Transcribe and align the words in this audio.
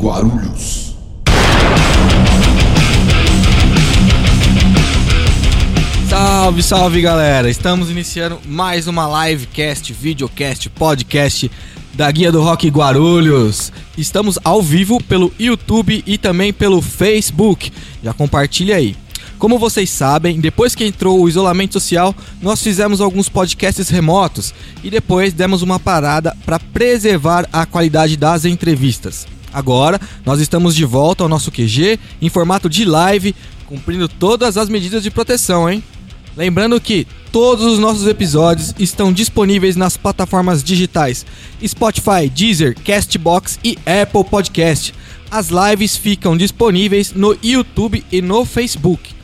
Guarulhos. 0.00 0.94
Salve, 6.08 6.62
salve 6.62 7.00
galera! 7.00 7.50
Estamos 7.50 7.90
iniciando 7.90 8.38
mais 8.46 8.86
uma 8.86 9.26
livecast, 9.26 9.92
videocast, 9.92 10.70
podcast 10.70 11.50
da 11.94 12.08
Guia 12.12 12.30
do 12.30 12.40
Rock 12.40 12.68
Guarulhos. 12.68 13.72
Estamos 13.96 14.38
ao 14.44 14.62
vivo 14.62 15.02
pelo 15.02 15.32
YouTube 15.36 16.04
e 16.06 16.16
também 16.16 16.52
pelo 16.52 16.80
Facebook. 16.80 17.72
Já 18.00 18.12
compartilha 18.12 18.76
aí. 18.76 18.96
Como 19.36 19.58
vocês 19.58 19.90
sabem, 19.90 20.38
depois 20.38 20.76
que 20.76 20.84
entrou 20.84 21.20
o 21.20 21.28
isolamento 21.28 21.72
social, 21.72 22.14
nós 22.40 22.62
fizemos 22.62 23.00
alguns 23.00 23.28
podcasts 23.28 23.88
remotos 23.88 24.54
e 24.82 24.90
depois 24.90 25.32
demos 25.32 25.60
uma 25.60 25.80
parada 25.80 26.36
para 26.46 26.60
preservar 26.60 27.48
a 27.52 27.66
qualidade 27.66 28.16
das 28.16 28.44
entrevistas. 28.44 29.26
Agora, 29.52 30.00
nós 30.24 30.40
estamos 30.40 30.74
de 30.74 30.84
volta 30.84 31.22
ao 31.22 31.28
nosso 31.28 31.50
QG 31.50 31.98
em 32.20 32.28
formato 32.28 32.68
de 32.68 32.84
live, 32.84 33.34
cumprindo 33.66 34.08
todas 34.08 34.56
as 34.56 34.68
medidas 34.68 35.02
de 35.02 35.10
proteção, 35.10 35.68
hein? 35.68 35.82
Lembrando 36.36 36.80
que 36.80 37.06
todos 37.32 37.64
os 37.64 37.78
nossos 37.78 38.06
episódios 38.06 38.72
estão 38.78 39.12
disponíveis 39.12 39.74
nas 39.74 39.96
plataformas 39.96 40.62
digitais 40.62 41.26
Spotify, 41.66 42.30
Deezer, 42.32 42.76
Castbox 42.84 43.58
e 43.64 43.76
Apple 43.84 44.24
Podcast. 44.24 44.94
As 45.30 45.48
lives 45.48 45.96
ficam 45.96 46.36
disponíveis 46.36 47.12
no 47.12 47.36
YouTube 47.42 48.04
e 48.10 48.22
no 48.22 48.44
Facebook. 48.44 49.18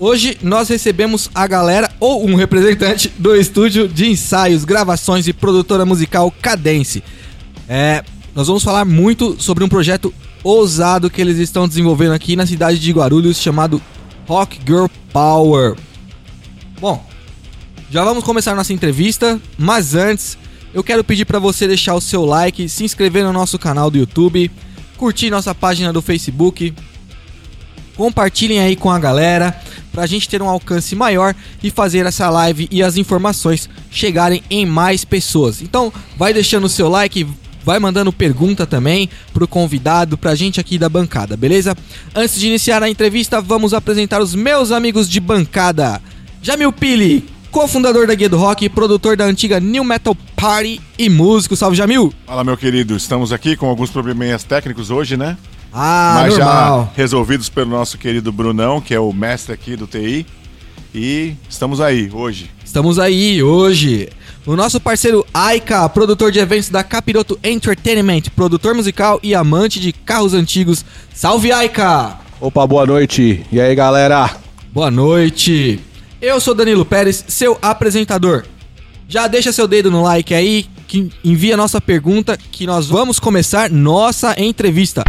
Hoje 0.00 0.38
nós 0.42 0.68
recebemos 0.68 1.30
a 1.34 1.46
galera 1.46 1.90
ou 1.98 2.24
um 2.24 2.34
representante 2.34 3.12
do 3.18 3.34
estúdio 3.34 3.88
de 3.88 4.08
ensaios, 4.08 4.64
gravações 4.64 5.26
e 5.26 5.32
produtora 5.32 5.84
musical 5.84 6.32
Cadence. 6.42 7.02
É, 7.68 8.04
nós 8.38 8.46
vamos 8.46 8.62
falar 8.62 8.84
muito 8.84 9.34
sobre 9.42 9.64
um 9.64 9.68
projeto 9.68 10.14
ousado 10.44 11.10
que 11.10 11.20
eles 11.20 11.38
estão 11.38 11.66
desenvolvendo 11.66 12.12
aqui 12.12 12.36
na 12.36 12.46
cidade 12.46 12.78
de 12.78 12.92
Guarulhos 12.92 13.36
chamado 13.36 13.82
Rock 14.28 14.60
Girl 14.64 14.86
Power. 15.12 15.74
Bom, 16.80 17.04
já 17.90 18.04
vamos 18.04 18.22
começar 18.22 18.54
nossa 18.54 18.72
entrevista, 18.72 19.40
mas 19.58 19.96
antes 19.96 20.38
eu 20.72 20.84
quero 20.84 21.02
pedir 21.02 21.24
para 21.24 21.40
você 21.40 21.66
deixar 21.66 21.96
o 21.96 22.00
seu 22.00 22.24
like, 22.24 22.68
se 22.68 22.84
inscrever 22.84 23.24
no 23.24 23.32
nosso 23.32 23.58
canal 23.58 23.90
do 23.90 23.98
YouTube, 23.98 24.48
curtir 24.96 25.30
nossa 25.30 25.52
página 25.52 25.92
do 25.92 26.00
Facebook, 26.00 26.72
compartilhem 27.96 28.60
aí 28.60 28.76
com 28.76 28.92
a 28.92 29.00
galera 29.00 29.60
para 29.90 30.04
a 30.04 30.06
gente 30.06 30.28
ter 30.28 30.40
um 30.40 30.48
alcance 30.48 30.94
maior 30.94 31.34
e 31.60 31.72
fazer 31.72 32.06
essa 32.06 32.30
live 32.30 32.68
e 32.70 32.84
as 32.84 32.96
informações 32.96 33.68
chegarem 33.90 34.44
em 34.48 34.64
mais 34.64 35.04
pessoas. 35.04 35.60
Então, 35.60 35.92
vai 36.16 36.32
deixando 36.32 36.66
o 36.66 36.68
seu 36.68 36.88
like, 36.88 37.26
vai 37.68 37.78
mandando 37.78 38.10
pergunta 38.10 38.66
também 38.66 39.10
pro 39.34 39.46
convidado, 39.46 40.16
pra 40.16 40.34
gente 40.34 40.58
aqui 40.58 40.78
da 40.78 40.88
bancada, 40.88 41.36
beleza? 41.36 41.76
Antes 42.14 42.40
de 42.40 42.46
iniciar 42.46 42.82
a 42.82 42.88
entrevista, 42.88 43.42
vamos 43.42 43.74
apresentar 43.74 44.22
os 44.22 44.34
meus 44.34 44.72
amigos 44.72 45.06
de 45.06 45.20
bancada. 45.20 46.00
Jamil 46.40 46.72
Pili, 46.72 47.26
cofundador 47.50 48.06
da 48.06 48.14
Guia 48.14 48.26
do 48.30 48.38
Rock, 48.38 48.70
produtor 48.70 49.18
da 49.18 49.26
antiga 49.26 49.60
New 49.60 49.84
Metal 49.84 50.16
Party 50.34 50.80
e 50.98 51.10
músico. 51.10 51.54
Salve, 51.56 51.76
Jamil! 51.76 52.10
Fala, 52.26 52.42
meu 52.42 52.56
querido. 52.56 52.96
Estamos 52.96 53.34
aqui 53.34 53.54
com 53.54 53.66
alguns 53.68 53.90
probleminhas 53.90 54.44
técnicos 54.44 54.90
hoje, 54.90 55.18
né? 55.18 55.36
Ah, 55.70 56.20
Mas 56.22 56.38
normal. 56.38 56.84
já 56.86 56.96
resolvidos 56.96 57.50
pelo 57.50 57.68
nosso 57.68 57.98
querido 57.98 58.32
Brunão, 58.32 58.80
que 58.80 58.94
é 58.94 59.00
o 59.00 59.12
mestre 59.12 59.52
aqui 59.52 59.76
do 59.76 59.86
TI. 59.86 60.24
E 60.94 61.34
estamos 61.50 61.82
aí 61.82 62.08
hoje. 62.10 62.50
Estamos 62.64 62.98
aí 62.98 63.42
hoje. 63.42 64.08
O 64.48 64.56
nosso 64.56 64.80
parceiro 64.80 65.26
Aika, 65.34 65.86
produtor 65.90 66.32
de 66.32 66.38
eventos 66.38 66.70
da 66.70 66.82
Capiroto 66.82 67.38
Entertainment, 67.44 68.22
produtor 68.34 68.74
musical 68.74 69.20
e 69.22 69.34
amante 69.34 69.78
de 69.78 69.92
carros 69.92 70.32
antigos. 70.32 70.86
Salve, 71.14 71.52
Aika! 71.52 72.18
Opa, 72.40 72.66
boa 72.66 72.86
noite. 72.86 73.44
E 73.52 73.60
aí, 73.60 73.74
galera? 73.74 74.34
Boa 74.72 74.90
noite. 74.90 75.78
Eu 76.18 76.40
sou 76.40 76.54
Danilo 76.54 76.86
Pérez, 76.86 77.26
seu 77.28 77.58
apresentador. 77.60 78.46
Já 79.06 79.26
deixa 79.26 79.52
seu 79.52 79.68
dedo 79.68 79.90
no 79.90 80.02
like 80.02 80.32
aí, 80.32 80.64
que 80.86 81.12
envia 81.22 81.54
nossa 81.54 81.78
pergunta 81.78 82.34
que 82.50 82.66
nós 82.66 82.86
vamos 82.86 83.18
começar 83.18 83.68
nossa 83.68 84.34
entrevista. 84.40 85.04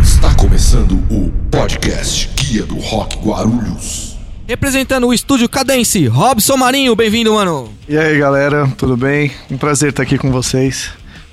Está 0.00 0.32
começando 0.36 0.92
o 1.10 1.32
podcast 1.50 2.30
Guia 2.36 2.62
do 2.62 2.78
Rock 2.78 3.16
Guarulhos. 3.18 4.15
Representando 4.46 5.08
o 5.08 5.12
estúdio 5.12 5.48
Cadence, 5.48 6.06
Robson 6.06 6.56
Marinho, 6.56 6.94
bem-vindo, 6.94 7.34
mano. 7.34 7.68
E 7.88 7.98
aí, 7.98 8.16
galera, 8.16 8.72
tudo 8.78 8.96
bem? 8.96 9.32
Um 9.50 9.58
prazer 9.58 9.90
estar 9.90 10.04
aqui 10.04 10.16
com 10.16 10.30
vocês. 10.30 10.90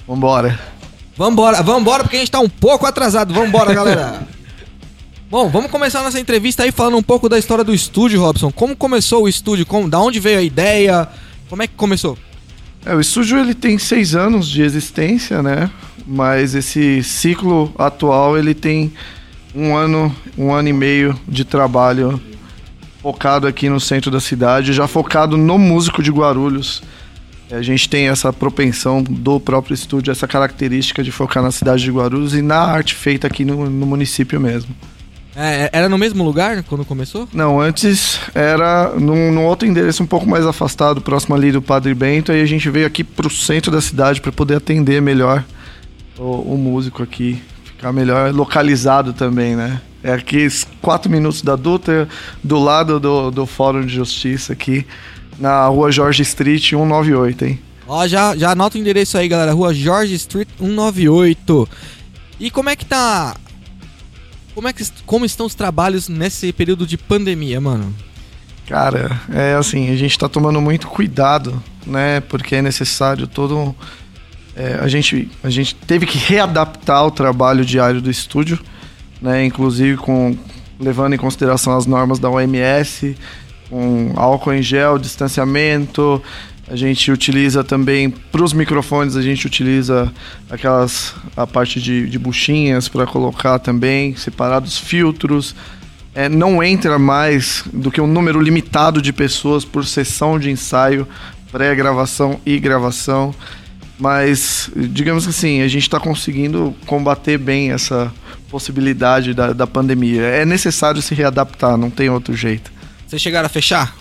Vambora. 0.07 0.59
Vambora, 1.15 1.61
vambora, 1.61 2.03
porque 2.03 2.15
a 2.15 2.19
gente 2.19 2.31
tá 2.31 2.39
um 2.39 2.49
pouco 2.49 2.87
atrasado. 2.87 3.31
Vambora, 3.31 3.71
galera. 3.71 4.27
Bom, 5.29 5.47
vamos 5.47 5.69
começar 5.69 6.01
nossa 6.01 6.19
entrevista 6.19 6.63
aí 6.63 6.71
falando 6.71 6.97
um 6.97 7.03
pouco 7.03 7.29
da 7.29 7.37
história 7.37 7.63
do 7.63 7.71
estúdio, 7.71 8.19
Robson. 8.19 8.51
Como 8.51 8.75
começou 8.75 9.25
o 9.25 9.29
estúdio? 9.29 9.63
Como, 9.67 9.87
da 9.87 9.99
onde 9.99 10.19
veio 10.19 10.39
a 10.39 10.43
ideia? 10.43 11.07
Como 11.47 11.61
é 11.61 11.67
que 11.67 11.75
começou? 11.75 12.17
É, 12.83 12.95
o 12.95 12.99
estúdio 12.99 13.37
ele 13.37 13.53
tem 13.53 13.77
seis 13.77 14.15
anos 14.15 14.49
de 14.49 14.63
existência, 14.63 15.43
né? 15.43 15.69
Mas 16.07 16.55
esse 16.55 17.03
ciclo 17.03 17.71
atual 17.77 18.39
ele 18.39 18.55
tem 18.55 18.91
um 19.53 19.75
ano, 19.75 20.13
um 20.35 20.51
ano 20.51 20.69
e 20.69 20.73
meio 20.73 21.15
de 21.27 21.45
trabalho 21.45 22.19
focado 23.03 23.45
aqui 23.45 23.69
no 23.69 23.81
centro 23.81 24.09
da 24.09 24.21
cidade, 24.21 24.71
já 24.71 24.87
focado 24.87 25.35
no 25.35 25.59
músico 25.59 26.01
de 26.01 26.09
Guarulhos. 26.09 26.81
A 27.51 27.61
gente 27.61 27.89
tem 27.89 28.07
essa 28.07 28.31
propensão 28.31 29.03
do 29.03 29.41
próprio 29.41 29.73
estúdio, 29.73 30.09
essa 30.09 30.25
característica 30.25 31.03
de 31.03 31.11
focar 31.11 31.43
na 31.43 31.51
cidade 31.51 31.83
de 31.83 31.91
Guarulhos 31.91 32.33
e 32.33 32.41
na 32.41 32.59
arte 32.59 32.95
feita 32.95 33.27
aqui 33.27 33.43
no, 33.43 33.69
no 33.69 33.85
município 33.85 34.39
mesmo. 34.39 34.73
É, 35.35 35.69
era 35.73 35.89
no 35.89 35.97
mesmo 35.97 36.23
lugar 36.23 36.63
quando 36.63 36.85
começou? 36.85 37.27
Não, 37.33 37.59
antes 37.59 38.19
era 38.33 38.93
num, 38.95 39.31
num, 39.31 39.45
outro 39.45 39.67
endereço 39.67 40.01
um 40.01 40.07
pouco 40.07 40.27
mais 40.27 40.45
afastado, 40.45 41.01
próximo 41.01 41.35
ali 41.35 41.51
do 41.51 41.61
Padre 41.61 41.93
Bento, 41.93 42.31
aí 42.31 42.41
a 42.41 42.45
gente 42.45 42.69
veio 42.69 42.87
aqui 42.87 43.03
pro 43.03 43.29
centro 43.29 43.69
da 43.69 43.81
cidade 43.81 44.21
para 44.21 44.31
poder 44.31 44.55
atender 44.55 45.01
melhor 45.01 45.43
o, 46.17 46.53
o, 46.53 46.57
músico 46.57 47.03
aqui, 47.03 47.41
ficar 47.65 47.91
melhor 47.91 48.33
localizado 48.33 49.11
também, 49.11 49.55
né? 49.55 49.81
É 50.03 50.13
aqui 50.13 50.47
quatro 50.81 51.09
minutos 51.09 51.41
da 51.41 51.55
Dutra, 51.55 52.07
do 52.43 52.59
lado 52.59 52.99
do, 52.99 53.31
do 53.31 53.45
Fórum 53.45 53.85
de 53.85 53.93
Justiça 53.93 54.53
aqui, 54.53 54.85
na 55.39 55.65
rua 55.67 55.91
Jorge 55.91 56.21
Street 56.23 56.69
198, 56.71 57.45
hein? 57.45 57.59
Ó, 57.87 58.05
já, 58.07 58.35
já 58.35 58.51
anota 58.51 58.77
o 58.77 58.81
endereço 58.81 59.17
aí, 59.17 59.27
galera, 59.27 59.53
rua 59.53 59.73
Jorge 59.73 60.13
Street 60.15 60.49
198. 60.59 61.69
E 62.39 62.51
como 62.51 62.69
é 62.69 62.75
que 62.75 62.85
tá 62.85 63.35
como, 64.53 64.67
é 64.67 64.73
que, 64.73 64.83
como 65.05 65.25
estão 65.25 65.45
os 65.45 65.55
trabalhos 65.55 66.07
nesse 66.07 66.53
período 66.53 66.85
de 66.85 66.97
pandemia, 66.97 67.59
mano? 67.59 67.93
Cara, 68.67 69.19
é 69.33 69.55
assim, 69.55 69.89
a 69.89 69.95
gente 69.95 70.17
tá 70.17 70.29
tomando 70.29 70.61
muito 70.61 70.87
cuidado, 70.87 71.61
né? 71.85 72.21
Porque 72.21 72.55
é 72.55 72.61
necessário 72.61 73.27
todo. 73.27 73.75
É, 74.55 74.75
a, 74.79 74.87
gente, 74.87 75.29
a 75.43 75.49
gente 75.49 75.73
teve 75.73 76.05
que 76.05 76.17
readaptar 76.17 77.05
o 77.05 77.11
trabalho 77.11 77.65
diário 77.65 78.01
do 78.01 78.11
estúdio, 78.11 78.59
né? 79.23 79.45
Inclusive 79.45 79.97
com 79.97 80.37
levando 80.79 81.13
em 81.13 81.17
consideração 81.17 81.75
as 81.77 81.85
normas 81.85 82.19
da 82.19 82.29
OMS, 82.29 83.15
com 83.69 84.11
álcool 84.15 84.53
em 84.53 84.61
gel, 84.61 84.97
distanciamento, 84.99 86.21
a 86.67 86.75
gente 86.75 87.11
utiliza 87.11 87.63
também 87.63 88.09
para 88.09 88.43
os 88.43 88.53
microfones, 88.53 89.15
a 89.15 89.21
gente 89.21 89.47
utiliza 89.47 90.11
aquelas 90.49 91.15
a 91.35 91.47
parte 91.47 91.81
de, 91.81 92.09
de 92.09 92.19
buchinhas 92.19 92.87
para 92.87 93.05
colocar 93.05 93.59
também, 93.59 94.15
separados 94.15 94.77
filtros. 94.77 95.55
É, 96.15 96.29
não 96.29 96.61
entra 96.61 96.99
mais 96.99 97.63
do 97.73 97.89
que 97.89 97.99
um 97.99 98.07
número 98.07 98.39
limitado 98.39 99.01
de 99.01 99.11
pessoas 99.11 99.65
por 99.65 99.85
sessão 99.85 100.37
de 100.37 100.51
ensaio, 100.51 101.07
pré-gravação 101.51 102.39
e 102.45 102.59
gravação. 102.59 103.33
Mas, 103.99 104.69
digamos 104.75 105.23
que 105.23 105.29
assim, 105.29 105.61
a 105.61 105.67
gente 105.67 105.83
está 105.83 105.99
conseguindo 105.99 106.75
combater 106.85 107.37
bem 107.37 107.71
essa 107.71 108.11
possibilidade 108.53 109.33
da, 109.33 109.51
da 109.51 109.65
pandemia. 109.65 110.21
É 110.21 110.45
necessário 110.45 111.01
se 111.01 111.15
readaptar, 111.15 111.75
não 111.75 111.89
tem 111.89 112.07
outro 112.07 112.35
jeito. 112.35 112.71
Vocês 113.07 113.19
chegaram 113.19 113.47
a 113.47 113.49
fechar? 113.49 113.95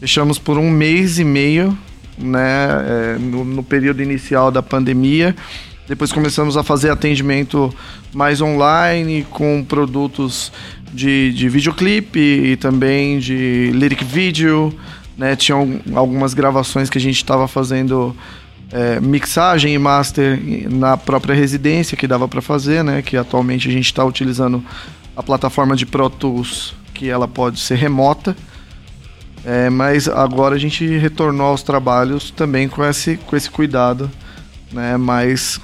Fechamos 0.00 0.38
por 0.38 0.56
um 0.56 0.70
mês 0.70 1.18
e 1.18 1.24
meio 1.24 1.76
né, 2.16 2.68
é, 2.86 3.18
no, 3.18 3.44
no, 3.44 3.62
período 3.62 4.02
inicial 4.02 4.50
da 4.50 4.62
pandemia. 4.62 5.36
Depois 5.86 6.10
começamos 6.10 6.56
a 6.56 6.62
fazer 6.62 6.90
atendimento 6.90 7.70
mais 8.14 8.40
online 8.40 9.26
com 9.28 9.62
produtos 9.62 10.50
de, 10.90 11.30
de 11.34 11.46
videoclipe 11.50 12.18
e 12.18 12.56
também 12.56 13.18
de 13.18 13.70
lyric 13.74 14.02
video. 14.02 14.72
Né? 15.18 15.36
Tinham 15.36 15.82
algumas 15.94 16.32
gravações 16.32 16.88
que 16.88 16.96
a 16.96 17.00
gente 17.00 17.16
estava 17.16 17.46
fazendo 17.46 18.16
é, 18.70 19.00
mixagem 19.00 19.74
e 19.74 19.78
master 19.78 20.40
na 20.70 20.96
própria 20.96 21.34
residência 21.34 21.96
que 21.96 22.06
dava 22.06 22.28
para 22.28 22.42
fazer, 22.42 22.84
né? 22.84 23.02
Que 23.02 23.16
atualmente 23.16 23.68
a 23.68 23.72
gente 23.72 23.86
está 23.86 24.04
utilizando 24.04 24.64
a 25.16 25.22
plataforma 25.22 25.74
de 25.74 25.86
Pro 25.86 26.10
Tools, 26.10 26.74
que 26.92 27.08
ela 27.08 27.26
pode 27.26 27.58
ser 27.58 27.76
remota. 27.76 28.36
É, 29.44 29.70
mas 29.70 30.08
agora 30.08 30.56
a 30.56 30.58
gente 30.58 30.86
retornou 30.98 31.46
aos 31.46 31.62
trabalhos 31.62 32.30
também 32.30 32.68
com 32.68 32.84
esse, 32.84 33.16
com 33.16 33.36
esse 33.36 33.50
cuidado, 33.50 34.10
né? 34.72 34.96
Mais 34.96 35.60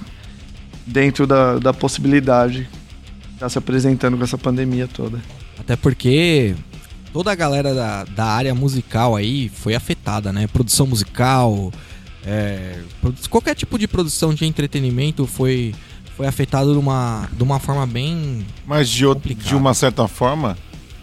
dentro 0.86 1.26
da, 1.26 1.58
da 1.58 1.72
possibilidade 1.72 2.68
que 3.32 3.38
tá 3.38 3.48
se 3.48 3.58
apresentando 3.58 4.16
com 4.16 4.24
essa 4.24 4.38
pandemia 4.38 4.88
toda. 4.88 5.20
Até 5.58 5.76
porque 5.76 6.54
toda 7.12 7.30
a 7.30 7.34
galera 7.34 7.74
da, 7.74 8.04
da 8.04 8.24
área 8.24 8.54
musical 8.54 9.14
aí 9.14 9.48
foi 9.48 9.74
afetada, 9.74 10.32
né? 10.32 10.46
Produção 10.46 10.86
musical, 10.86 11.72
é, 12.26 12.80
qualquer 13.28 13.54
tipo 13.54 13.78
de 13.78 13.86
produção 13.86 14.32
de 14.32 14.46
entretenimento 14.46 15.26
foi, 15.26 15.74
foi 16.16 16.26
afetado 16.26 16.72
de 16.72 16.78
uma, 16.78 17.28
de 17.32 17.42
uma 17.42 17.58
forma 17.58 17.86
bem. 17.86 18.44
Mas 18.66 18.88
de, 18.88 19.04
Complicado. 19.06 19.46
de 19.46 19.54
uma 19.54 19.74
certa 19.74 20.08
forma, 20.08 20.56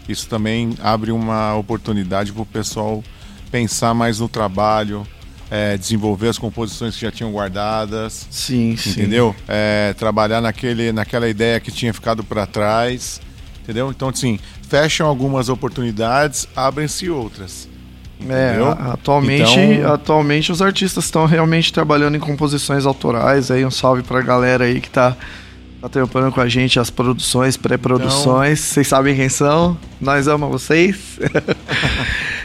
isso 0.08 0.28
também 0.28 0.74
abre 0.82 1.12
uma 1.12 1.54
oportunidade 1.54 2.32
para 2.32 2.42
o 2.42 2.46
pessoal 2.46 3.02
pensar 3.50 3.94
mais 3.94 4.18
no 4.18 4.28
trabalho, 4.28 5.06
é, 5.50 5.76
desenvolver 5.76 6.28
as 6.28 6.38
composições 6.38 6.94
que 6.96 7.02
já 7.02 7.12
tinham 7.12 7.30
guardadas, 7.30 8.26
Sim, 8.30 8.76
sim. 8.76 8.90
entendeu? 8.90 9.36
É, 9.46 9.94
trabalhar 9.98 10.40
naquele, 10.40 10.90
naquela 10.92 11.28
ideia 11.28 11.60
que 11.60 11.70
tinha 11.70 11.92
ficado 11.92 12.24
para 12.24 12.46
trás, 12.46 13.20
entendeu? 13.62 13.90
Então, 13.90 14.08
assim, 14.08 14.40
fecham 14.66 15.06
algumas 15.06 15.48
oportunidades, 15.50 16.48
abrem-se 16.56 17.10
outras. 17.10 17.68
É, 18.28 18.56
a- 18.62 18.92
atualmente, 18.92 19.58
Então- 19.60 19.92
atualmente 19.92 20.52
os 20.52 20.60
artistas 20.62 21.04
estão 21.04 21.26
realmente 21.26 21.72
trabalhando 21.72 22.16
em 22.16 22.20
composições 22.20 22.86
autorais. 22.86 23.50
Aí 23.50 23.64
um 23.64 23.70
salve 23.70 24.02
pra 24.02 24.20
galera 24.20 24.64
aí 24.64 24.80
que 24.80 24.90
tá, 24.90 25.16
tá 25.80 25.88
trampando 25.88 26.30
com 26.32 26.40
a 26.40 26.48
gente 26.48 26.78
as 26.78 26.90
produções, 26.90 27.56
pré-produções. 27.56 28.60
Então- 28.60 28.74
Vocês 28.74 28.86
sabem 28.88 29.16
quem 29.16 29.28
são? 29.28 29.76
Nós 30.00 30.28
amamos 30.28 30.62
vocês. 30.62 30.96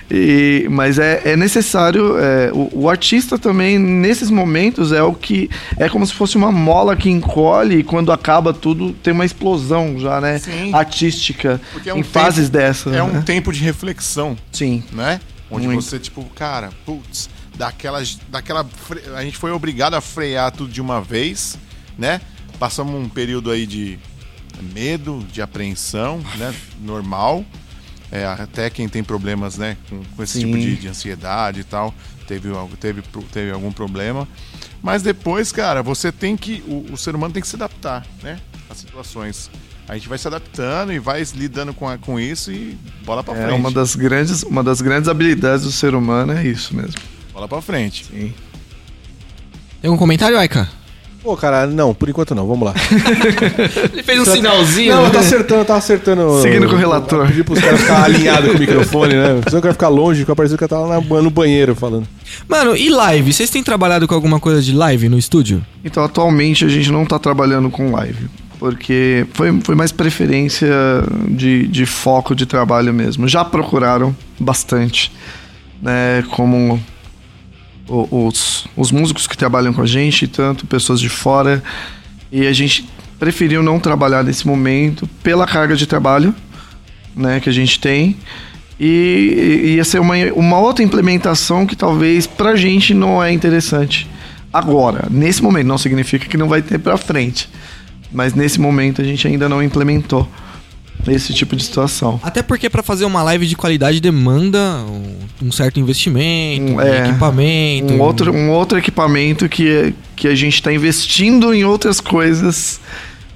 E- 0.10 0.66
mas 0.72 0.98
é, 1.00 1.22
é 1.26 1.36
necessário. 1.36 2.18
é, 2.18 2.50
o, 2.54 2.70
o 2.84 2.90
artista 2.90 3.38
também, 3.38 3.78
nesses 3.78 4.32
momentos, 4.32 4.94
é 4.94 5.04
o 5.04 5.14
que. 5.14 5.50
É 5.78 5.90
como 5.90 6.06
se 6.08 6.14
fosse 6.14 6.38
uma 6.38 6.50
mola 6.50 6.96
que 6.96 7.10
encolhe 7.10 7.80
e 7.80 7.84
quando 7.84 8.10
acaba 8.12 8.54
tudo 8.54 8.94
tem 9.04 9.12
uma 9.14 9.26
explosão 9.26 10.00
já, 10.00 10.22
né? 10.22 10.40
Sim. 10.40 10.74
Artística. 10.74 11.60
Porque 11.74 11.90
é 11.90 11.94
um 11.94 11.98
em 11.98 12.04
fases 12.04 12.46
tempo- 12.50 12.58
dessas. 12.58 12.94
É 12.94 13.04
um 13.04 13.08
né? 13.12 13.24
tempo 13.26 13.52
de 13.52 13.60
reflexão. 13.62 14.38
Sim. 14.52 14.82
né? 14.94 15.20
Onde 15.50 15.66
Muito. 15.68 15.82
você, 15.82 15.98
tipo, 16.00 16.24
cara, 16.36 16.72
putz, 16.86 17.30
daquela, 17.56 18.02
daquela. 18.30 18.64
fre- 18.66 19.04
A 19.16 19.24
gente 19.24 19.38
foi 19.38 19.52
obrigado 19.52 19.94
a 19.94 20.02
frear 20.02 20.52
tudo 20.52 20.72
de 20.72 20.82
uma 20.82 21.02
vez, 21.02 21.58
né? 21.98 22.20
Passamos 22.60 22.94
um 22.96 23.08
período 23.08 23.50
aí 23.52 23.66
de 23.66 23.98
medo, 24.74 25.26
de 25.32 25.42
apreensão, 25.42 26.20
né? 26.38 26.54
Normal. 26.82 27.46
É, 28.12 28.26
até 28.26 28.70
quem 28.70 28.88
tem 28.88 29.04
problemas, 29.04 29.58
né? 29.58 29.76
Com, 29.90 30.04
com 30.16 30.24
esse 30.24 30.40
Sim. 30.40 30.46
tipo 30.46 30.58
de, 30.58 30.76
de 30.78 30.88
ansiedade 30.88 31.60
e 31.60 31.64
tal, 31.64 31.94
teve, 32.26 32.50
teve, 32.80 33.02
teve 33.32 33.52
algum 33.52 33.72
problema. 33.72 34.28
Mas 34.82 35.02
depois, 35.02 35.52
cara, 35.52 35.82
você 35.84 36.12
tem 36.12 36.38
que. 36.38 36.64
O, 36.68 36.94
o 36.94 36.98
ser 36.98 37.16
humano 37.16 37.34
tem 37.34 37.42
que 37.42 37.48
se 37.48 37.56
adaptar, 37.56 38.06
né? 38.24 38.40
Às 38.70 38.78
situações. 38.78 39.50
A 39.88 39.94
gente 39.96 40.10
vai 40.10 40.18
se 40.18 40.28
adaptando 40.28 40.92
e 40.92 41.00
vai 41.00 41.24
lidando 41.36 41.74
com, 41.74 41.88
a- 41.88 41.98
com 41.98 42.20
isso 42.20 42.52
e 42.52 42.78
bola 43.06 43.24
pra 43.24 43.34
É 43.34 43.46
frente. 43.46 43.58
uma 43.60 43.72
das 43.72 43.96
grandes, 43.96 44.44
uma 44.44 44.64
das 44.64 44.82
grandes 44.82 45.08
habilidades 45.08 45.64
do 45.64 45.72
ser 45.72 45.96
humano 45.96 46.34
é 46.34 46.46
isso 46.46 46.76
mesmo. 46.76 46.96
Bola 47.34 47.48
pra 47.48 47.62
frente. 47.62 48.06
Sim. 48.06 48.34
Tem 49.82 49.90
um 49.90 49.96
comentário, 49.98 50.38
Aika? 50.38 50.68
Pô, 51.24 51.36
cara, 51.38 51.68
não, 51.68 51.94
por 51.94 52.08
enquanto 52.10 52.34
não, 52.36 52.48
vamos 52.48 52.66
lá. 52.68 52.74
Ele 53.94 54.04
fez 54.04 54.20
um 54.20 54.26
sinalzinho. 54.26 54.94
Não, 54.96 55.06
eu 55.06 55.12
tô 55.12 55.18
acertando, 55.20 55.66
tá 55.66 55.76
acertando. 55.76 56.42
Seguindo 56.42 56.68
com 56.70 56.76
o 56.76 56.78
relator. 56.78 57.22
Eu 57.24 57.28
Pedi 57.28 57.44
pros 57.44 57.60
caras 57.60 57.82
ficar 57.82 58.04
alinhados 58.04 58.50
com 58.52 58.56
o 58.58 58.60
microfone, 58.60 59.14
né? 59.14 59.42
Senão 59.48 59.58
eu 59.58 59.62
quero 59.62 59.74
ficar 59.74 59.88
longe, 59.90 60.26
que 60.26 60.36
parecia 60.36 60.58
que 60.58 60.64
eu 60.64 60.68
tava 60.70 60.88
na- 60.88 61.22
no 61.22 61.30
banheiro 61.30 61.76
falando. 61.76 62.08
Mano, 62.48 62.76
e 62.78 62.90
live? 62.90 63.34
Vocês 63.34 63.50
têm 63.50 63.64
trabalhado 63.64 64.08
com 64.08 64.16
alguma 64.16 64.40
coisa 64.40 64.62
de 64.62 64.72
live 64.74 65.10
no 65.10 65.18
estúdio? 65.18 65.66
Então, 65.84 66.04
atualmente 66.04 66.64
a 66.66 66.70
gente 66.70 66.92
não 66.92 67.06
tá 67.06 67.18
trabalhando 67.20 67.70
com 67.70 67.92
live. 67.92 68.30
Porque 68.60 69.26
foi, 69.34 69.60
foi 69.62 69.76
mais 69.76 69.92
preferência 69.92 70.68
de, 71.30 71.68
de 71.68 71.86
foco 71.86 72.36
de 72.36 72.46
trabalho 72.46 72.94
mesmo. 72.94 73.28
Já 73.28 73.46
procuraram 73.46 74.16
bastante, 74.40 75.12
né? 75.82 76.24
Como 76.32 76.82
os, 77.88 78.68
os 78.76 78.92
músicos 78.92 79.28
que 79.28 79.38
trabalham 79.38 79.74
com 79.74 79.82
a 79.82 79.86
gente, 79.86 80.28
tanto 80.28 80.66
pessoas 80.66 81.00
de 81.00 81.10
fora. 81.10 81.64
E 82.32 82.48
a 82.48 82.54
gente 82.54 82.90
preferiu 83.20 83.64
não 83.64 83.80
trabalhar 83.80 84.24
nesse 84.24 84.46
momento 84.46 85.08
pela 85.24 85.46
carga 85.48 85.76
de 85.76 85.86
trabalho 85.86 86.34
né, 87.16 87.40
que 87.40 87.50
a 87.50 87.54
gente 87.54 87.80
tem. 87.80 88.16
E 88.80 89.74
ia 89.76 89.84
ser 89.84 90.00
uma, 90.00 90.16
uma 90.36 90.60
outra 90.60 90.84
implementação 90.84 91.66
que 91.66 91.76
talvez 91.76 92.28
pra 92.28 92.56
gente 92.56 92.94
não 92.94 93.24
é 93.24 93.32
interessante. 93.32 94.08
Agora, 94.54 95.08
nesse 95.10 95.42
momento, 95.42 95.68
não 95.68 95.78
significa 95.78 96.28
que 96.28 96.38
não 96.38 96.48
vai 96.48 96.62
ter 96.62 96.78
pra 96.78 96.96
frente. 96.96 97.50
Mas 98.12 98.34
nesse 98.34 98.60
momento 98.60 99.02
a 99.02 99.04
gente 99.06 99.28
ainda 99.28 99.48
não 99.50 99.62
implementou 99.62 100.28
esse 101.08 101.34
tipo 101.34 101.56
de 101.56 101.64
situação. 101.64 102.20
Até 102.24 102.42
porque 102.42 102.70
pra 102.70 102.84
fazer 102.84 103.06
uma 103.06 103.22
live 103.24 103.48
de 103.48 103.56
qualidade 103.56 104.00
demanda 104.02 104.60
um, 104.90 105.48
um 105.48 105.52
certo 105.52 105.80
investimento, 105.80 106.72
Um- 106.74 106.76
um 106.76 106.82
é, 106.82 107.08
equipamento. 107.10 107.94
Um 107.94 108.02
outro, 108.02 108.34
um 108.34 108.50
outro 108.52 108.78
equipamento 108.78 109.48
que, 109.48 109.94
que 110.16 110.28
a 110.28 110.36
gente 110.36 110.56
está 110.56 110.72
investindo 110.74 111.54
em 111.54 111.64
outras 111.64 112.02
coisas 112.02 112.80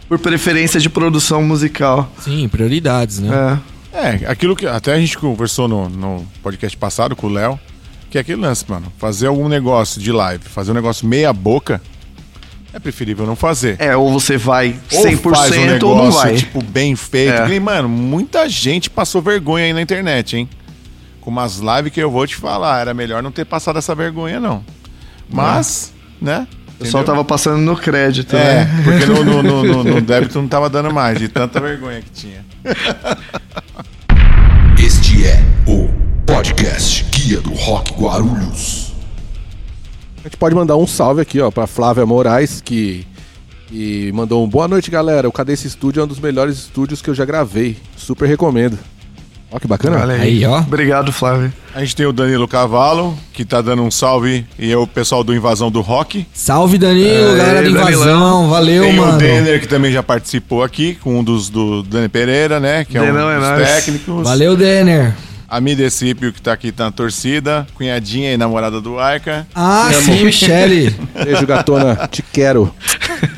por 0.09 0.19
preferência 0.19 0.79
de 0.79 0.89
produção 0.89 1.43
musical. 1.43 2.11
Sim, 2.19 2.47
prioridades, 2.49 3.19
né? 3.19 3.59
É. 3.67 3.71
É, 3.93 4.09
aquilo 4.27 4.55
que 4.55 4.65
até 4.65 4.93
a 4.93 4.99
gente 4.99 5.17
conversou 5.17 5.67
no, 5.67 5.87
no 5.89 6.25
podcast 6.41 6.75
passado 6.77 7.15
com 7.15 7.27
o 7.27 7.29
Léo, 7.29 7.59
que 8.09 8.17
é 8.17 8.21
aquele 8.21 8.41
lance, 8.41 8.65
mano. 8.67 8.91
Fazer 8.97 9.27
algum 9.27 9.47
negócio 9.47 10.01
de 10.01 10.11
live, 10.11 10.43
fazer 10.45 10.71
um 10.71 10.73
negócio 10.73 11.05
meia 11.07 11.31
boca, 11.31 11.81
é 12.73 12.79
preferível 12.79 13.25
não 13.25 13.35
fazer. 13.35 13.75
É, 13.79 13.95
ou 13.95 14.11
você 14.11 14.37
vai 14.37 14.75
Ou 14.93 15.03
100% 15.05 15.35
faz 15.35 15.51
um 15.57 15.65
negócio, 15.65 15.87
ou 15.87 15.95
não 16.05 16.11
vai. 16.11 16.35
tipo, 16.35 16.63
bem 16.63 16.95
feito. 16.95 17.33
É. 17.33 17.53
E, 17.53 17.59
mano, 17.59 17.89
muita 17.89 18.47
gente 18.49 18.89
passou 18.89 19.21
vergonha 19.21 19.65
aí 19.65 19.73
na 19.73 19.81
internet, 19.81 20.37
hein? 20.37 20.49
Com 21.19 21.29
umas 21.29 21.57
lives 21.57 21.91
que 21.93 21.99
eu 21.99 22.09
vou 22.09 22.25
te 22.25 22.35
falar, 22.35 22.81
era 22.81 22.93
melhor 22.93 23.21
não 23.21 23.31
ter 23.31 23.45
passado 23.45 23.77
essa 23.77 23.93
vergonha, 23.93 24.39
não. 24.39 24.63
Mas, 25.29 25.93
né? 26.21 26.47
O 26.79 26.83
pessoal 26.83 27.03
tava 27.03 27.23
passando 27.23 27.57
no 27.59 27.75
crédito, 27.77 28.35
É, 28.35 28.65
né? 28.65 28.81
porque 28.83 29.05
no, 29.05 29.23
no, 29.23 29.43
no, 29.43 29.63
no- 29.63 29.83
no 29.83 30.01
débito 30.01 30.41
não 30.41 30.47
tava 30.47 30.67
dando 30.67 30.91
mais, 30.91 31.19
de 31.19 31.27
tanta 31.27 31.59
vergonha 31.59 32.01
que 32.01 32.09
tinha. 32.09 32.43
Este 34.83 35.27
é 35.27 35.43
o 35.67 35.89
podcast 36.25 37.03
Guia 37.11 37.39
do 37.39 37.53
Rock 37.53 37.93
Guarulhos. 37.93 38.90
A 40.21 40.27
gente 40.27 40.37
pode 40.37 40.53
mandar 40.55 40.77
um 40.77 40.85
salve 40.85 41.21
aqui, 41.21 41.39
ó, 41.39 41.49
pra 41.49 41.65
Flávia 41.65 42.05
Moraes, 42.05 42.61
que, 42.63 43.05
que 43.67 44.11
mandou 44.13 44.43
um 44.43 44.47
boa 44.47 44.67
noite, 44.67 44.91
galera. 44.91 45.27
O 45.27 45.31
Cadê 45.31 45.53
esse 45.53 45.67
estúdio 45.67 46.01
é 46.01 46.03
um 46.03 46.07
dos 46.07 46.19
melhores 46.19 46.57
estúdios 46.57 47.01
que 47.01 47.09
eu 47.09 47.15
já 47.15 47.25
gravei. 47.25 47.77
Super 47.97 48.27
recomendo. 48.27 48.77
Ó, 49.51 49.59
que 49.59 49.67
bacana. 49.67 49.99
Olha 49.99 50.13
Aí, 50.15 50.45
ó. 50.45 50.59
Obrigado, 50.59 51.11
Flávio. 51.11 51.51
A 51.75 51.81
gente 51.81 51.95
tem 51.95 52.05
o 52.05 52.13
Danilo 52.13 52.47
Cavalo, 52.47 53.17
que 53.33 53.43
tá 53.43 53.61
dando 53.61 53.81
um 53.81 53.91
salve, 53.91 54.45
e 54.57 54.71
é 54.71 54.77
o 54.77 54.87
pessoal 54.87 55.23
do 55.25 55.33
Invasão 55.35 55.69
do 55.71 55.81
Rock. 55.81 56.25
Salve 56.33 56.77
Danilo, 56.77 57.33
É, 57.33 57.37
galera 57.37 57.63
do 57.63 57.73
Danilão. 57.73 57.89
Invasão, 57.91 58.49
valeu, 58.49 58.83
tem 58.83 58.95
mano. 58.95 59.13
o 59.15 59.17
Denner, 59.17 59.59
que 59.59 59.67
também 59.67 59.91
já 59.91 60.01
participou 60.03 60.63
aqui, 60.63 60.95
com 60.95 61.19
um 61.19 61.23
dos 61.23 61.49
do 61.49 61.83
Dani 61.83 62.07
Pereira, 62.07 62.59
né? 62.61 62.85
Que 62.85 62.97
é 62.97 63.01
Denão 63.01 63.27
um 63.27 63.29
é 63.31 63.39
dos 63.39 63.47
nóis. 63.49 63.67
técnicos. 63.67 64.23
Valeu, 64.23 64.55
Denner. 64.55 65.13
A 65.51 65.59
Mi 65.59 65.75
Decipio, 65.75 66.31
que 66.31 66.41
tá 66.41 66.53
aqui 66.53 66.71
tá 66.71 66.85
na 66.85 66.91
torcida. 66.93 67.67
Cunhadinha 67.73 68.31
e 68.31 68.37
namorada 68.37 68.79
do 68.79 68.97
Arca. 68.97 69.45
Ah, 69.53 69.91
sim, 69.93 70.23
Michele. 70.23 70.95
Beijo, 71.25 71.45
gatona. 71.45 72.07
Te 72.09 72.21
quero. 72.21 72.73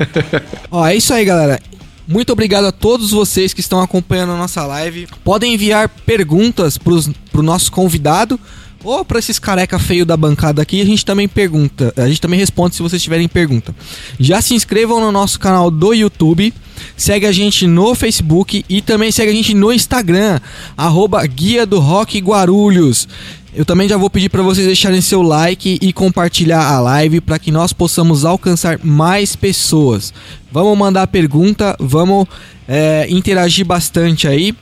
Ó, 0.70 0.86
é 0.86 0.94
isso 0.94 1.12
aí, 1.12 1.24
galera. 1.24 1.60
Muito 2.06 2.32
obrigado 2.32 2.66
a 2.66 2.70
todos 2.70 3.10
vocês 3.10 3.52
que 3.52 3.58
estão 3.58 3.80
acompanhando 3.80 4.30
a 4.30 4.36
nossa 4.36 4.64
live. 4.64 5.08
Podem 5.24 5.54
enviar 5.54 5.88
perguntas 5.88 6.78
pros, 6.78 7.10
pro 7.32 7.42
nosso 7.42 7.72
convidado 7.72 8.38
ou 8.84 9.04
para 9.04 9.18
esses 9.18 9.40
careca 9.40 9.76
feio 9.80 10.06
da 10.06 10.16
bancada 10.16 10.62
aqui. 10.62 10.80
A 10.80 10.84
gente 10.84 11.04
também 11.04 11.26
pergunta, 11.26 11.92
a 11.96 12.06
gente 12.06 12.20
também 12.20 12.38
responde 12.38 12.76
se 12.76 12.82
vocês 12.82 13.02
tiverem 13.02 13.26
pergunta. 13.26 13.74
Já 14.20 14.40
se 14.40 14.54
inscrevam 14.54 15.00
no 15.00 15.10
nosso 15.10 15.40
canal 15.40 15.68
do 15.68 15.92
YouTube, 15.92 16.54
segue 16.96 17.26
a 17.26 17.32
gente 17.32 17.66
no 17.66 17.94
Facebook 17.94 18.64
e 18.68 18.80
também 18.80 19.10
segue 19.10 19.30
a 19.30 19.34
gente 19.34 19.54
no 19.54 19.72
Instagram, 19.72 20.40
arroba 20.76 21.24
Guia 21.26 21.66
do 21.66 21.78
Rock 21.78 22.18
Guarulhos. 22.20 23.08
Eu 23.56 23.64
também 23.64 23.88
já 23.88 23.96
vou 23.96 24.10
pedir 24.10 24.28
para 24.28 24.42
vocês 24.42 24.66
deixarem 24.66 25.00
seu 25.00 25.22
like 25.22 25.78
e 25.80 25.92
compartilhar 25.92 26.66
a 26.66 26.80
live 26.80 27.20
para 27.20 27.38
que 27.38 27.52
nós 27.52 27.72
possamos 27.72 28.24
alcançar 28.24 28.80
mais 28.82 29.36
pessoas. 29.36 30.12
Vamos 30.50 30.76
mandar 30.76 31.06
pergunta, 31.06 31.76
vamos 31.78 32.26
é, 32.66 33.06
interagir 33.08 33.64
bastante 33.64 34.26
aí. 34.26 34.54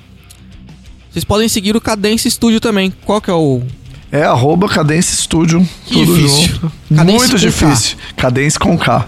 Vocês 1.10 1.24
podem 1.24 1.48
seguir 1.48 1.74
o 1.74 1.80
Cadence 1.80 2.30
Studio 2.30 2.60
também. 2.60 2.92
Qual 3.04 3.20
que 3.20 3.30
é 3.30 3.34
o. 3.34 3.62
É 4.10 4.24
arroba 4.24 4.68
Cadence 4.68 5.16
Studio. 5.16 5.66
Que 5.86 5.94
tudo 5.94 6.14
difícil. 6.14 6.48
junto. 6.48 6.72
Cadence 6.94 7.18
Muito 7.18 7.38
difícil. 7.38 7.96
Cadence 8.14 8.58
com 8.58 8.76
K. 8.76 9.06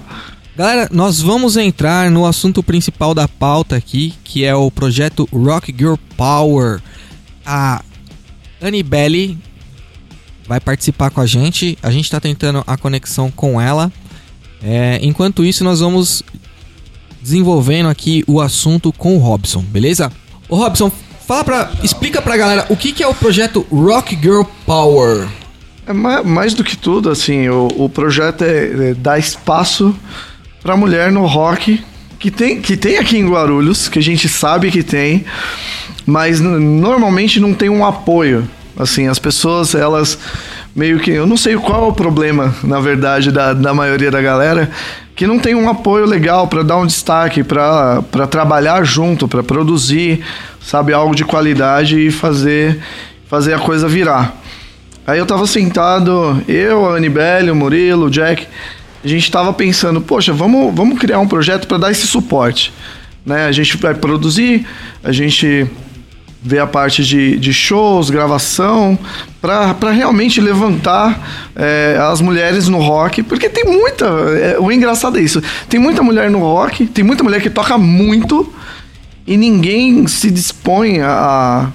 Galera, 0.57 0.89
nós 0.93 1.21
vamos 1.21 1.57
entrar 1.57 2.11
no 2.11 2.25
assunto 2.25 2.63
principal 2.63 3.13
da 3.13 3.27
pauta 3.27 3.75
aqui, 3.77 4.15
que 4.23 4.45
é 4.45 4.55
o 4.55 4.71
projeto 4.71 5.29
Rock 5.33 5.75
Girl 5.77 5.95
Power. 6.17 6.81
A 7.45 7.83
Annibelle 8.63 9.37
vai 10.47 10.61
participar 10.61 11.11
com 11.11 11.21
a 11.21 11.27
gente. 11.27 11.77
A 11.83 11.91
gente 11.91 12.05
está 12.05 12.21
tentando 12.21 12.63
a 12.67 12.77
conexão 12.77 13.31
com 13.33 13.61
ela. 13.61 13.93
É, 14.63 15.01
enquanto 15.03 15.45
isso, 15.45 15.65
nós 15.65 15.81
vamos 15.81 16.23
desenvolvendo 17.21 17.89
aqui 17.89 18.23
o 18.29 18.41
assunto 18.41 18.93
com 18.93 19.17
o 19.17 19.19
Robson, 19.19 19.61
beleza? 19.61 20.13
Ô 20.49 20.57
Robson, 20.57 20.91
fala 21.27 21.43
pra, 21.43 21.73
explica 21.83 22.23
pra 22.23 22.37
galera 22.37 22.65
o 22.71 22.77
que, 22.77 22.93
que 22.93 23.03
é 23.03 23.09
o 23.09 23.15
projeto 23.15 23.67
Rock 23.73 24.17
Girl 24.21 24.43
Power. 24.65 25.27
É 25.87 25.93
ma- 25.93 26.23
mais 26.23 26.55
do 26.55 26.63
que 26.63 26.77
tudo, 26.77 27.11
assim, 27.11 27.49
o, 27.49 27.67
o 27.77 27.89
projeto 27.89 28.43
é, 28.45 28.91
é 28.91 28.95
dar 28.95 29.19
espaço 29.19 29.95
pra 30.65 30.77
mulher 30.77 31.13
no 31.13 31.27
rock 31.27 31.85
que 32.19 32.31
tem, 32.31 32.59
que 32.59 32.75
tem 32.75 32.97
aqui 32.97 33.19
em 33.19 33.29
Guarulhos, 33.29 33.87
que 33.87 33.99
a 33.99 34.03
gente 34.03 34.31
sabe 34.31 34.71
que 34.71 34.83
tem, 34.83 35.27
mas 36.07 36.41
normalmente 36.41 37.39
não 37.39 37.53
tem 37.53 37.69
um 37.69 37.85
apoio. 37.85 38.49
Assim, 38.77 39.07
as 39.07 39.19
pessoas, 39.19 39.75
elas 39.75 40.19
meio 40.75 40.99
que. 40.99 41.11
Eu 41.11 41.27
não 41.27 41.37
sei 41.37 41.55
qual 41.57 41.85
é 41.85 41.89
o 41.89 41.93
problema, 41.93 42.55
na 42.65 42.81
verdade, 42.81 43.31
da, 43.31 43.53
da 43.53 43.75
maioria 43.75 44.11
da 44.11 44.23
galera, 44.23 44.71
que 45.15 45.27
não 45.27 45.39
tem 45.39 45.55
um 45.55 45.69
apoio 45.69 46.07
legal 46.07 46.49
pra 46.49 46.63
dar 46.63 46.79
um 46.79 46.87
destaque, 46.87 47.45
pra 47.45 48.03
trabalhar 48.31 48.83
junto, 48.85 49.29
pra 49.29 49.43
produzir, 49.43 50.25
sabe, 50.63 50.95
algo 50.95 51.15
de 51.15 51.27
qualidade 51.27 52.07
e 52.07 52.11
fazer, 52.11 52.81
fazer 53.29 53.53
a 53.53 53.59
coisa 53.59 53.87
virar. 53.87 54.35
Aí 55.07 55.19
eu 55.19 55.27
tava 55.27 55.47
sentado, 55.47 56.43
eu, 56.49 56.89
a 56.89 56.97
Anibele, 56.97 57.51
o 57.51 57.55
Murilo, 57.55 58.07
o 58.07 58.11
Jack, 58.11 58.49
a 59.05 59.09
gente 59.09 59.31
tava 59.31 59.53
pensando, 59.53 60.01
poxa, 60.01 60.33
vamos, 60.33 60.75
vamos 60.75 60.99
criar 60.99 61.19
um 61.21 61.29
projeto 61.29 61.69
para 61.69 61.77
dar 61.77 61.91
esse 61.91 62.07
suporte. 62.07 62.73
Né? 63.25 63.47
A 63.47 63.53
gente 63.53 63.77
vai 63.77 63.95
produzir, 63.95 64.67
a 65.03 65.13
gente 65.13 65.67
vê 66.43 66.59
a 66.59 66.67
parte 66.67 67.05
de, 67.05 67.39
de 67.39 67.53
shows, 67.53 68.11
gravação, 68.11 68.99
para 69.41 69.91
realmente 69.91 70.41
levantar 70.41 71.51
é, 71.55 71.99
as 72.01 72.21
mulheres 72.21 72.69
no 72.69 72.79
rock, 72.79 73.23
porque 73.23 73.49
tem 73.49 73.65
muita. 73.65 74.07
é, 74.07 74.57
o 74.59 74.73
engraçado 74.73 75.19
é 75.19 75.23
isso: 75.23 75.43
tem 75.69 75.79
muita 75.79 76.03
mulher 76.03 76.31
no 76.31 76.39
rock, 76.39 76.87
tem 76.87 77.05
muita 77.05 77.23
mulher 77.23 77.41
que 77.41 77.51
toca 77.51 77.79
muito 77.79 78.53
e 79.27 79.37
ninguém 79.37 80.07
se 80.07 80.31
dispõe 80.31 81.01
a, 81.01 81.09
a 81.11 81.69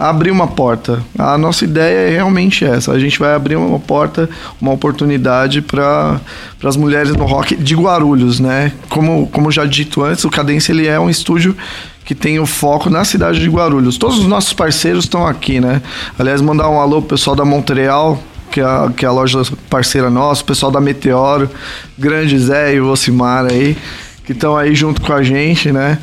abrir 0.00 0.30
uma 0.30 0.46
porta. 0.46 1.04
A 1.18 1.36
nossa 1.36 1.62
ideia 1.62 2.08
é 2.08 2.10
realmente 2.10 2.64
essa: 2.64 2.92
a 2.92 2.98
gente 2.98 3.18
vai 3.18 3.34
abrir 3.34 3.56
uma 3.56 3.78
porta, 3.78 4.30
uma 4.58 4.72
oportunidade 4.72 5.60
para 5.60 6.18
as 6.64 6.76
mulheres 6.76 7.14
no 7.14 7.26
rock 7.26 7.54
de 7.54 7.74
Guarulhos, 7.74 8.40
né? 8.40 8.72
Como, 8.88 9.26
como 9.26 9.52
já 9.52 9.66
dito 9.66 10.02
antes, 10.02 10.24
o 10.24 10.30
Cadência 10.30 10.72
ele 10.72 10.86
é 10.86 10.98
um 10.98 11.10
estúdio 11.10 11.54
que 12.02 12.14
tem 12.14 12.40
o 12.40 12.46
foco 12.46 12.88
na 12.88 13.04
cidade 13.04 13.38
de 13.38 13.48
Guarulhos. 13.48 13.98
Todos 13.98 14.18
os 14.18 14.26
nossos 14.26 14.54
parceiros 14.54 15.04
estão 15.04 15.26
aqui, 15.26 15.60
né? 15.60 15.82
Aliás, 16.18 16.40
mandar 16.40 16.70
um 16.70 16.80
alô 16.80 17.02
pro 17.02 17.16
pessoal 17.16 17.36
da 17.36 17.44
Montreal, 17.44 18.20
que 18.50 18.60
é, 18.60 18.64
a, 18.64 18.90
que 18.96 19.04
é 19.04 19.08
a 19.08 19.12
loja 19.12 19.42
parceira 19.68 20.08
nossa, 20.08 20.42
o 20.42 20.46
pessoal 20.46 20.72
da 20.72 20.80
Meteoro, 20.80 21.48
grande 21.98 22.38
Zé 22.38 22.74
e 22.74 22.80
o 22.80 22.90
Ocimar 22.90 23.44
aí, 23.44 23.76
que 24.24 24.32
estão 24.32 24.56
aí 24.56 24.74
junto 24.74 25.02
com 25.02 25.12
a 25.12 25.22
gente, 25.22 25.70
né? 25.70 25.98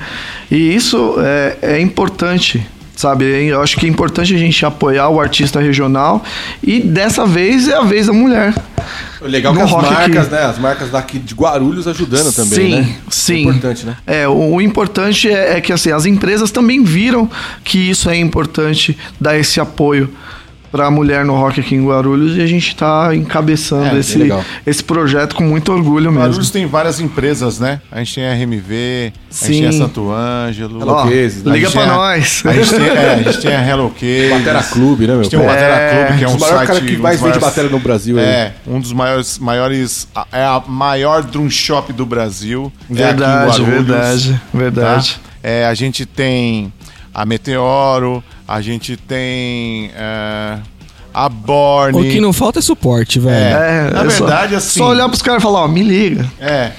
E 0.49 0.73
isso 0.73 1.15
é, 1.19 1.57
é 1.61 1.81
importante, 1.81 2.65
sabe? 2.97 3.25
Eu 3.45 3.61
acho 3.61 3.77
que 3.77 3.85
é 3.85 3.89
importante 3.89 4.33
a 4.33 4.37
gente 4.37 4.65
apoiar 4.65 5.07
o 5.07 5.21
artista 5.21 5.61
regional 5.61 6.23
e 6.61 6.81
dessa 6.81 7.25
vez 7.25 7.67
é 7.69 7.75
a 7.75 7.83
vez 7.83 8.07
da 8.07 8.13
mulher. 8.13 8.53
Legal 9.21 9.53
No 9.53 9.59
que 9.59 9.65
as 9.65 9.71
marcas, 9.71 10.29
né? 10.29 10.43
As 10.43 10.59
marcas 10.59 10.89
daqui 10.89 11.19
de 11.19 11.33
Guarulhos 11.33 11.87
ajudando 11.87 12.33
também, 12.33 12.59
sim, 12.59 12.75
né? 12.75 12.95
Sim, 13.09 13.35
É 13.35 13.41
importante, 13.41 13.85
né? 13.85 13.97
É, 14.05 14.27
o, 14.27 14.55
o 14.55 14.61
importante 14.61 15.29
é, 15.29 15.57
é 15.57 15.61
que 15.61 15.71
assim, 15.71 15.91
as 15.91 16.05
empresas 16.05 16.51
também 16.51 16.83
viram 16.83 17.29
que 17.63 17.77
isso 17.77 18.09
é 18.09 18.17
importante 18.17 18.97
dar 19.19 19.37
esse 19.37 19.59
apoio 19.59 20.09
para 20.71 20.85
a 20.87 20.91
mulher 20.91 21.23
no 21.25 21.35
rock 21.35 21.59
aqui 21.59 21.75
em 21.75 21.85
Guarulhos 21.85 22.37
e 22.37 22.41
a 22.41 22.45
gente 22.47 22.67
está 22.69 23.15
encabeçando 23.15 23.95
É, 23.95 23.99
esse, 23.99 24.19
esse 24.65 24.83
projeto 24.83 25.35
com 25.35 25.43
muito 25.43 25.71
orgulho 25.71 26.11
mesmo. 26.11 26.19
Guarulhos 26.25 26.49
tem 26.51 26.65
várias 26.65 26.99
empresas, 26.99 27.59
né? 27.59 27.81
A 27.91 27.99
gente 27.99 28.15
tem 28.15 28.27
a 28.27 28.33
RMV, 28.33 29.13
a 29.13 29.33
Sim. 29.33 29.53
gente 29.53 29.59
tem 29.59 29.67
a 29.69 29.71
Santo 29.85 30.11
Ângelo. 30.11 30.81
Hello 30.81 30.91
Ó, 30.91 31.03
Cases, 31.05 31.43
né? 31.43 31.51
a 31.51 31.53
liga 31.55 31.67
gente 31.67 31.73
pra 31.77 31.83
tem 31.85 31.91
a- 31.91 31.95
nós. 31.95 32.43
A 32.45 32.53
gente 32.53 32.69
tem, 32.75 32.87
é, 32.87 33.13
a 33.13 33.21
gente 33.23 33.41
tem 33.41 33.55
a 33.55 33.67
Hello 33.69 33.89
Case. 33.91 34.29
Batera 34.29 34.63
Clube, 34.63 35.07
né, 35.07 35.13
A 35.13 35.15
meu? 35.15 35.23
gente 35.23 35.31
tem 35.31 35.39
o 35.39 35.45
Batera 35.45 35.73
É, 35.75 36.05
Clube, 36.05 36.17
que 36.19 36.23
é 36.23 36.27
um 36.27 36.31
um 36.31 36.33
dos 36.35 36.41
maiores 36.41 36.67
site... 36.67 36.67
caras 36.79 36.89
que 36.91 36.97
um 36.97 37.01
mais 37.01 37.19
dos 37.19 37.27
vende 37.29 37.39
bateria 37.39 37.69
no 37.69 37.79
Brasil. 37.79 38.17
aí. 38.19 38.25
É, 38.25 38.53
um 38.67 38.79
dos 38.79 38.93
maiores, 38.93 39.39
maiores. 39.39 40.07
a- 40.15 40.27
É 40.31 40.43
a 40.43 40.61
maior 40.67 41.23
drum 41.23 41.49
shop 41.49 41.91
do 41.93 42.05
Brasil. 42.05 42.71
é 42.75 42.83
aqui 42.83 42.93
em 42.93 42.95
Verdade, 42.95 43.49
Guarulhos, 43.61 43.67
verdade, 43.87 44.41
verdade. 44.53 45.13
tá? 45.23 45.27
É, 45.49 45.65
a 45.65 45.73
gente 45.73 46.05
tem 46.05 46.71
a 47.13 47.25
Meteoro, 47.25 48.23
a 48.47 48.61
gente 48.61 48.95
tem 48.95 49.91
é, 49.95 50.57
a 51.13 51.27
Borne. 51.29 51.99
O 51.99 52.03
que 52.11 52.19
não 52.21 52.31
falta 52.31 52.59
é 52.59 52.61
suporte, 52.61 53.19
velho. 53.19 53.35
É. 53.57 53.89
na 53.91 54.03
é 54.05 54.09
só- 54.09 54.25
verdade, 54.25 54.55
assim- 54.55 54.79
Só 54.79 54.89
olhar 54.89 55.07
pros 55.09 55.21
caras 55.21 55.41
e 55.41 55.43
falar, 55.43 55.61
ó, 55.63 55.67
me 55.67 55.81
liga. 55.83 56.25
É. 56.39 56.71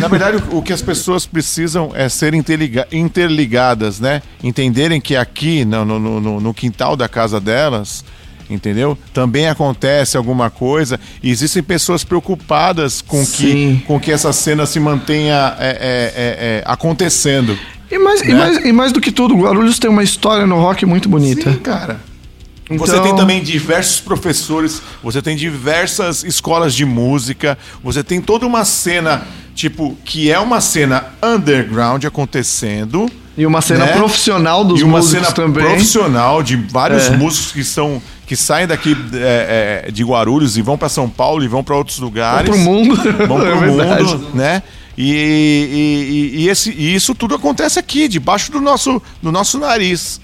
Na 0.00 0.08
verdade, 0.08 0.42
o 0.50 0.58
o 0.58 0.62
que 0.62 0.72
as 0.72 0.80
pessoas 0.82 1.26
precisam 1.26 1.90
é 1.94 2.08
ser 2.08 2.32
interliga- 2.34 2.86
interligadas, 2.92 4.00
né? 4.00 4.22
Entenderem 4.42 5.00
que 5.00 5.14
aqui, 5.16 5.64
no, 5.64 5.84
no, 5.84 5.98
no- 5.98 6.40
no 6.40 6.54
quintal 6.54 6.96
da 6.96 7.08
casa 7.08 7.38
delas, 7.40 8.04
entendeu? 8.48 8.96
Também 9.12 9.48
acontece 9.48 10.16
alguma 10.16 10.48
coisa. 10.50 10.98
E 11.22 11.30
existem 11.30 11.62
pessoas 11.62 12.04
preocupadas 12.04 13.02
com 13.02 13.24
que, 13.26 13.82
com 13.86 13.98
que 14.00 14.12
essa 14.12 14.32
cena 14.32 14.64
se 14.66 14.78
mantenha 14.80 15.56
é, 15.58 15.68
é, 15.68 15.70
é, 15.70 15.76
é, 16.58 16.62
acontecendo. 16.64 17.58
E 17.90 17.98
mais, 17.98 18.20
e, 18.22 18.26
Né? 18.28 18.34
mais, 18.34 18.64
e 18.64 18.72
mais 18.72 18.92
do 18.92 19.00
que 19.00 19.12
tudo, 19.12 19.34
Guarulhos 19.36 19.78
tem 19.78 19.88
uma 19.90 20.02
história 20.02 20.46
no 20.46 20.56
rock 20.60 20.84
muito 20.84 21.08
bonita. 21.08 21.52
Sim, 21.52 21.58
cara. 21.58 22.00
Você 22.68 22.92
Então- 22.94 23.02
tem 23.04 23.14
também 23.16 23.42
diversos 23.42 24.00
professores, 24.00 24.82
você 25.00 25.22
tem 25.22 25.36
diversas 25.36 26.24
escolas 26.24 26.74
de 26.74 26.84
música, 26.84 27.56
você 27.82 28.02
tem 28.02 28.20
toda 28.20 28.44
uma 28.44 28.64
cena, 28.64 29.22
tipo, 29.54 29.96
que 30.04 30.32
é 30.32 30.38
uma 30.40 30.60
cena 30.60 31.04
underground 31.22 32.04
acontecendo. 32.04 33.08
E 33.38 33.44
uma 33.46 33.60
cena 33.60 33.84
né? 33.84 33.92
profissional 33.92 34.64
dos 34.64 34.80
e 34.80 34.84
uma 34.84 34.98
músicos 34.98 35.20
cena 35.26 35.32
também. 35.32 35.62
profissional 35.64 36.42
de 36.42 36.56
vários 36.56 37.06
É. 37.06 37.10
músicos 37.16 37.52
que 37.52 37.62
são 37.62 38.02
que 38.26 38.34
saem 38.34 38.66
daqui 38.66 38.96
é, 39.14 39.84
é, 39.86 39.92
de 39.92 40.02
Guarulhos 40.02 40.56
e 40.56 40.62
vão 40.62 40.76
para 40.76 40.88
São 40.88 41.08
Paulo 41.08 41.44
e 41.44 41.46
vão 41.46 41.62
para 41.62 41.76
outros 41.76 42.00
lugares. 42.00 42.48
Pro 42.50 42.58
mundo. 42.58 42.96
Vão 43.28 43.38
É 43.46 43.50
pro 43.50 43.60
verdade. 43.60 44.02
mundo, 44.02 44.28
né? 44.34 44.62
E, 44.96 45.10
e- 45.12 46.36
e- 46.38 46.44
e 46.44 46.48
esse, 46.48 46.70
e 46.70 46.94
isso 46.94 47.14
tudo 47.14 47.34
acontece 47.34 47.78
aqui, 47.78 48.08
debaixo 48.08 48.50
do 48.50 48.60
nosso, 48.60 49.00
do 49.22 49.30
nosso 49.30 49.58
nariz. 49.58 50.20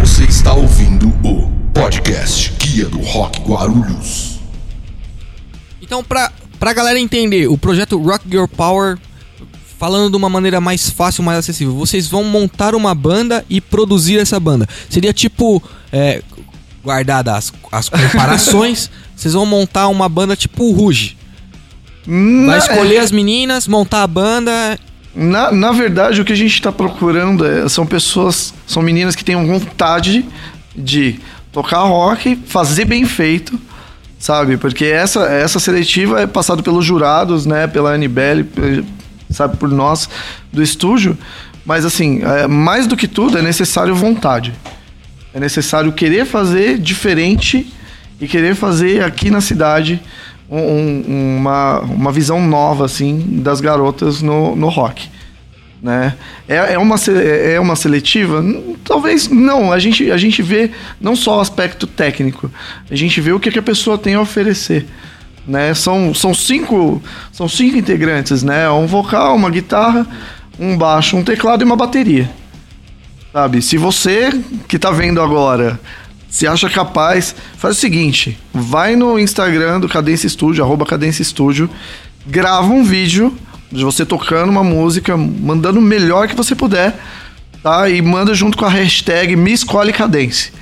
Você 0.00 0.24
está 0.24 0.52
ouvindo 0.52 1.08
o 1.24 1.50
podcast 1.72 2.52
Guia 2.58 2.86
do 2.86 2.98
Rock 3.00 3.40
Guarulhos. 3.42 4.40
Então, 5.80 6.02
pra, 6.02 6.32
pra 6.58 6.72
galera 6.72 6.98
entender, 6.98 7.48
o 7.48 7.56
projeto 7.58 8.00
Rock 8.00 8.28
Girl 8.28 8.46
Power, 8.46 8.98
falando 9.78 10.10
de 10.10 10.16
uma 10.16 10.28
maneira 10.28 10.60
mais 10.60 10.90
fácil, 10.90 11.22
mais 11.22 11.38
acessível, 11.38 11.74
vocês 11.74 12.06
vão 12.08 12.24
montar 12.24 12.74
uma 12.74 12.94
banda 12.94 13.44
e 13.48 13.60
produzir 13.60 14.18
essa 14.18 14.38
banda. 14.40 14.68
Seria 14.88 15.12
tipo, 15.12 15.62
é, 15.92 16.22
guardadas 16.84 17.34
as, 17.34 17.52
as 17.72 17.88
comparações, 17.88 18.90
vocês 19.16 19.34
vão 19.34 19.46
montar 19.46 19.88
uma 19.88 20.08
banda 20.08 20.36
tipo 20.36 20.64
o 20.64 20.72
Ruge. 20.72 21.16
Vai 22.06 22.16
Na, 22.46 22.58
escolher 22.58 22.98
as 22.98 23.12
meninas, 23.12 23.68
montar 23.68 24.02
a 24.02 24.06
banda. 24.06 24.78
na, 25.14 25.52
na 25.52 25.72
verdade, 25.72 26.20
o 26.20 26.24
que 26.24 26.32
a 26.32 26.36
gente 26.36 26.54
está 26.54 26.72
procurando 26.72 27.44
é- 27.44 27.68
são 27.68 27.84
pessoas, 27.86 28.54
são 28.66 28.82
meninas 28.82 29.14
que 29.14 29.24
tenham 29.24 29.46
vontade 29.46 30.24
de 30.74 31.20
tocar 31.52 31.80
rock, 31.82 32.38
fazer 32.46 32.84
bem 32.84 33.04
feito, 33.04 33.58
sabe? 34.18 34.56
Porque 34.56 34.84
essa, 34.86 35.24
essa 35.26 35.58
seletiva 35.60 36.20
é 36.20 36.26
passada 36.26 36.62
pelos 36.62 36.84
jurados, 36.84 37.44
né? 37.44 37.66
Pela 37.66 37.92
Anibele, 37.92 38.48
sabe? 39.30 39.56
Por 39.56 39.68
nós 39.68 40.08
do 40.52 40.62
estúdio. 40.62 41.18
Mas, 41.66 41.84
assim, 41.84 42.22
é, 42.22 42.46
mais 42.46 42.86
do 42.86 42.96
que 42.96 43.06
tudo, 43.06 43.36
é 43.36 43.42
necessário 43.42 43.94
vontade. 43.94 44.54
É 45.34 45.38
necessário 45.38 45.92
querer 45.92 46.24
fazer 46.24 46.78
diferente 46.78 47.70
e 48.20 48.26
querer 48.26 48.54
fazer 48.54 49.04
aqui 49.04 49.30
na 49.30 49.40
cidade 49.40 50.00
um- 50.50 51.04
um- 51.08 51.36
uma, 51.38 51.80
uma 51.80 52.12
visão 52.12 52.40
nova, 52.44 52.84
assim, 52.84 53.40
das 53.42 53.60
garotas 53.60 54.20
no, 54.20 54.56
no 54.56 54.68
rock. 54.68 55.08
Né? 55.82 56.14
É, 56.46 56.74
é, 56.74 56.78
uma, 56.78 56.98
se- 56.98 57.12
é 57.12 57.58
uma 57.58 57.74
seletiva? 57.74 58.44
Talvez 58.84 59.28
não. 59.28 59.72
A 59.72 59.78
gente, 59.78 60.10
a 60.10 60.16
gente 60.18 60.42
vê 60.42 60.70
não 61.00 61.16
só 61.16 61.38
o 61.38 61.40
aspecto 61.40 61.86
técnico, 61.86 62.50
a 62.90 62.94
gente 62.94 63.18
vê 63.20 63.32
o 63.32 63.40
que, 63.40 63.50
que 63.50 63.58
a 63.58 63.62
pessoa 63.62 63.96
tem 63.96 64.14
a 64.14 64.20
oferecer. 64.20 64.86
Né? 65.46 65.72
São, 65.72 66.12
são, 66.12 66.34
cinco, 66.34 67.02
são 67.32 67.48
cinco 67.48 67.76
integrantes, 67.78 68.42
né? 68.42 68.68
Um 68.70 68.86
vocal, 68.86 69.34
uma 69.34 69.48
guitarra, 69.48 70.06
um 70.58 70.76
baixo, 70.76 71.16
um 71.16 71.24
teclado 71.24 71.62
e 71.62 71.64
uma 71.64 71.76
bateria. 71.76 72.30
Sabe? 73.32 73.62
Se 73.62 73.78
você 73.78 74.30
que 74.68 74.78
tá 74.78 74.90
vendo 74.90 75.20
agora 75.22 75.80
se 76.30 76.46
acha 76.46 76.70
capaz, 76.70 77.34
faz 77.58 77.76
o 77.76 77.80
seguinte: 77.80 78.38
vai 78.54 78.94
no 78.94 79.18
Instagram 79.18 79.80
do 79.80 79.88
Cadência 79.88 80.28
Studio, 80.28 80.64
arroba 80.64 80.86
Cadência 80.86 81.24
Studio, 81.24 81.68
grava 82.26 82.68
um 82.68 82.84
vídeo 82.84 83.36
de 83.70 83.84
você 83.84 84.06
tocando 84.06 84.48
uma 84.48 84.64
música, 84.64 85.16
mandando 85.16 85.78
o 85.78 85.82
melhor 85.82 86.28
que 86.28 86.34
você 86.34 86.54
puder, 86.54 86.98
tá? 87.62 87.88
E 87.88 88.00
manda 88.00 88.34
junto 88.34 88.56
com 88.56 88.64
a 88.64 88.68
hashtag 88.68 89.36
Me 89.36 89.52
Escolhe 89.52 89.92
Cadência. 89.92 90.52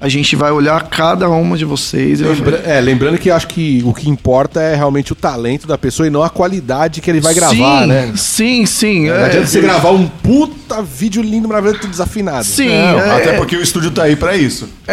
A 0.00 0.08
gente 0.08 0.36
vai 0.36 0.52
olhar 0.52 0.80
cada 0.88 1.28
uma 1.28 1.56
de 1.56 1.64
vocês. 1.64 2.20
Lembra- 2.20 2.62
é, 2.64 2.80
lembrando 2.80 3.18
que 3.18 3.30
acho 3.32 3.48
que 3.48 3.82
o 3.84 3.92
que 3.92 4.08
importa 4.08 4.60
é 4.60 4.76
realmente 4.76 5.12
o 5.12 5.16
talento 5.16 5.66
da 5.66 5.76
pessoa 5.76 6.06
e 6.06 6.10
não 6.10 6.22
a 6.22 6.30
qualidade 6.30 7.00
que 7.00 7.10
ele 7.10 7.20
vai 7.20 7.34
gravar, 7.34 7.82
sim, 7.82 7.86
né? 7.88 8.12
Sim, 8.14 8.64
sim. 8.66 9.08
Não 9.08 9.16
é, 9.16 9.24
adianta 9.24 9.46
você 9.48 9.60
gravar 9.60 9.90
um 9.90 10.06
puta 10.06 10.80
vídeo 10.82 11.20
lindo, 11.20 11.48
maravilhoso, 11.48 11.80
tudo 11.80 11.90
desafinado. 11.90 12.44
Sim, 12.44 12.68
Não, 12.68 13.00
é, 13.00 13.16
até 13.16 13.32
porque 13.32 13.56
o 13.56 13.60
estúdio 13.62 13.90
tá 13.90 14.04
aí 14.04 14.14
pra 14.14 14.36
isso. 14.36 14.68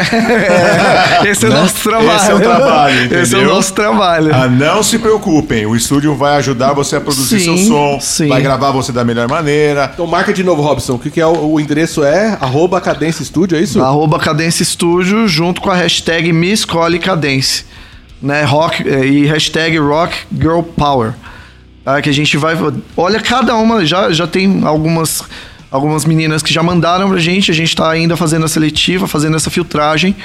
esse 1.25 1.45
é 1.45 1.49
o 1.49 1.51
nosso 1.53 1.75
trabalho. 1.83 2.15
Esse 2.17 2.31
é 2.31 2.33
o 2.33 2.39
trabalho, 2.39 3.05
Esse 3.05 3.13
é 3.13 3.17
o 3.17 3.21
entendeu? 3.41 3.55
nosso 3.55 3.73
trabalho. 3.73 4.31
Ah, 4.33 4.47
não 4.47 4.81
se 4.81 4.97
preocupem, 4.97 5.65
o 5.67 5.75
estúdio 5.75 6.15
vai 6.15 6.37
ajudar 6.37 6.73
você 6.73 6.95
a 6.95 7.01
produzir 7.01 7.39
Sim, 7.39 7.57
seu 7.57 7.67
som, 7.67 7.99
sim. 7.99 8.27
vai 8.27 8.41
gravar 8.41 8.71
você 8.71 8.91
da 8.91 9.03
melhor 9.03 9.27
maneira. 9.27 9.89
Então 9.93 10.07
marca 10.07 10.33
de 10.33 10.43
novo, 10.43 10.61
Robson. 10.63 10.93
O 10.93 10.99
que, 10.99 11.11
que 11.11 11.21
é 11.21 11.27
o, 11.27 11.53
o 11.53 11.59
endereço 11.59 12.03
é 12.03 12.37
arroba 12.41 12.81
Cadência 12.81 13.23
Studio, 13.23 13.57
é 13.57 13.61
isso? 13.61 13.81
Arroba 13.81 14.17
Cadência 14.19 14.65
Studio 14.95 15.27
junto 15.27 15.59
com 15.59 15.69
a 15.69 15.75
hashtag 15.75 16.31
Me 16.31 16.51
Escolhe 16.51 16.99
Cadência. 16.99 17.65
Né? 18.21 18.43
Rock, 18.43 18.87
eh, 18.87 19.05
e 19.05 19.25
hashtag 19.25 19.77
Rock 19.77 20.15
Girl 20.33 20.61
Power. 20.61 21.13
Tá? 21.83 22.01
Que 22.01 22.09
a 22.09 22.13
gente 22.13 22.37
vai. 22.37 22.55
Olha, 22.95 23.19
cada 23.19 23.55
uma 23.55 23.85
já, 23.85 24.11
já 24.11 24.25
tem 24.25 24.63
algumas, 24.63 25.23
algumas 25.69 26.05
meninas 26.05 26.41
que 26.41 26.53
já 26.53 26.63
mandaram 26.63 27.09
pra 27.09 27.19
gente. 27.19 27.51
A 27.51 27.53
gente 27.53 27.75
tá 27.75 27.89
ainda 27.89 28.15
fazendo 28.15 28.45
a 28.45 28.47
seletiva, 28.47 29.07
fazendo 29.07 29.35
essa 29.35 29.49
filtragem. 29.49 30.15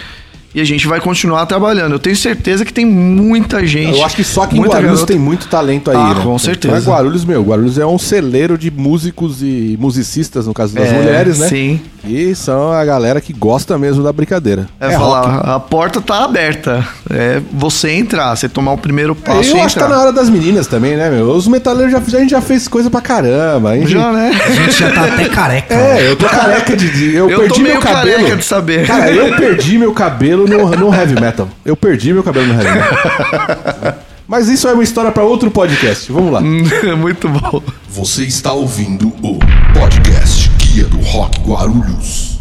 E 0.52 0.60
a 0.60 0.64
gente 0.64 0.86
vai 0.88 1.00
continuar 1.00 1.46
trabalhando. 1.46 1.92
Eu 1.92 1.98
tenho 2.00 2.16
certeza 2.16 2.64
que 2.64 2.72
tem 2.72 2.84
muita 2.84 3.64
gente. 3.64 3.96
Eu 3.98 4.04
acho 4.04 4.16
que 4.16 4.24
só 4.24 4.42
aqui 4.42 4.58
em 4.58 4.62
Guarulhos 4.62 4.94
garota. 4.94 5.06
tem 5.06 5.18
muito 5.18 5.46
talento 5.46 5.90
aí, 5.92 5.96
Ah, 5.96 6.14
né? 6.14 6.22
com 6.24 6.36
certeza. 6.40 6.74
Mas 6.74 6.86
Guarulhos, 6.86 7.24
meu, 7.24 7.40
Guarulhos 7.42 7.78
é 7.78 7.86
um 7.86 7.98
celeiro 7.98 8.58
de 8.58 8.68
músicos 8.68 9.42
e 9.42 9.76
musicistas, 9.80 10.48
no 10.48 10.52
caso 10.54 10.74
das 10.74 10.88
É, 10.88 10.92
mulheres, 10.92 11.38
né? 11.38 11.46
sim. 11.48 11.80
E 12.04 12.34
são 12.34 12.72
a 12.72 12.84
galera 12.84 13.20
que 13.20 13.32
gosta 13.32 13.76
mesmo 13.78 14.02
da 14.02 14.12
brincadeira. 14.12 14.66
É, 14.80 14.90
falar, 14.90 15.38
a 15.54 15.60
porta 15.60 16.00
tá 16.00 16.24
aberta. 16.24 16.84
É 17.10 17.40
você 17.52 17.90
entrar, 17.92 18.34
você 18.34 18.48
tomar 18.48 18.72
o 18.72 18.78
primeiro 18.78 19.16
É, 19.22 19.26
passo 19.26 19.50
eu 19.50 19.56
e 19.58 19.60
acho 19.60 19.74
que 19.74 19.80
tá 19.80 19.86
entrar. 19.86 19.96
na 19.98 20.02
hora 20.04 20.12
das 20.12 20.28
meninas 20.30 20.66
também, 20.66 20.96
né, 20.96 21.10
meu? 21.10 21.26
Os 21.30 21.46
metaleiros 21.46 21.92
já, 21.92 21.98
a 21.98 22.20
gente 22.20 22.30
já 22.30 22.40
fez 22.40 22.66
coisa 22.66 22.90
pra 22.90 23.00
caramba. 23.00 23.76
Gente, 23.76 23.92
Já, 23.92 24.10
né? 24.12 24.30
A 24.44 24.50
gente 24.50 24.72
já 24.80 24.90
tá 24.90 25.04
até 25.04 25.28
careca. 25.28 25.74
É, 25.74 26.10
eu 26.10 26.16
tô 26.16 26.26
careca 26.26 26.76
de. 26.76 26.90
de- 26.90 27.14
Eu, 27.14 27.28
Eu 27.30 27.38
perdi 27.40 27.54
tô 27.54 27.60
meio 27.60 27.74
meu 27.74 27.82
cabelo. 27.82 28.16
careca 28.16 28.36
de 28.36 28.44
saber. 28.44 28.86
Cara, 28.86 29.10
eu 29.12 29.36
perdi 29.36 29.78
meu 29.78 29.92
cabelo 29.92 30.39
no, 30.46 30.70
no 30.70 30.94
heavy 30.94 31.20
metal. 31.20 31.48
Eu 31.64 31.76
perdi 31.76 32.12
meu 32.12 32.22
cabelo 32.22 32.46
no 32.46 32.54
heavy 32.54 32.78
metal. 32.78 34.04
Mas 34.30 34.48
isso 34.48 34.68
é 34.68 34.72
uma 34.72 34.84
história 34.84 35.10
pra 35.10 35.24
outro 35.24 35.50
podcast. 35.50 36.12
Vamos 36.12 36.32
lá. 36.32 36.40
Muito 36.96 37.28
bom. 37.28 37.60
Você 37.88 38.24
está 38.24 38.52
ouvindo 38.52 39.08
o 39.22 39.38
podcast 39.74 40.48
Guia 40.50 40.84
do 40.84 41.00
Rock 41.00 41.40
Guarulhos. 41.40 42.38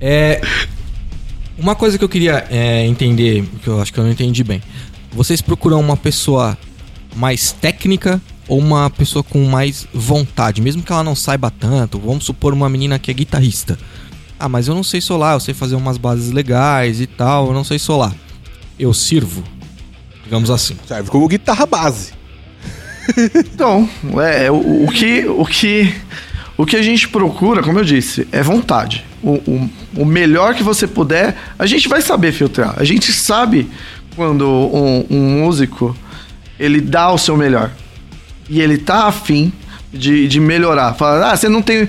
É. 0.00 0.42
Uma 1.56 1.74
coisa 1.74 1.96
que 1.96 2.04
eu 2.04 2.08
queria 2.10 2.46
é, 2.50 2.84
entender, 2.86 3.42
que 3.62 3.68
eu 3.68 3.80
acho 3.80 3.90
que 3.90 3.98
eu 3.98 4.04
não 4.04 4.10
entendi 4.10 4.44
bem. 4.44 4.62
Vocês 5.10 5.40
procuram 5.40 5.80
uma 5.80 5.96
pessoa 5.96 6.56
mais 7.16 7.52
técnica 7.52 8.20
ou 8.46 8.58
uma 8.58 8.90
pessoa 8.90 9.22
com 9.22 9.44
mais 9.46 9.88
vontade, 9.92 10.60
mesmo 10.60 10.82
que 10.82 10.92
ela 10.92 11.02
não 11.02 11.16
saiba 11.16 11.50
tanto? 11.50 11.98
Vamos 11.98 12.24
supor 12.24 12.52
uma 12.52 12.68
menina 12.68 12.98
que 12.98 13.10
é 13.10 13.14
guitarrista. 13.14 13.78
Ah, 14.38 14.48
mas 14.48 14.68
eu 14.68 14.74
não 14.74 14.84
sei 14.84 15.00
solar, 15.00 15.34
eu 15.34 15.40
sei 15.40 15.52
fazer 15.52 15.74
umas 15.74 15.96
bases 15.96 16.30
legais 16.30 17.00
e 17.00 17.06
tal, 17.06 17.48
eu 17.48 17.52
não 17.52 17.64
sei 17.64 17.78
solar. 17.78 18.14
Eu 18.78 18.94
sirvo. 18.94 19.42
Digamos 20.22 20.50
assim. 20.50 20.76
Serve 20.86 21.10
como 21.10 21.26
guitarra 21.28 21.66
base. 21.66 22.12
Então, 23.34 23.88
é, 24.22 24.50
o, 24.50 24.84
o 24.84 24.92
que, 24.92 25.26
o, 25.26 25.46
que, 25.46 25.94
o 26.58 26.66
que 26.66 26.76
a 26.76 26.82
gente 26.82 27.08
procura, 27.08 27.62
como 27.62 27.78
eu 27.78 27.84
disse, 27.84 28.28
é 28.30 28.42
vontade. 28.42 29.02
O, 29.22 29.30
o, 29.30 29.70
o 29.96 30.04
melhor 30.04 30.54
que 30.54 30.62
você 30.62 30.86
puder, 30.86 31.34
a 31.58 31.64
gente 31.64 31.88
vai 31.88 32.02
saber 32.02 32.32
filtrar. 32.32 32.74
A 32.76 32.84
gente 32.84 33.10
sabe 33.10 33.66
quando 34.14 34.46
um, 34.46 35.06
um 35.08 35.40
músico 35.40 35.96
ele 36.60 36.82
dá 36.82 37.10
o 37.10 37.16
seu 37.16 37.34
melhor 37.34 37.70
e 38.48 38.60
ele 38.60 38.78
tá 38.78 39.06
afim 39.06 39.52
de, 39.92 40.26
de 40.28 40.40
melhorar. 40.40 40.94
Fala, 40.94 41.32
ah, 41.32 41.36
você 41.36 41.48
não 41.48 41.62
tem. 41.62 41.88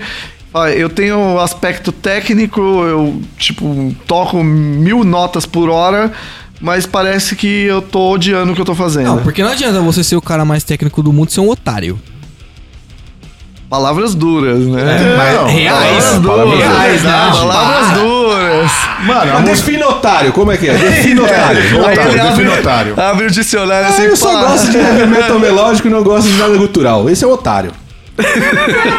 Eu 0.76 0.90
tenho 0.90 1.40
aspecto 1.40 1.92
técnico, 1.92 2.60
eu 2.60 3.22
tipo 3.38 3.96
toco 4.08 4.44
mil 4.44 5.04
notas 5.04 5.46
por 5.46 5.70
hora, 5.70 6.12
mas 6.60 6.86
parece 6.88 7.36
que 7.36 7.66
eu 7.66 7.82
tô 7.82 8.12
odiando 8.14 8.52
o 8.52 8.56
que 8.56 8.62
eu 8.62 8.66
tô 8.66 8.74
fazendo. 8.74 9.06
Não, 9.06 9.18
porque 9.20 9.44
não 9.44 9.52
adianta 9.52 9.80
você 9.82 10.04
ser 10.04 10.16
o 10.16 10.22
cara 10.22 10.44
mais 10.44 10.64
técnico 10.64 11.04
do 11.04 11.14
mundo 11.14 11.30
e 11.30 11.34
ser 11.34 11.42
um 11.42 11.50
otário. 11.50 12.00
Palavras 13.70 14.16
duras, 14.16 14.58
né? 14.66 15.36
Não, 15.36 15.46
reais, 15.46 16.04
Palavras 16.06 16.20
duras. 16.22 16.60
reais, 16.60 17.04
né? 17.04 17.12
Palavras 17.12 18.00
duras. 18.02 18.72
Mano, 19.06 19.32
Mas 19.34 19.44
defina 19.46 19.88
otário, 19.88 20.34
como 20.34 20.52
é 20.52 20.58
que 20.58 20.68
é? 20.68 20.74
Defina 20.74 21.22
otário. 21.22 21.62
É, 21.62 21.78
lá. 21.80 21.88
Aí 21.90 21.98
ele 22.00 22.20
abre, 23.00 23.26
o 23.28 23.30
dicionário 23.32 23.86
Ah, 23.86 23.90
assim 23.92 24.02
eu 24.02 24.18
só 24.18 24.48
gosto 24.48 24.72
de 24.72 24.78
heavy 24.78 25.06
metal 25.06 25.38
melódico 25.38 25.88
e 25.88 25.92
não 25.92 26.02
gosto 26.02 26.28
de 26.28 26.38
nada 26.38 26.58
gutural. 26.58 27.08
Esse 27.08 27.24
é 27.24 27.28
o 27.28 27.32
otário. 27.32 27.72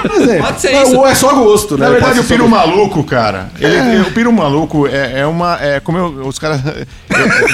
Mas 0.09 0.29
é, 0.29 0.39
Pode 0.39 0.61
ser 0.61 0.69
é, 0.69 0.83
isso. 0.83 0.97
Ou 0.97 1.07
é 1.07 1.15
só 1.15 1.35
gosto, 1.35 1.77
né? 1.77 1.85
Na 1.85 1.91
verdade, 1.93 2.15
Pode 2.17 2.27
o 2.27 2.29
Piro. 2.29 2.49
Maluco, 2.49 3.05
cara, 3.05 3.51
ele, 3.59 3.77
ele- 3.77 4.01
o 4.03 4.11
Piro 4.13 4.33
Maluco 4.33 4.87
é, 4.87 5.21
é 5.21 5.27
uma. 5.27 5.59
É 5.61 5.81
como 5.81 5.99
eu- 5.99 6.27
os 6.27 6.39
caras. 6.39 6.61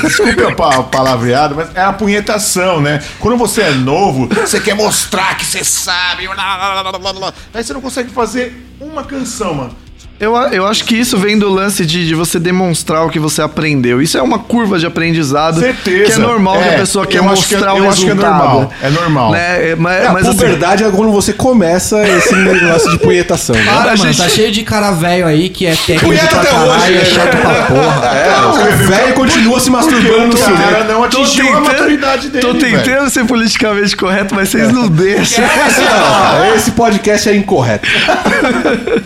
Desculpe 0.02 0.42
a 0.44 0.55
pa- 0.55 0.83
palavreado, 0.85 1.55
mas 1.57 1.68
é 1.74 1.83
a 1.83 1.92
punhetação, 1.92 2.81
né? 2.81 3.02
Quando 3.18 3.37
você 3.37 3.62
é 3.62 3.70
novo, 3.70 4.29
você 4.29 4.61
quer 4.61 4.74
mostrar 4.74 5.37
que 5.37 5.44
você 5.44 5.64
sabe. 5.64 6.29
Aí 7.55 7.64
você 7.64 7.72
não 7.72 7.81
consegue 7.81 8.11
fazer 8.11 8.66
uma 8.81 9.02
canção, 9.05 9.55
mano. 9.55 9.76
Eu, 10.18 10.35
eu 10.35 10.66
acho 10.66 10.83
que 10.87 10.94
isso 10.96 11.18
vem 11.18 11.38
do 11.38 11.46
lance 11.50 11.85
de, 11.85 12.07
de 12.07 12.14
você 12.14 12.38
demonstrar 12.38 13.05
o 13.05 13.11
que 13.11 13.18
você 13.18 13.42
aprendeu. 13.42 14.00
Isso 14.00 14.16
é 14.16 14.22
uma 14.22 14.38
curva 14.38 14.79
de 14.79 14.87
aprendizado. 14.87 15.61
Certeza. 15.61 16.05
Que 16.07 16.12
é 16.12 16.16
normal 16.16 16.57
que 16.57 16.64
É, 16.64 16.74
a 16.74 16.79
pessoa 16.79 17.07
quer 17.07 17.18
eu 17.18 17.29
acho 17.29 17.46
que 17.46 17.55
é- 17.55 17.59
mostrar 17.59 17.74
o 17.74 17.79
eu 17.79 17.90
acho 17.90 18.00
que 18.00 18.07
é 18.07 18.14
resultado. 18.14 18.38
normal, 18.38 18.72
é 18.83 18.88
normal. 18.90 19.31
Né? 19.33 19.70
É, 19.72 19.76
mas, 19.76 20.02
É, 20.02 20.07
a 20.07 20.12
mas 20.14 20.26
assim, 20.26 20.44
é 20.46 20.90
quando 20.90 21.12
você 21.12 21.35
começa 21.35 22.02
esse 22.09 22.33
negócio 22.44 22.90
de 22.92 22.98
punhetação. 22.98 23.55
Né? 23.55 23.62
Para, 23.64 23.76
A 23.92 23.96
mano, 23.96 23.96
gente- 24.11 24.16
tá 24.16 24.29
cheio 24.31 24.50
de 24.50 24.62
cara 24.62 24.90
velho 24.92 25.26
aí 25.26 25.50
que 25.50 25.66
é 25.66 25.72
técnico 25.76 26.07
Punheta 26.07 26.29
pra 26.29 26.40
até 26.40 26.48
caralho 26.50 26.70
hoje, 26.72 26.92
é 26.92 26.96
né? 26.98 27.05
chato 27.05 27.37
pra 27.37 27.62
porra. 27.66 28.07
É, 28.16 28.46
o 28.46 28.87
velho 28.88 29.14
continua 29.14 29.61
se 29.61 29.68
masturbando 29.70 30.29
no 30.29 30.35
o 30.35 30.38
cara 30.57 30.85
não 30.85 31.05
atingiu 31.05 31.57
a 31.57 31.61
maturidade 31.61 32.29
dele. 32.31 32.46
tô 32.46 32.55
tentando 32.55 32.85
velho. 32.85 33.11
ser 33.11 33.24
politicamente 33.26 33.94
correto, 33.94 34.35
mas 34.35 34.48
vocês 34.48 34.72
não 34.72 34.88
deixam. 34.88 35.44
Esse 36.57 36.70
podcast 36.70 37.29
é 37.29 37.37
incorreto. 37.37 37.87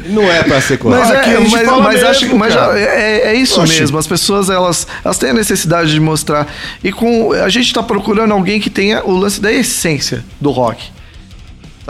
Não 0.06 0.22
é 0.22 0.44
pra 0.44 0.60
ser 0.60 0.78
correto. 0.78 0.99
Mas, 1.00 1.10
é, 1.10 1.38
mas, 1.38 1.50
mas 1.50 1.94
mesmo, 1.94 2.08
acho, 2.08 2.36
mas 2.36 2.54
cara. 2.54 2.78
é, 2.78 3.30
é 3.30 3.34
isso 3.34 3.60
Oxi. 3.60 3.80
mesmo. 3.80 3.98
As 3.98 4.06
pessoas 4.06 4.50
elas, 4.50 4.86
elas 5.04 5.18
têm 5.18 5.30
a 5.30 5.34
necessidade 5.34 5.92
de 5.92 6.00
mostrar. 6.00 6.46
E 6.82 6.92
com 6.92 7.32
a 7.32 7.48
gente 7.48 7.72
tá 7.72 7.82
procurando 7.82 8.32
alguém 8.32 8.60
que 8.60 8.70
tenha 8.70 9.04
o 9.04 9.12
lance 9.12 9.40
da 9.40 9.52
essência 9.52 10.24
do 10.40 10.50
rock. 10.50 10.90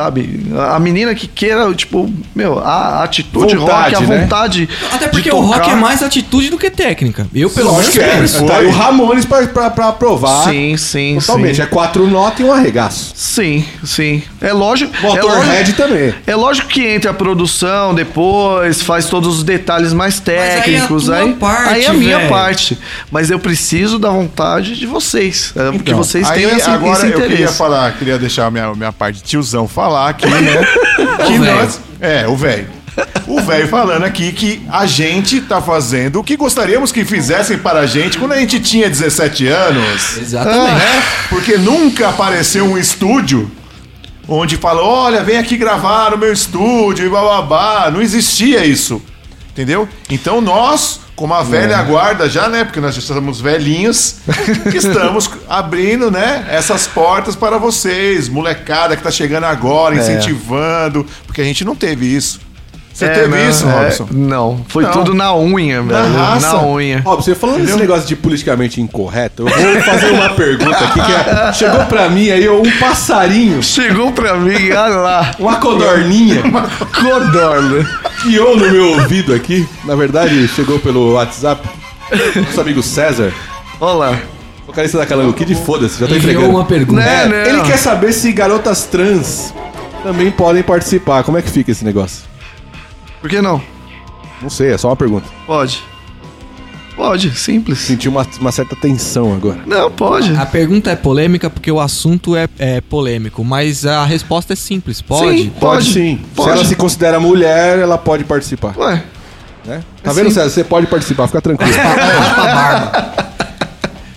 Sabe? 0.01 0.47
A 0.73 0.79
menina 0.81 1.15
que 1.15 1.27
queira, 1.27 1.73
tipo, 1.75 2.11
meu, 2.35 2.59
a 2.59 3.03
atitude 3.05 3.55
Vontade, 3.57 3.95
rock, 3.97 4.05
a 4.05 4.07
né? 4.09 4.21
vontade. 4.23 4.69
Até 4.91 5.05
de 5.07 5.11
porque 5.11 5.31
o 5.31 5.41
rock 5.41 5.69
é 5.69 5.75
mais 5.75 6.03
atitude 6.03 6.49
do 6.49 6.57
que 6.57 6.71
técnica. 6.71 7.27
Eu, 7.35 7.51
pelo 7.51 7.73
menos, 7.73 7.89
que 7.89 8.01
é. 8.01 8.23
Tá 8.47 8.57
aí 8.59 8.67
o 8.67 8.71
Ramones 8.71 9.27
pra, 9.27 9.47
pra, 9.47 9.69
pra 9.71 9.93
provar. 9.93 10.45
Sim, 10.49 10.75
sim, 10.79 11.19
Totalmente. 11.21 11.57
sim. 11.57 11.63
É 11.63 11.67
quatro 11.67 12.07
notas 12.07 12.41
e 12.41 12.45
um 12.45 12.53
arregaço. 12.53 13.13
Sim, 13.15 13.63
sim. 13.85 14.23
É 14.41 14.53
lógico. 14.55 14.91
é 14.97 15.01
Motorhead 15.03 15.57
lógico, 15.59 15.77
também. 15.77 16.15
é 16.27 16.35
lógico 16.35 16.69
que 16.69 16.87
entra 16.87 17.11
a 17.11 17.15
produção 17.15 17.95
depois, 17.95 18.81
faz 18.81 19.07
todos 19.07 19.37
os 19.39 19.45
detalhes 19.45 19.93
mais 19.93 20.23
aí 20.27 20.35
é 20.35 20.59
a 20.59 20.63
técnicos. 20.63 21.05
tua 21.05 21.17
Aí, 21.19 21.35
parte, 21.35 21.69
aí 21.75 21.85
é 21.85 21.89
a 21.89 21.93
minha 21.93 22.29
parte. 22.29 22.79
Mas 23.11 23.31
eu 23.31 23.39
preciso 23.39 23.99
da 23.99 24.09
vontade 24.11 24.77
de 24.77 24.87
vocês. 24.87 25.53
é, 25.55 25.71
porque 25.73 25.91
Então, 25.91 26.03
vocês 26.03 26.29
aí, 26.31 26.41
têm 26.47 26.57
esse, 26.57 26.71
agora 26.71 26.93
esse 26.95 27.07
eu 27.09 27.21
queria 27.21 27.35
interesse. 27.35 27.59
falar, 27.59 27.93
queria 27.99 28.19
deixar 28.19 28.47
a 28.47 28.51
minha, 28.51 28.75
minha 28.75 28.93
parte 28.93 29.17
de 29.17 29.23
tiozão 29.25 29.69
falar 29.69 29.89
aqui, 29.96 30.26
né? 30.26 30.66
que 31.26 31.38
velho. 31.38 31.44
nós. 31.44 31.81
É, 32.00 32.26
o 32.26 32.37
velho. 32.37 32.68
O 33.26 33.40
velho 33.40 33.68
falando 33.68 34.05
aqui 34.05 34.33
que 34.33 34.62
a 34.70 34.85
gente 34.85 35.40
tá 35.40 35.62
fazendo 35.62 36.20
o 36.20 36.24
que 36.24 36.37
gostaríamos 36.37 36.90
que 36.90 37.05
fizessem 37.05 37.59
para 37.59 37.81
a 37.81 37.87
gente 37.87 38.18
quando 38.18 38.33
a 38.33 38.38
gente 38.38 38.59
tinha 38.61 38.88
17 38.88 39.46
anos. 39.46 40.18
Exatamente. 40.18 40.74
Né? 40.74 41.03
Porque 41.29 41.57
nunca 41.57 42.09
apareceu 42.09 42.64
um 42.64 42.76
estúdio 42.76 43.50
onde 44.29 44.57
fala: 44.57 44.83
olha, 44.83 45.22
vem 45.22 45.38
aqui 45.38 45.57
gravar 45.57 46.11
no 46.11 46.18
meu 46.18 46.33
estúdio 46.33 47.07
e 47.07 47.09
bababá. 47.09 47.90
Não 47.90 48.03
existia 48.03 48.64
isso. 48.64 49.00
Entendeu? 49.50 49.88
Então 50.09 50.40
nós, 50.40 51.00
como 51.20 51.35
a 51.35 51.42
velha 51.42 51.83
guarda 51.83 52.30
já, 52.30 52.48
né? 52.48 52.64
Porque 52.64 52.80
nós 52.80 52.94
já 52.94 53.02
somos 53.02 53.42
velhinhos, 53.42 54.16
estamos 54.72 55.30
abrindo, 55.46 56.11
né? 56.11 56.46
Essas 56.48 56.87
portas 56.87 57.37
para 57.37 57.59
vocês, 57.59 58.26
molecada 58.26 58.96
que 58.96 59.02
tá 59.02 59.11
chegando 59.11 59.44
agora, 59.44 59.94
incentivando, 59.94 61.06
porque 61.26 61.42
a 61.42 61.44
gente 61.44 61.62
não 61.62 61.76
teve 61.76 62.06
isso. 62.06 62.40
Você 62.92 63.05
É, 63.07 63.09
teve 63.11 63.29
não, 63.29 63.48
isso, 63.48 63.66
é, 63.66 63.70
Robson? 63.72 64.09
Não, 64.11 64.64
foi 64.68 64.83
Não. 64.85 64.90
tudo 64.90 65.14
na 65.14 65.35
unha, 65.35 65.81
velho. 65.81 66.12
raça. 66.16 66.53
Na 66.55 66.66
unha. 66.66 67.00
Você 67.03 67.35
falando 67.35 67.64
desse 67.64 67.79
negócio 67.79 68.07
de 68.07 68.16
politicamente 68.16 68.81
incorreto, 68.81 69.46
eu 69.48 69.72
vou 69.74 69.83
fazer 69.83 70.11
uma 70.11 70.29
pergunta 70.31 70.76
aqui 70.76 71.00
que 71.00 71.12
é- 71.12 71.53
chegou 71.53 71.85
pra 71.87 72.11
mim 72.11 72.29
aí 72.31 72.48
um 72.48 72.62
passarinho, 72.79 73.62
Chegou 73.62 74.12
pra 74.12 74.35
mim, 74.35 74.70
olha 74.72 74.96
lá. 74.96 75.35
uma 75.38 75.57
codorninha, 75.57 76.42
Codorna. 76.92 77.88
piou 78.22 78.57
no 78.57 78.70
meu 78.70 78.90
ouvido 78.92 79.33
aqui. 79.35 79.66
Na 79.85 79.94
verdade, 79.94 80.46
chegou 80.48 80.79
pelo 80.79 81.12
WhatsApp. 81.14 81.66
Nosso 82.35 82.61
amigo 82.61 82.83
César, 82.83 83.33
Olá. 83.79 84.18
vocalista 84.66 84.98
da 84.98 85.07
Calango 85.07 85.33
Kid, 85.33 85.55
foda-se, 85.55 85.98
já 85.98 86.07
Enviou 86.07 86.18
entregando. 86.18 86.50
uma 86.50 86.64
pergunta. 86.64 87.00
É, 87.03 87.26
não. 87.29 87.37
ele 87.37 87.62
quer 87.62 87.79
saber 87.79 88.12
se 88.12 88.33
garotas 88.33 88.83
trans 88.85 89.55
também 90.03 90.31
podem 90.31 90.62
participar. 90.62 91.22
Como 91.22 91.38
é 91.38 91.42
que 91.42 91.48
fica 91.50 91.70
esse 91.70 91.85
negócio? 91.85 92.29
Por 93.20 93.28
que 93.28 93.40
não? 93.40 93.61
Não 94.42 94.48
sei, 94.50 94.72
é 94.72 94.78
só 94.78 94.88
uma 94.88 94.96
pergunta. 94.96 95.26
Pode. 95.46 95.83
Pode, 96.96 97.30
simples. 97.35 97.78
Senti 97.78 98.09
uma, 98.09 98.26
uma 98.40 98.52
certa 98.52 98.76
tensão 98.76 99.33
agora. 99.35 99.61
Não, 99.66 99.90
pode. 99.90 100.35
A 100.37 100.44
pergunta 100.44 100.90
é 100.90 100.96
polêmica 100.96 101.48
porque 101.48 101.70
o 101.72 101.80
assunto 101.80 102.37
é, 102.37 102.46
é 102.59 102.80
polêmico, 102.83 103.42
mas 103.42 103.87
a 103.87 104.04
resposta 104.04 104.52
é 104.52 104.56
simples. 104.56 105.00
Pode? 105.00 105.44
Sim. 105.44 105.50
Pode, 105.59 105.61
Pode, 105.61 105.92
sim. 105.92 106.20
pode. 106.35 106.50
Se 106.50 106.56
ela 106.56 106.64
se 106.66 106.76
considera 106.76 107.18
mulher, 107.18 107.78
ela 107.78 107.96
pode 107.96 108.24
participar. 108.24 108.74
Ué, 108.76 109.02
Né? 109.64 109.83
Tá 110.02 110.11
É 110.11 110.14
vendo. 110.14 110.30
César? 110.30 110.50
Você 110.50 110.64
pode 110.64 110.87
participar, 110.88 111.26
fica 111.26 111.40
tranquilo. 111.40 111.72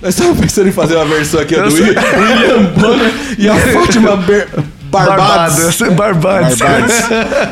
Nós 0.02 0.14
estávamos 0.16 0.42
pensando 0.42 0.68
em 0.68 0.72
fazer 0.74 0.96
uma 0.98 1.06
versão 1.06 1.40
aqui 1.40 1.56
do. 1.56 1.62
William 1.74 2.64
Bonner 2.78 3.14
e 3.38 3.48
a 3.48 3.56
Fátima 3.72 4.18
Ber... 4.18 4.50
Barbados. 4.94 5.56
Barbados. 5.56 5.80
Barbados. 5.96 6.60
Barbados. 6.60 7.10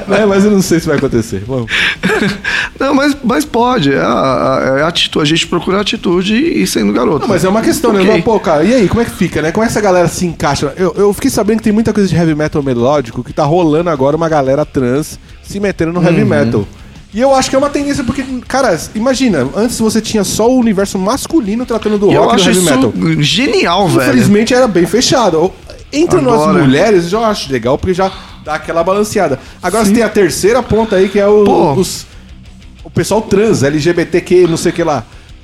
né? 0.08 0.26
Mas 0.30 0.46
eu 0.46 0.52
não 0.52 0.62
sei 0.62 0.80
se 0.80 0.88
vai 0.88 0.98
acontecer. 0.98 1.44
Vamos. 1.48 1.72
Não, 2.80 2.96
mas, 2.96 3.16
mas 3.24 3.46
pode. 3.46 3.94
É 3.94 4.00
a, 4.00 4.76
é 4.80 4.82
a 4.82 4.88
atitude. 4.88 5.24
A 5.24 5.28
gente 5.28 5.46
procura 5.48 5.80
atitude 5.82 6.34
e 6.36 6.66
sendo 6.66 6.92
garoto. 6.92 7.22
Não, 7.22 7.28
mas 7.28 7.44
é 7.46 7.50
uma 7.50 7.62
questão, 7.62 7.94
né? 7.94 8.02
Ok. 8.02 8.22
Pô, 8.24 8.40
cara, 8.40 8.64
e 8.64 8.74
aí, 8.74 8.88
como 8.88 9.02
é 9.02 9.06
que 9.06 9.12
fica, 9.12 9.40
né? 9.42 9.52
Como 9.52 9.64
é 9.64 9.68
que 9.68 9.72
essa 9.72 9.82
galera 9.82 10.08
se 10.08 10.26
encaixa? 10.26 10.74
Eu, 10.76 10.94
eu 10.98 11.14
fiquei 11.14 11.30
sabendo 11.30 11.58
que 11.58 11.64
tem 11.66 11.74
muita 11.74 11.94
coisa 11.94 12.10
de 12.10 12.16
heavy 12.16 12.34
metal 12.34 12.64
melódico 12.64 13.24
que 13.24 13.32
tá 13.32 13.44
rolando 13.44 13.90
agora 13.92 14.18
uma 14.18 14.28
galera 14.28 14.66
trans 14.66 15.20
se 15.44 15.60
metendo 15.60 15.92
no 15.94 16.00
Uhum. 16.00 16.06
heavy 16.08 16.26
metal. 16.26 16.68
E 17.14 17.20
eu 17.20 17.36
acho 17.36 17.50
que 17.50 17.56
é 17.56 17.60
uma 17.60 17.70
tendência, 17.70 18.04
porque, 18.04 18.24
cara, 18.48 18.76
imagina, 18.96 19.48
antes 19.56 19.78
você 19.80 20.00
tinha 20.02 20.24
só 20.24 20.50
o 20.50 20.58
universo 20.58 20.98
masculino 20.98 21.66
tratando 21.66 21.98
do 22.00 22.10
E 22.12 22.16
eu 22.16 22.24
rock 22.24 22.34
e 22.34 22.36
do 22.38 22.42
acho 22.42 22.50
heavy 22.50 22.60
isso 22.66 22.76
metal. 22.76 23.22
genial, 23.22 23.88
velho. 23.90 24.02
Infelizmente 24.10 24.54
era 24.54 24.68
bem 24.68 24.86
fechado. 24.88 25.52
Entre 25.94 26.22
nós 26.22 26.42
Agora- 26.42 26.60
mulheres, 26.64 27.04
eu 27.06 27.10
já 27.12 27.28
acho 27.28 27.52
legal, 27.52 27.78
porque 27.78 27.94
já 27.94 28.12
dá 28.46 28.56
aquela 28.56 28.84
balanceada. 28.84 29.40
Agora 29.62 29.86
você 29.86 29.92
tem 29.94 30.04
a 30.04 30.10
terceira 30.10 30.64
ponta 30.64 30.96
aí, 30.96 31.10
que 31.10 31.20
é 31.20 31.28
o, 31.28 31.74
os, 31.74 32.06
o 32.84 32.90
pessoal 32.90 33.22
trans, 33.22 33.62
LGBTQ, 33.64 34.48
não 34.48 34.58
sei 34.58 34.72
o 34.72 34.76
que 34.76 34.84
lá. 34.84 35.04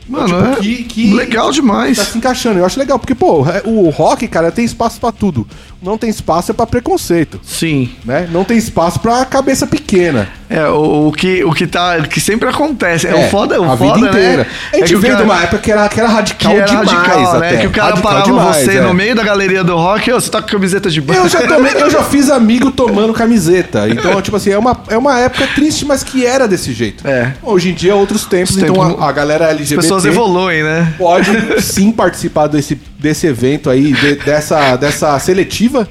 Mano, 0.10 0.28
Tipo, 0.28 0.42
é 0.42 0.56
que- 0.62 0.84
que- 0.86 1.14
legal 1.14 1.52
demais. 1.52 1.98
Tá 1.98 2.06
se 2.06 2.18
encaixando. 2.18 2.60
Eu 2.60 2.66
acho 2.66 2.80
legal, 2.80 2.98
porque, 2.98 3.14
pô, 3.14 3.46
o 3.66 3.90
rock, 3.90 4.26
cara, 4.30 4.52
tem 4.54 4.64
espaço 4.64 5.02
pra 5.02 5.12
tudo. 5.12 5.46
Não 5.82 5.98
tem 5.98 6.10
espaço 6.10 6.50
é 6.52 6.54
pra 6.54 6.66
preconceito, 6.66 7.42
Sim. 7.44 7.90
né? 8.06 8.26
Não 8.32 8.46
tem 8.46 8.58
espaço 8.58 9.02
pra 9.02 9.26
cabeça 9.26 9.68
pequena. 9.68 10.30
É, 10.50 10.66
o, 10.70 11.10
o 11.10 11.12
que, 11.12 11.44
o 11.44 11.52
que 11.52 11.68
tá. 11.68 12.00
que 12.04 12.22
sempre 12.22 12.48
acontece. 12.48 13.06
É, 13.06 13.14
o 13.14 13.30
foda, 13.30 13.60
o 13.60 13.70
a 13.70 13.76
foda, 13.76 13.96
vida 13.96 14.08
inteira. 14.08 14.38
né? 14.44 14.46
A 14.72 14.78
gente 14.78 14.94
é 14.94 14.98
veio 14.98 15.14
cara- 15.14 15.18
de 15.18 15.24
uma 15.24 15.44
época 15.44 15.58
que 15.58 15.72
era, 15.72 15.90
que 15.90 16.00
era 16.00 16.08
radical 16.10 16.52
que 16.54 16.58
era 16.58 16.66
demais, 16.66 16.90
radical, 16.92 17.36
até. 17.36 17.52
né? 17.52 17.58
Que 17.62 17.68
o 17.68 17.70
cara 17.72 17.88
Radical 17.90 18.12
parava 18.12 18.26
demais, 18.32 18.56
você 18.64 18.78
é. 18.78 18.82
no 18.82 18.94
meio 18.94 19.14
da 19.14 19.24
galeria 19.24 19.62
do 19.62 19.76
rock, 19.76 20.10
ô, 20.10 20.22
você 20.22 20.30
tá 20.32 20.42
com 20.42 20.48
camiseta 20.48 20.90
de 20.90 21.02
banda. 21.02 21.20
Eu 21.20 21.28
já, 21.28 21.42
tomei, 21.46 21.74
eu 21.74 21.90
já 21.90 22.02
fiz 22.02 22.30
amigo 22.32 22.72
tomando 22.72 23.12
camiseta. 23.14 23.90
Então, 23.90 24.22
tipo 24.22 24.38
assim, 24.38 24.52
é 24.52 24.58
uma, 24.58 24.80
é 24.88 24.98
uma 24.98 25.20
época 25.20 25.48
triste, 25.54 25.84
mas 25.86 26.02
que 26.02 26.26
era 26.26 26.48
desse 26.48 26.72
jeito. 26.72 27.06
É. 27.06 27.34
Hoje 27.44 27.72
em 27.72 27.74
dia, 27.74 27.94
outros 27.96 28.24
tempos, 28.26 28.56
Os 28.56 28.64
então 28.64 28.74
tempos- 28.74 29.04
a, 29.04 29.10
a 29.10 29.12
galera 29.12 29.46
As 29.48 29.52
LGBT 29.52 29.82
pessoas 29.82 30.06
evoluem, 30.06 30.64
né? 30.64 30.94
pode 30.98 31.62
sim 31.62 31.92
participar 31.92 32.48
desse, 32.48 32.80
desse 32.98 33.28
evento 33.28 33.70
aí, 33.70 33.92
de- 33.92 34.16
dessa, 34.16 34.78
dessa 34.78 35.20
seletiva. 35.20 35.88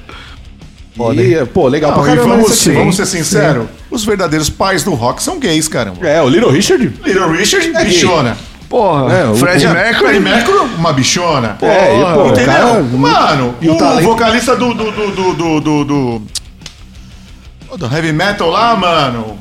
E, 1.13 1.45
pô, 1.45 1.67
legal 1.67 1.91
Não, 1.91 1.97
pra 1.99 2.07
caramba 2.15 2.35
vamos, 2.35 2.51
aqui. 2.51 2.71
vamos 2.71 2.95
ser 2.95 3.05
sinceros, 3.05 3.67
os 3.91 4.03
verdadeiros 4.03 4.49
pais 4.49 4.83
do 4.83 4.93
rock 4.93 5.21
são 5.21 5.39
gays, 5.39 5.67
caramba. 5.67 6.07
É, 6.07 6.21
o 6.21 6.27
Little 6.29 6.49
Richard? 6.51 6.91
Little 7.05 7.31
Richard, 7.31 7.67
É 7.69 7.71
gay. 7.83 7.85
bichona. 7.85 8.37
Porra, 8.69 9.13
É, 9.13 9.25
o- 9.25 9.35
Fred 9.35 9.65
o- 9.65 9.69
Mercury. 9.71 9.95
Freddie 9.99 10.19
Mercury, 10.19 10.57
uma 10.77 10.91
bichona. 10.91 11.57
É, 11.61 11.99
e, 11.99 12.13
pô, 12.13 12.27
Entendeu? 12.27 12.45
cara- 12.45 12.83
Mano, 12.83 13.55
e 13.61 13.69
o 13.69 13.75
o, 13.75 14.01
vocalista 14.01 14.55
do 14.57 14.73
do, 14.73 14.91
do, 14.91 15.11
do, 15.11 15.33
do, 15.33 15.59
do, 15.61 15.83
do- 15.85 16.21
do 17.77 17.85
heavy 17.95 18.11
metal 18.11 18.49
lá, 18.49 18.75
mano. 18.75 19.37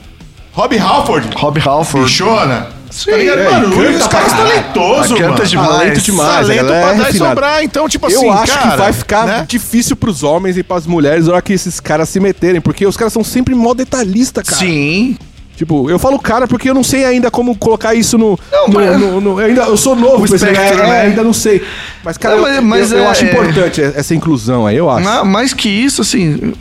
Rob 0.53 0.77
Halford. 0.79 1.29
Rob 1.37 1.59
Halford. 1.61 2.07
Bichona. 2.09 2.69
Sim, 2.97 3.11
tá 3.11 3.17
ligado, 3.19 3.39
é, 3.41 3.51
mano? 3.51 3.77
canta 3.77 3.91
Os 3.91 3.97
pra 3.99 4.09
caras 4.09 4.33
talentosos, 4.33 5.13
Ah, 5.13 5.15
canta 5.17 5.31
mano. 5.33 5.45
demais. 5.47 5.69
Talento 5.71 6.01
demais, 6.01 6.47
Talento 6.47 6.67
pra 6.67 6.77
é 6.77 6.81
dar 6.81 6.93
e 6.95 6.97
refinada. 7.05 7.29
sobrar, 7.31 7.63
então, 7.63 7.89
tipo 7.89 8.11
Eu 8.11 8.19
assim, 8.19 8.31
acho 8.31 8.53
cara, 8.55 8.71
que 8.71 8.77
vai 8.79 8.93
ficar 8.93 9.27
né? 9.27 9.45
difícil 9.47 9.97
pros 9.97 10.23
homens 10.23 10.57
e 10.57 10.63
pras 10.63 10.87
mulheres 10.87 11.27
na 11.27 11.35
hora 11.35 11.43
que 11.43 11.53
esses 11.53 11.79
caras 11.79 12.09
se 12.09 12.19
meterem, 12.21 12.61
porque 12.61 12.87
os 12.87 12.97
caras 12.97 13.13
são 13.13 13.23
sempre 13.23 13.55
mó 13.55 13.75
detalhista, 13.75 14.43
cara. 14.43 14.57
Sim. 14.59 15.17
Tipo, 15.57 15.89
eu 15.89 15.99
falo 15.99 16.19
cara 16.19 16.47
porque 16.47 16.69
eu 16.69 16.75
não 16.75 16.83
sei 16.85 17.05
ainda 17.07 17.31
como 17.31 17.57
colocar 17.57 17.95
isso 17.95 18.19
no. 18.19 18.39
Não, 18.53 18.69
no- 18.69 18.75
mas- 18.75 19.01
no- 19.01 19.21
no- 19.23 19.41
eu, 19.41 19.47
ainda, 19.47 19.63
eu 19.63 19.77
sou 19.77 19.97
novo 19.97 20.25
O 20.25 20.29
pra 20.29 20.37
esse 20.37 20.45
espectro, 20.45 20.83
né? 20.87 20.97
é, 20.99 21.01
ainda 21.07 21.23
não 21.25 21.33
sei. 21.33 21.63
Mas, 22.05 22.19
cara, 22.19 22.37
Não, 22.37 22.43
mas- 22.43 22.57
eu, 22.57 22.63
mas 22.63 22.93
eu, 22.93 22.99
eu 22.99 23.05
é- 23.05 23.07
acho 23.09 23.25
importante 23.25 23.81
essa 23.81 24.15
inclusão 24.15 24.67
aí, 24.67 24.77
eu 24.77 24.91
acho. 24.91 25.05
Ma- 25.05 25.25
mais 25.25 25.55
que 25.55 25.69
isso, 25.69 26.03
assim. 26.03 26.53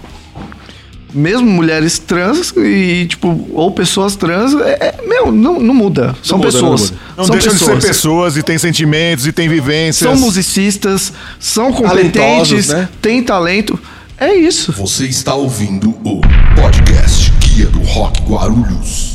Mesmo 1.15 1.47
mulheres 1.47 1.97
trans 1.97 2.53
e, 2.57 3.05
tipo, 3.07 3.47
ou 3.53 3.71
pessoas 3.71 4.15
trans, 4.17 4.53
é, 4.53 4.95
é- 4.99 5.07
meu, 5.07 5.31
não, 5.31 5.59
não 5.59 5.73
muda. 5.73 6.13
São 6.21 6.37
muda, 6.37 6.51
não 6.51 6.59
pessoas. 6.71 6.91
muda. 6.91 7.01
Não 7.17 7.23
são 7.23 7.33
deixam 7.35 7.53
pessoas. 7.53 7.75
de 7.77 7.81
ser 7.81 7.87
pessoas 7.87 8.37
e 8.37 8.43
tem 8.43 8.57
sentimentos 8.57 9.25
e 9.25 9.31
tem 9.31 9.47
vivências. 9.47 10.09
São 10.09 10.19
musicistas, 10.19 11.13
são 11.39 11.71
competentes, 11.71 12.67
né? 12.67 12.89
têm 13.01 13.23
talento. 13.23 13.79
É 14.17 14.33
isso. 14.35 14.71
Você 14.73 15.05
está 15.05 15.33
ouvindo 15.35 15.89
o 16.03 16.21
podcast 16.55 17.31
Guia 17.39 17.67
do 17.67 17.79
Rock 17.79 18.21
Guarulhos. 18.23 19.14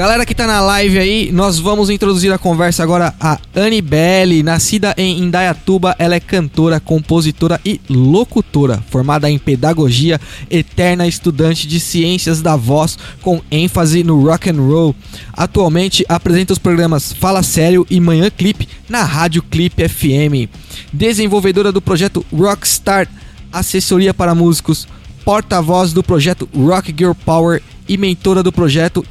Galera 0.00 0.24
que 0.24 0.34
tá 0.34 0.46
na 0.46 0.62
live 0.62 0.98
aí, 0.98 1.30
nós 1.30 1.58
vamos 1.58 1.90
introduzir 1.90 2.32
a 2.32 2.38
conversa 2.38 2.82
agora 2.82 3.12
a 3.20 3.38
Anne 3.54 3.82
Belli, 3.82 4.42
nascida 4.42 4.94
em 4.96 5.18
Indaiatuba, 5.18 5.94
ela 5.98 6.14
é 6.14 6.20
cantora, 6.20 6.80
compositora 6.80 7.60
e 7.62 7.78
locutora, 7.86 8.82
formada 8.88 9.30
em 9.30 9.38
pedagogia, 9.38 10.18
eterna 10.50 11.06
estudante 11.06 11.68
de 11.68 11.78
ciências 11.78 12.40
da 12.40 12.56
voz, 12.56 12.96
com 13.20 13.42
ênfase 13.50 14.02
no 14.02 14.24
rock 14.24 14.48
and 14.48 14.62
roll. 14.62 14.96
Atualmente 15.34 16.02
apresenta 16.08 16.54
os 16.54 16.58
programas 16.58 17.12
Fala 17.12 17.42
Sério 17.42 17.86
e 17.90 18.00
Manhã 18.00 18.30
Clipe 18.30 18.66
na 18.88 19.04
Rádio 19.04 19.42
Clipe 19.42 19.86
FM. 19.86 20.48
Desenvolvedora 20.90 21.70
do 21.70 21.82
projeto 21.82 22.24
Rockstar, 22.32 23.06
assessoria 23.52 24.14
para 24.14 24.34
músicos, 24.34 24.88
porta-voz 25.26 25.92
do 25.92 26.02
projeto 26.02 26.48
Rock 26.56 26.90
Girl 26.96 27.12
Power 27.12 27.62
e 27.86 27.98
mentora 27.98 28.42
do 28.42 28.50
projeto 28.50 29.04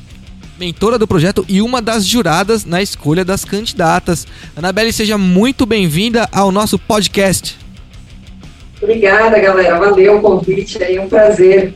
mentora 0.60 1.00
do 1.00 1.08
projeto 1.08 1.46
e 1.48 1.62
uma 1.62 1.82
das 1.82 2.06
juradas 2.06 2.66
na 2.66 2.82
escolha 2.82 3.24
das 3.24 3.46
candidatas. 3.46 4.28
Anabelle, 4.56 4.92
seja 4.92 5.18
muito 5.18 5.66
bem-vinda 5.66 6.28
ao 6.34 6.52
nosso 6.52 6.78
podcast. 6.78 7.58
Obrigada, 8.82 9.40
galera. 9.40 9.80
Valeu 9.80 10.18
o 10.18 10.22
convite 10.22 10.84
aí, 10.84 11.00
um 11.00 11.08
prazer. 11.08 11.74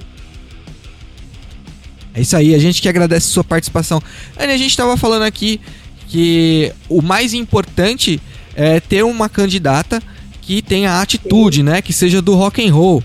É 2.13 2.21
isso 2.21 2.35
aí, 2.35 2.53
a 2.53 2.59
gente 2.59 2.81
que 2.81 2.89
agradece 2.89 3.27
sua 3.27 3.43
participação. 3.43 4.01
Anne, 4.37 4.51
a 4.51 4.57
gente 4.57 4.71
estava 4.71 4.97
falando 4.97 5.23
aqui 5.23 5.61
que 6.09 6.71
o 6.89 7.01
mais 7.01 7.33
importante 7.33 8.21
é 8.53 8.81
ter 8.81 9.03
uma 9.03 9.29
candidata 9.29 10.03
que 10.41 10.61
tenha 10.61 11.01
atitude, 11.01 11.63
né? 11.63 11.81
Que 11.81 11.93
seja 11.93 12.21
do 12.21 12.35
rock 12.35 12.67
and 12.67 12.73
roll. 12.73 13.01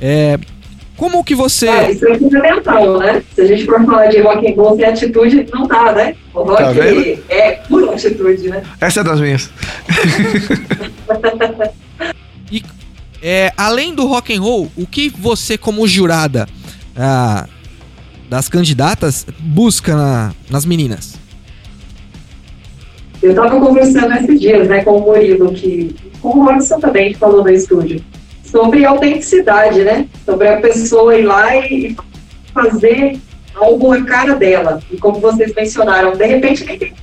É, 0.00 0.38
como 1.00 1.24
que 1.24 1.34
você... 1.34 1.66
Ah, 1.66 1.90
isso 1.90 2.06
é 2.06 2.18
fundamental, 2.18 2.98
né? 2.98 3.22
Se 3.34 3.40
a 3.40 3.46
gente 3.46 3.64
for 3.64 3.82
falar 3.86 4.08
de 4.08 4.20
rock 4.20 4.46
and 4.46 4.54
roll 4.54 4.76
sem 4.76 4.84
atitude, 4.84 5.46
não 5.50 5.66
dá, 5.66 5.92
né? 5.92 6.14
O 6.34 6.42
rock 6.42 6.62
Tá 6.62 7.34
é 7.34 7.52
pura 7.66 7.92
atitude, 7.94 8.50
né? 8.50 8.62
Essa 8.78 9.00
é 9.00 9.04
das 9.04 9.18
minhas. 9.18 9.50
E, 12.52 12.62
é, 13.22 13.52
além 13.56 13.94
do 13.94 14.06
rock 14.06 14.34
and 14.36 14.42
roll, 14.42 14.70
o 14.76 14.84
que 14.86 15.08
você 15.08 15.56
como 15.56 15.86
jurada 15.86 16.48
ah, 16.96 17.46
das 18.28 18.48
candidatas 18.48 19.24
busca 19.38 19.94
na- 19.96 20.34
nas 20.50 20.66
meninas? 20.66 21.14
Eu 23.22 23.30
estava 23.30 23.58
conversando 23.60 24.12
esses 24.14 24.40
dias, 24.40 24.68
né, 24.68 24.82
com 24.82 24.98
o 24.98 25.00
Murilo, 25.00 25.52
que, 25.54 25.94
com 26.20 26.28
o 26.40 26.44
Robson 26.44 26.80
também, 26.80 27.12
que 27.12 27.18
falou 27.18 27.44
no 27.44 27.50
estúdio, 27.50 28.04
sobre 28.50 28.84
autenticidade, 28.84 29.82
né? 29.82 30.08
Sobre 30.24 30.48
a 30.48 30.60
pessoa 30.60 31.16
ir 31.16 31.22
lá 31.22 31.56
e 31.56 31.96
fazer 32.52 33.18
algo 33.54 33.92
a 33.92 34.04
cara 34.04 34.34
dela. 34.34 34.80
E 34.90 34.96
como 34.96 35.20
vocês 35.20 35.54
mencionaram, 35.54 36.12
de 36.12 36.26
repente 36.26 36.64
nem 36.64 36.78
tem 36.78 36.94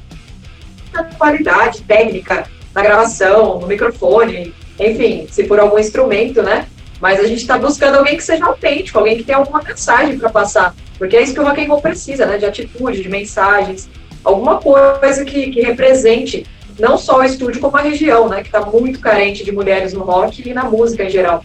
qualidade 1.18 1.82
técnica 1.84 2.48
na 2.74 2.82
gravação, 2.82 3.60
no 3.60 3.68
microfone, 3.68 4.54
enfim, 4.80 5.28
se 5.30 5.46
for 5.46 5.60
algum 5.60 5.80
instrumento, 5.80 6.42
né? 6.42 6.68
Mas 7.00 7.20
a 7.20 7.28
gente 7.28 7.42
está 7.42 7.58
buscando 7.58 7.98
alguém 7.98 8.18
que 8.18 8.24
seja 8.24 8.46
autêntico, 8.46 8.98
alguém 8.98 9.18
que 9.18 9.24
tenha 9.24 9.38
alguma 9.38 9.62
mensagem 9.62 10.18
para 10.18 10.30
passar. 10.30 10.76
Porque 10.98 11.16
é 11.16 11.22
isso 11.22 11.34
que 11.34 11.40
o 11.40 11.44
rock 11.44 11.64
and 11.64 11.68
roll 11.68 11.82
precisa, 11.82 12.26
né? 12.26 12.38
De 12.38 12.46
atitude, 12.46 13.04
de 13.04 13.10
mensagens, 13.10 13.88
alguma 14.24 14.58
coisa 14.58 15.24
que, 15.24 15.52
que 15.52 15.62
represente 15.62 16.46
não 16.80 16.98
só 16.98 17.20
o 17.20 17.24
estúdio, 17.24 17.60
como 17.60 17.78
a 17.78 17.82
região, 17.82 18.30
né? 18.30 18.42
Que 18.42 18.48
está 18.48 18.62
muito 18.62 19.00
carente 19.00 19.44
de 19.44 19.52
mulheres 19.52 19.94
no 19.94 20.04
rock 20.04 20.48
e 20.48 20.54
na 20.54 20.64
música 20.66 21.04
em 21.04 21.10
geral. 21.10 21.44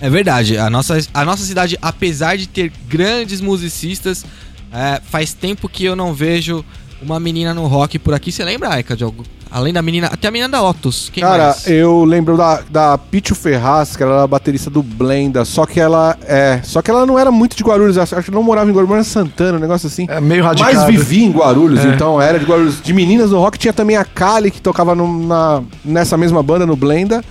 É 0.00 0.08
verdade, 0.08 0.56
a 0.56 0.70
nossa, 0.70 0.98
a 1.12 1.24
nossa 1.24 1.44
cidade, 1.44 1.76
apesar 1.82 2.36
de 2.36 2.48
ter 2.48 2.72
grandes 2.88 3.40
musicistas, 3.40 4.24
é, 4.72 5.00
faz 5.04 5.34
tempo 5.34 5.68
que 5.68 5.84
eu 5.84 5.94
não 5.94 6.14
vejo 6.14 6.64
uma 7.02 7.20
menina 7.20 7.52
no 7.52 7.66
rock 7.66 7.98
por 7.98 8.14
aqui. 8.14 8.32
Você 8.32 8.44
lembra, 8.44 8.70
Aika, 8.70 8.96
de 8.96 9.04
algo? 9.04 9.24
Além 9.50 9.72
da 9.72 9.82
menina, 9.82 10.06
até 10.06 10.28
a 10.28 10.30
menina 10.30 10.48
da 10.48 10.62
Otus. 10.62 11.10
Quem 11.12 11.22
Cara, 11.24 11.46
mais? 11.46 11.66
eu 11.66 12.04
lembro 12.04 12.36
da, 12.36 12.60
da 12.70 12.96
Pichu 12.96 13.34
Ferraz, 13.34 13.96
que 13.96 14.02
ela 14.02 14.18
era 14.18 14.26
baterista 14.26 14.70
do 14.70 14.80
Blenda, 14.82 15.44
só 15.44 15.66
que 15.66 15.80
ela 15.80 16.16
é. 16.22 16.60
Só 16.62 16.80
que 16.80 16.88
ela 16.90 17.04
não 17.04 17.18
era 17.18 17.32
muito 17.32 17.56
de 17.56 17.64
Guarulhos, 17.64 17.98
acho 17.98 18.14
acho 18.14 18.26
que 18.26 18.30
não 18.34 18.44
morava 18.44 18.70
em 18.70 18.72
Guarulhos, 18.72 18.88
morava 18.88 19.06
em 19.06 19.10
Santana, 19.10 19.58
um 19.58 19.60
negócio 19.60 19.88
assim. 19.88 20.06
É 20.08 20.20
meio 20.20 20.44
radical. 20.44 20.72
Mas 20.72 20.84
vivia 20.84 21.26
em 21.26 21.32
Guarulhos, 21.32 21.84
então 21.84 22.22
era 22.22 22.38
de 22.38 22.44
Guarulhos. 22.44 22.80
De 22.80 22.92
meninas 22.92 23.32
no 23.32 23.38
rock 23.40 23.58
tinha 23.58 23.72
também 23.72 23.96
a 23.96 24.04
Kali, 24.04 24.50
que 24.52 24.60
tocava 24.62 24.94
no- 24.94 25.26
na, 25.26 25.62
nessa 25.84 26.16
mesma 26.16 26.42
banda, 26.42 26.64
no 26.64 26.76
Blenda. 26.76 27.24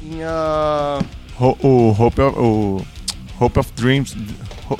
Tinha. 0.00 0.98
Ho- 1.40 1.56
O 1.62 1.96
Hope 1.98 2.20
of, 2.20 2.38
o 2.38 2.82
Hope 3.40 3.58
of 3.60 3.70
Dreams. 3.76 4.14
Ho- 4.70 4.78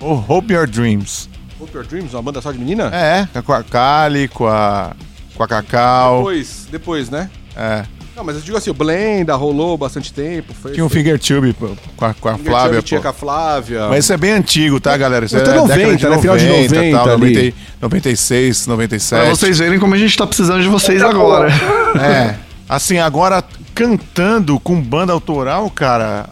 O 0.00 0.24
Hope 0.28 0.52
Your 0.52 0.66
Dreams. 0.68 1.28
Hope 1.60 1.74
Your 1.74 1.84
Dreams, 1.86 2.14
uma 2.14 2.22
banda 2.22 2.40
só 2.40 2.52
de 2.52 2.58
menina? 2.58 2.90
É, 2.94 3.26
com 3.42 3.52
a 3.52 3.62
Kali, 3.62 4.28
com 4.28 4.46
a. 4.46 4.92
com 5.38 5.44
a 5.44 5.48
Cacau. 5.48 6.18
Depois, 6.18 6.68
depois, 6.70 7.10
né? 7.10 7.30
É. 7.56 7.84
Não, 8.14 8.24
mas 8.24 8.34
eu 8.34 8.42
digo 8.42 8.56
assim, 8.56 8.68
o 8.70 8.74
Blenda 8.74 9.36
rolou 9.36 9.78
bastante 9.78 10.12
tempo. 10.12 10.52
Foi, 10.52 10.72
Tinha 10.72 10.84
um 10.84 10.88
foi- 10.88 10.98
Fingertube 10.98 11.52
pô, 11.52 11.70
com 11.96 12.04
a, 12.04 12.12
com 12.14 12.28
a 12.28 12.32
Finger 12.36 12.50
Flávia. 12.50 12.72
Tube 12.78 12.82
Tinha 12.82 12.98
pô. 12.98 13.02
com 13.04 13.08
a 13.08 13.12
Flávia. 13.12 13.86
Mas 13.88 14.04
isso 14.04 14.12
é 14.12 14.16
bem 14.16 14.32
antigo, 14.32 14.80
tá, 14.80 14.96
galera? 14.96 15.24
Isso 15.24 15.36
Mas 15.36 15.42
é 15.42 15.46
tá 15.46 15.52
década 15.52 15.76
90, 15.76 16.10
né? 16.10 16.18
Final 16.18 16.36
de 16.36 16.46
90 16.46 16.90
tal, 16.98 17.08
ali. 17.14 17.34
90, 17.34 17.56
96, 17.80 18.66
97. 18.66 19.20
Pra 19.20 19.30
vocês 19.30 19.58
verem 19.60 19.78
como 19.78 19.94
a 19.94 19.98
gente 19.98 20.16
tá 20.18 20.26
precisando 20.26 20.60
de 20.62 20.68
vocês 20.68 21.00
agora. 21.02 21.48
É. 22.02 22.34
Assim, 22.68 22.98
agora 22.98 23.42
cantando 23.74 24.58
com 24.60 24.78
banda 24.80 25.12
autoral, 25.12 25.70
cara, 25.70 26.28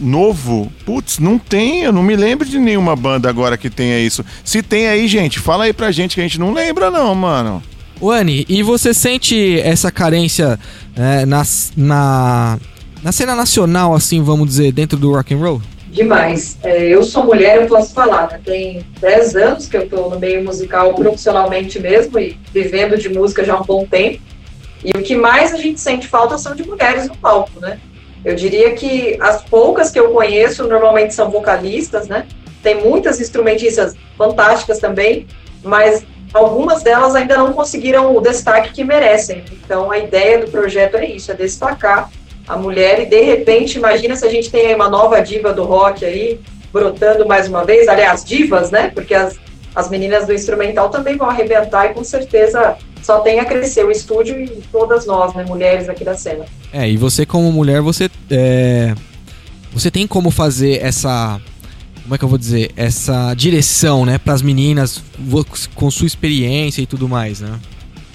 novo, 0.00 0.70
putz, 0.84 1.18
não 1.18 1.38
tem, 1.38 1.84
eu 1.84 1.92
não 1.92 2.02
me 2.02 2.14
lembro 2.16 2.46
de 2.46 2.58
nenhuma 2.58 2.94
banda 2.94 3.30
agora 3.30 3.56
que 3.56 3.70
tenha 3.70 3.98
isso. 3.98 4.24
Se 4.44 4.62
tem 4.62 4.88
aí, 4.88 5.06
gente, 5.08 5.38
fala 5.38 5.64
aí 5.64 5.72
pra 5.72 5.90
gente 5.90 6.16
que 6.16 6.20
a 6.20 6.24
gente 6.24 6.38
não 6.38 6.52
lembra 6.52 6.90
não, 6.90 7.14
mano. 7.14 7.62
Anne, 8.02 8.44
e 8.48 8.62
você 8.62 8.92
sente 8.92 9.60
essa 9.60 9.90
carência 9.90 10.58
é, 10.96 11.24
na, 11.24 11.42
na, 11.76 12.58
na 13.02 13.12
cena 13.12 13.34
nacional, 13.34 13.94
assim, 13.94 14.22
vamos 14.22 14.46
dizer, 14.48 14.72
dentro 14.72 14.98
do 14.98 15.12
rock 15.12 15.34
and 15.34 15.38
roll? 15.38 15.62
Demais. 15.94 16.58
É, 16.64 16.88
eu 16.88 17.04
sou 17.04 17.24
mulher, 17.24 17.62
eu 17.62 17.68
posso 17.68 17.94
falar, 17.94 18.28
né? 18.28 18.40
Tem 18.44 18.84
10 19.00 19.36
anos 19.36 19.68
que 19.68 19.76
eu 19.76 19.82
estou 19.82 20.10
no 20.10 20.18
meio 20.18 20.42
musical 20.42 20.92
profissionalmente 20.92 21.78
mesmo 21.78 22.18
e 22.18 22.36
vivendo 22.52 22.98
de 22.98 23.08
música 23.08 23.44
já 23.44 23.54
há 23.54 23.60
um 23.60 23.64
bom 23.64 23.86
tempo. 23.86 24.20
E 24.84 24.90
o 24.90 25.02
que 25.02 25.14
mais 25.14 25.54
a 25.54 25.56
gente 25.56 25.80
sente 25.80 26.08
falta 26.08 26.36
são 26.36 26.54
de 26.54 26.66
mulheres 26.66 27.06
no 27.06 27.16
palco, 27.16 27.60
né? 27.60 27.78
Eu 28.24 28.34
diria 28.34 28.72
que 28.72 29.16
as 29.20 29.44
poucas 29.44 29.90
que 29.90 30.00
eu 30.00 30.10
conheço 30.10 30.66
normalmente 30.66 31.14
são 31.14 31.30
vocalistas, 31.30 32.08
né? 32.08 32.26
Tem 32.60 32.82
muitas 32.82 33.20
instrumentistas 33.20 33.94
fantásticas 34.18 34.80
também, 34.80 35.26
mas 35.62 36.04
algumas 36.34 36.82
delas 36.82 37.14
ainda 37.14 37.36
não 37.36 37.52
conseguiram 37.52 38.14
o 38.14 38.20
destaque 38.20 38.72
que 38.72 38.84
merecem. 38.84 39.44
Então 39.52 39.90
a 39.90 39.98
ideia 39.98 40.40
do 40.44 40.50
projeto 40.50 40.96
é 40.96 41.06
isso, 41.06 41.30
é 41.30 41.34
destacar 41.34 42.10
a 42.46 42.56
mulher 42.58 43.00
e 43.00 43.06
de 43.06 43.22
repente, 43.22 43.78
imagina 43.78 44.16
se 44.16 44.26
a 44.26 44.30
gente 44.30 44.50
tem 44.50 44.74
uma 44.74 44.90
nova 44.90 45.22
diva 45.22 45.52
do 45.52 45.62
rock 45.62 46.04
aí, 46.04 46.40
brotando 46.72 47.26
mais 47.26 47.48
uma 47.48 47.64
vez, 47.64 47.88
aliás, 47.88 48.24
divas, 48.24 48.70
né? 48.70 48.90
Porque 48.92 49.14
as, 49.14 49.38
as 49.74 49.88
meninas 49.88 50.26
do 50.26 50.34
instrumental 50.34 50.90
também 50.90 51.16
vão 51.16 51.30
arrebentar 51.30 51.86
e 51.86 51.94
com 51.94 52.02
certeza 52.02 52.76
só 53.00 53.20
tem 53.20 53.38
a 53.38 53.44
crescer 53.44 53.84
o 53.84 53.90
estúdio 53.90 54.38
e 54.40 54.48
todas 54.72 55.06
nós, 55.06 55.34
né, 55.34 55.44
mulheres 55.46 55.88
aqui 55.88 56.04
da 56.04 56.16
cena. 56.16 56.46
É, 56.72 56.88
e 56.88 56.96
você 56.96 57.24
como 57.24 57.52
mulher, 57.52 57.80
você 57.80 58.10
é, 58.30 58.94
você 59.72 59.90
tem 59.90 60.06
como 60.06 60.30
fazer 60.30 60.82
essa 60.82 61.40
como 62.04 62.14
é 62.14 62.18
que 62.18 62.24
eu 62.24 62.28
vou 62.28 62.36
dizer, 62.38 62.70
essa 62.76 63.32
direção, 63.34 64.04
né, 64.04 64.18
pras 64.18 64.42
meninas 64.42 65.02
vo- 65.18 65.44
com 65.74 65.90
sua 65.90 66.06
experiência 66.06 66.82
e 66.82 66.86
tudo 66.86 67.08
mais, 67.08 67.40
né? 67.40 67.58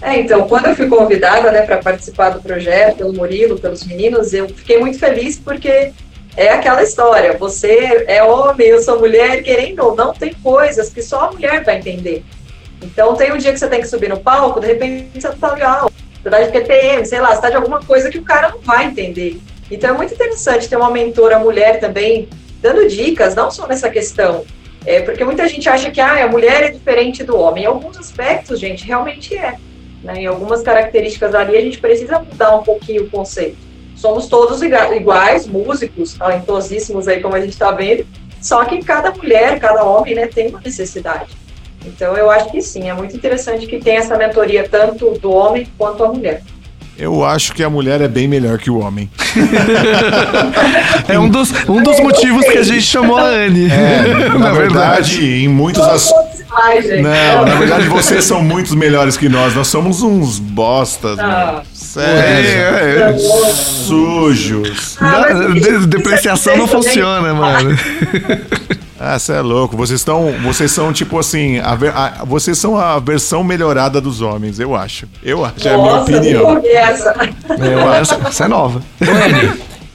É, 0.02 0.19
então, 0.19 0.47
quando 0.47 0.67
eu 0.67 0.75
fui 0.75 0.88
convidada, 0.88 1.52
né, 1.52 1.63
para 1.63 1.78
participar 1.78 2.30
do 2.30 2.39
projeto, 2.41 2.97
pelo 2.97 3.13
Murilo, 3.13 3.60
pelos 3.60 3.84
meninos, 3.84 4.32
eu 4.32 4.47
fiquei 4.47 4.80
muito 4.80 4.97
feliz 4.99 5.38
porque 5.39 5.91
é 6.38 6.49
aquela 6.49 6.84
história, 6.84 7.36
você 7.38 8.06
é 8.08 8.23
homem, 8.23 8.67
eu 8.67 8.82
sou 8.82 8.99
mulher, 8.99 9.41
querendo 9.41 9.80
ou 9.84 9.95
não, 9.95 10.13
tem 10.13 10.34
coisas 10.36 10.89
que 10.89 11.02
só 11.02 11.25
a 11.25 11.32
mulher 11.32 11.63
vai 11.65 11.80
entender. 11.80 12.23
Então, 12.82 13.15
tem 13.15 13.34
um 13.34 13.38
dia 13.38 13.52
que 13.52 13.60
você 13.60 13.67
tem 13.67 13.82
que 13.82 13.88
subir 13.88 14.08
no 14.08 14.19
palco, 14.19 14.60
de 14.62 14.67
repente 14.67 15.10
você 15.19 15.30
tá 15.34 15.52
legal, 15.52 15.91
você 16.23 16.30
tá 16.30 16.41
de 16.43 16.52
TPM, 16.52 17.06
sei 17.06 17.19
lá, 17.19 17.36
você 17.36 17.41
tá 17.41 17.49
de 17.49 17.56
alguma 17.56 17.82
coisa 17.82 18.10
que 18.10 18.19
o 18.19 18.23
cara 18.23 18.49
não 18.49 18.60
vai 18.60 18.86
entender. 18.86 19.41
Então, 19.69 19.89
é 19.89 19.97
muito 19.97 20.13
interessante 20.13 20.69
ter 20.69 20.78
uma 20.78 20.91
mentora 20.91 21.39
mulher 21.39 21.80
também, 21.80 22.30
dando 22.62 22.88
dicas, 22.88 23.36
não 23.36 23.50
só 23.50 23.67
nessa 23.67 23.89
questão, 23.89 24.45
é, 24.86 25.02
porque 25.02 25.24
muita 25.24 25.48
gente 25.48 25.67
acha 25.67 25.91
que 25.91 26.00
ah, 26.00 26.24
a 26.24 26.28
mulher 26.28 26.63
é 26.63 26.72
diferente 26.72 27.24
do 27.24 27.38
homem. 27.38 27.63
Em 27.63 27.67
alguns 27.67 27.98
aspectos, 27.98 28.60
gente, 28.60 28.86
realmente 28.86 29.36
é. 29.36 29.56
Né? 30.04 30.22
Em 30.22 30.26
algumas 30.26 30.62
características 30.62 31.36
ali, 31.36 31.58
a 31.58 31.62
gente 31.62 31.80
precisa 31.80 32.19
mudar 32.19 32.56
um 32.56 32.63
pouquinho 32.63 33.04
o 33.04 33.10
conceito. 33.10 33.58
Somos 33.95 34.28
todos 34.28 34.62
iguais, 34.62 35.45
músicos, 35.45 36.13
talentosíssimos 36.13 37.08
aí, 37.08 37.22
como 37.22 37.36
a 37.36 37.41
gente 37.41 37.52
está 37.52 37.72
vendo, 37.72 38.08
só 38.41 38.63
que 38.63 38.82
cada 38.82 39.12
mulher, 39.12 39.60
cada 39.60 39.84
homem, 39.84 40.15
né, 40.15 40.28
tem 40.28 40.48
uma 40.48 40.62
necessidade. 40.62 41.38
Então, 41.86 42.15
eu 42.15 42.30
acho 42.30 42.50
que 42.50 42.62
sim, 42.62 42.89
é 42.89 42.93
muito 42.93 43.15
interessante 43.15 43.67
que 43.67 43.80
tenha 43.80 44.00
essa 44.00 44.17
mentoria 44.17 44.67
tanto 44.67 45.12
do 45.19 45.32
homem 45.32 45.67
quanto 45.78 46.04
a 46.04 46.08
mulher. 46.08 46.41
Eu 47.00 47.24
acho 47.24 47.54
que 47.54 47.64
a 47.64 47.70
mulher 47.70 48.02
é 48.02 48.10
bem 48.10 48.28
melhor 48.28 48.58
que 48.58 48.70
o 48.70 48.80
homem. 48.80 49.10
É 51.08 51.18
um 51.18 51.30
dos, 51.30 51.52
um 51.68 51.82
dos 51.82 52.00
motivos 52.00 52.46
que 52.46 52.58
a 52.58 52.64
gente 52.64 52.82
chamou 52.82 53.18
a 53.18 53.24
Anne. 53.24 53.68
É, 53.72 54.30
na 54.38 54.52
verdade, 54.54 55.44
em 55.44 55.48
muitos 55.48 55.82
Não 55.82 55.90
gente. 56.82 57.02
Não, 57.02 57.46
na 57.46 57.56
verdade 57.56 57.88
vocês 57.88 58.24
são 58.26 58.42
muito 58.42 58.76
melhores 58.76 59.16
que 59.18 59.30
nós. 59.30 59.56
Nós 59.56 59.68
somos 59.68 60.02
uns 60.02 60.40
bostas, 60.40 61.18
Ah. 61.20 61.28
mano. 61.54 61.62
Sério. 61.74 62.50
É, 62.50 63.12
é. 63.12 63.18
Sujos. 63.18 64.98
Ah, 65.02 65.26
mas 65.34 65.86
depreciação 65.88 66.58
não 66.58 66.68
funciona, 66.68 67.34
mano. 67.34 67.78
Ah, 69.00 69.18
você 69.18 69.32
é 69.34 69.42
louco. 69.42 69.78
Vocês 69.78 70.00
estão. 70.02 70.34
Vocês 70.44 70.72
são 70.72 70.92
tipo 70.92 71.18
assim. 71.18 71.58
A 71.60 71.72
a- 71.74 72.26
vocês 72.26 72.58
são 72.58 72.78
a 72.78 73.00
versão 73.00 73.44
melhorada 73.44 74.02
dos 74.02 74.22
homens, 74.22 74.60
eu 74.60 74.76
acho. 74.76 75.08
Eu 75.24 75.46
acho, 75.46 75.68
é 75.68 75.74
a 75.74 75.78
minha 75.78 75.92
Nossa, 75.92 76.02
opinião. 76.18 76.62
essa. 76.66 77.16
Eu, 77.50 77.94
essa, 77.94 78.16
essa 78.28 78.46
é 78.46 78.48
nova. 78.48 78.82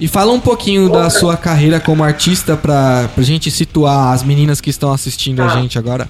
E 0.01 0.09
fala 0.09 0.33
um 0.33 0.40
pouquinho 0.40 0.88
da 0.88 1.09
sua 1.11 1.37
carreira 1.37 1.79
como 1.79 2.03
artista 2.03 2.57
pra, 2.57 3.09
pra 3.14 3.23
gente 3.23 3.51
situar 3.51 4.12
as 4.12 4.23
meninas 4.23 4.61
que 4.61 4.71
estão 4.71 4.93
assistindo 4.93 5.40
a 5.43 5.47
Tá. 5.49 5.57
gente 5.61 5.79
agora. 5.79 6.09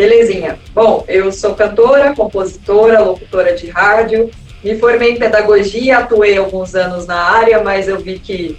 Belezinha. 0.00 0.58
Bom, 0.72 1.04
eu 1.06 1.30
sou 1.30 1.54
cantora, 1.54 2.14
compositora, 2.14 3.00
locutora 3.00 3.54
de 3.54 3.68
rádio. 3.68 4.30
Me 4.64 4.78
formei 4.78 5.10
em 5.10 5.18
pedagogia, 5.18 5.98
atuei 5.98 6.38
alguns 6.38 6.74
anos 6.74 7.06
na 7.06 7.16
área, 7.16 7.62
mas 7.62 7.86
eu 7.86 7.98
vi 7.98 8.18
que 8.18 8.58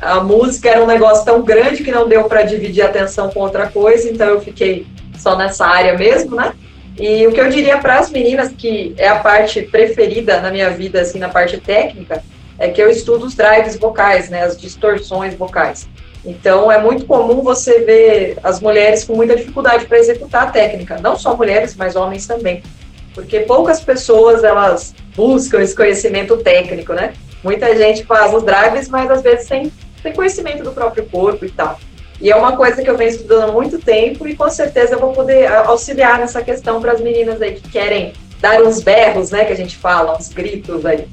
a 0.00 0.18
música 0.18 0.70
era 0.70 0.82
um 0.82 0.86
negócio 0.86 1.24
tão 1.24 1.40
grande 1.42 1.84
que 1.84 1.92
não 1.92 2.08
deu 2.08 2.24
para 2.24 2.42
dividir 2.42 2.82
atenção 2.82 3.30
com 3.30 3.38
outra 3.38 3.68
coisa, 3.68 4.10
então 4.10 4.26
eu 4.26 4.40
fiquei 4.40 4.84
só 5.16 5.36
nessa 5.36 5.64
área 5.64 5.96
mesmo, 5.96 6.34
né? 6.34 6.52
E 6.98 7.28
o 7.28 7.32
que 7.32 7.40
eu 7.40 7.48
diria 7.48 7.78
para 7.78 8.00
as 8.00 8.10
meninas, 8.10 8.48
que 8.48 8.92
é 8.98 9.06
a 9.06 9.20
parte 9.20 9.62
preferida 9.62 10.40
na 10.40 10.50
minha 10.50 10.70
vida, 10.70 11.00
assim, 11.00 11.20
na 11.20 11.28
parte 11.28 11.58
técnica, 11.58 12.24
é 12.58 12.68
que 12.68 12.82
eu 12.82 12.90
estudo 12.90 13.26
os 13.26 13.36
drives 13.36 13.76
vocais, 13.76 14.28
né, 14.28 14.42
as 14.42 14.60
distorções 14.60 15.34
vocais. 15.34 15.88
Então, 16.24 16.70
é 16.70 16.78
muito 16.78 17.04
comum 17.04 17.42
você 17.42 17.80
ver 17.80 18.38
as 18.42 18.60
mulheres 18.60 19.04
com 19.04 19.14
muita 19.16 19.34
dificuldade 19.34 19.86
para 19.86 19.98
executar 19.98 20.44
a 20.44 20.50
técnica. 20.50 20.98
Não 21.00 21.16
só 21.16 21.36
mulheres, 21.36 21.74
mas 21.74 21.96
homens 21.96 22.26
também. 22.26 22.62
Porque 23.14 23.40
poucas 23.40 23.80
pessoas, 23.80 24.44
elas 24.44 24.94
buscam 25.16 25.60
esse 25.60 25.74
conhecimento 25.74 26.36
técnico, 26.38 26.92
né? 26.92 27.12
Muita 27.42 27.76
gente 27.76 28.04
faz 28.04 28.32
os 28.32 28.42
drives, 28.44 28.88
mas 28.88 29.10
às 29.10 29.20
vezes 29.20 29.46
sem, 29.46 29.72
sem 30.00 30.12
conhecimento 30.12 30.62
do 30.62 30.70
próprio 30.70 31.04
corpo 31.06 31.44
e 31.44 31.50
tal. 31.50 31.78
E 32.20 32.30
é 32.30 32.36
uma 32.36 32.56
coisa 32.56 32.80
que 32.80 32.88
eu 32.88 32.96
venho 32.96 33.10
estudando 33.10 33.50
há 33.50 33.52
muito 33.52 33.80
tempo 33.80 34.28
e 34.28 34.36
com 34.36 34.48
certeza 34.48 34.94
eu 34.94 35.00
vou 35.00 35.12
poder 35.12 35.48
auxiliar 35.48 36.20
nessa 36.20 36.40
questão 36.40 36.80
para 36.80 36.92
as 36.92 37.00
meninas 37.00 37.42
aí 37.42 37.54
que 37.54 37.68
querem 37.68 38.12
dar 38.40 38.62
uns 38.62 38.80
berros, 38.80 39.32
né? 39.32 39.44
Que 39.44 39.52
a 39.52 39.56
gente 39.56 39.76
fala, 39.76 40.16
uns 40.16 40.28
gritos 40.28 40.86
aí. 40.86 41.08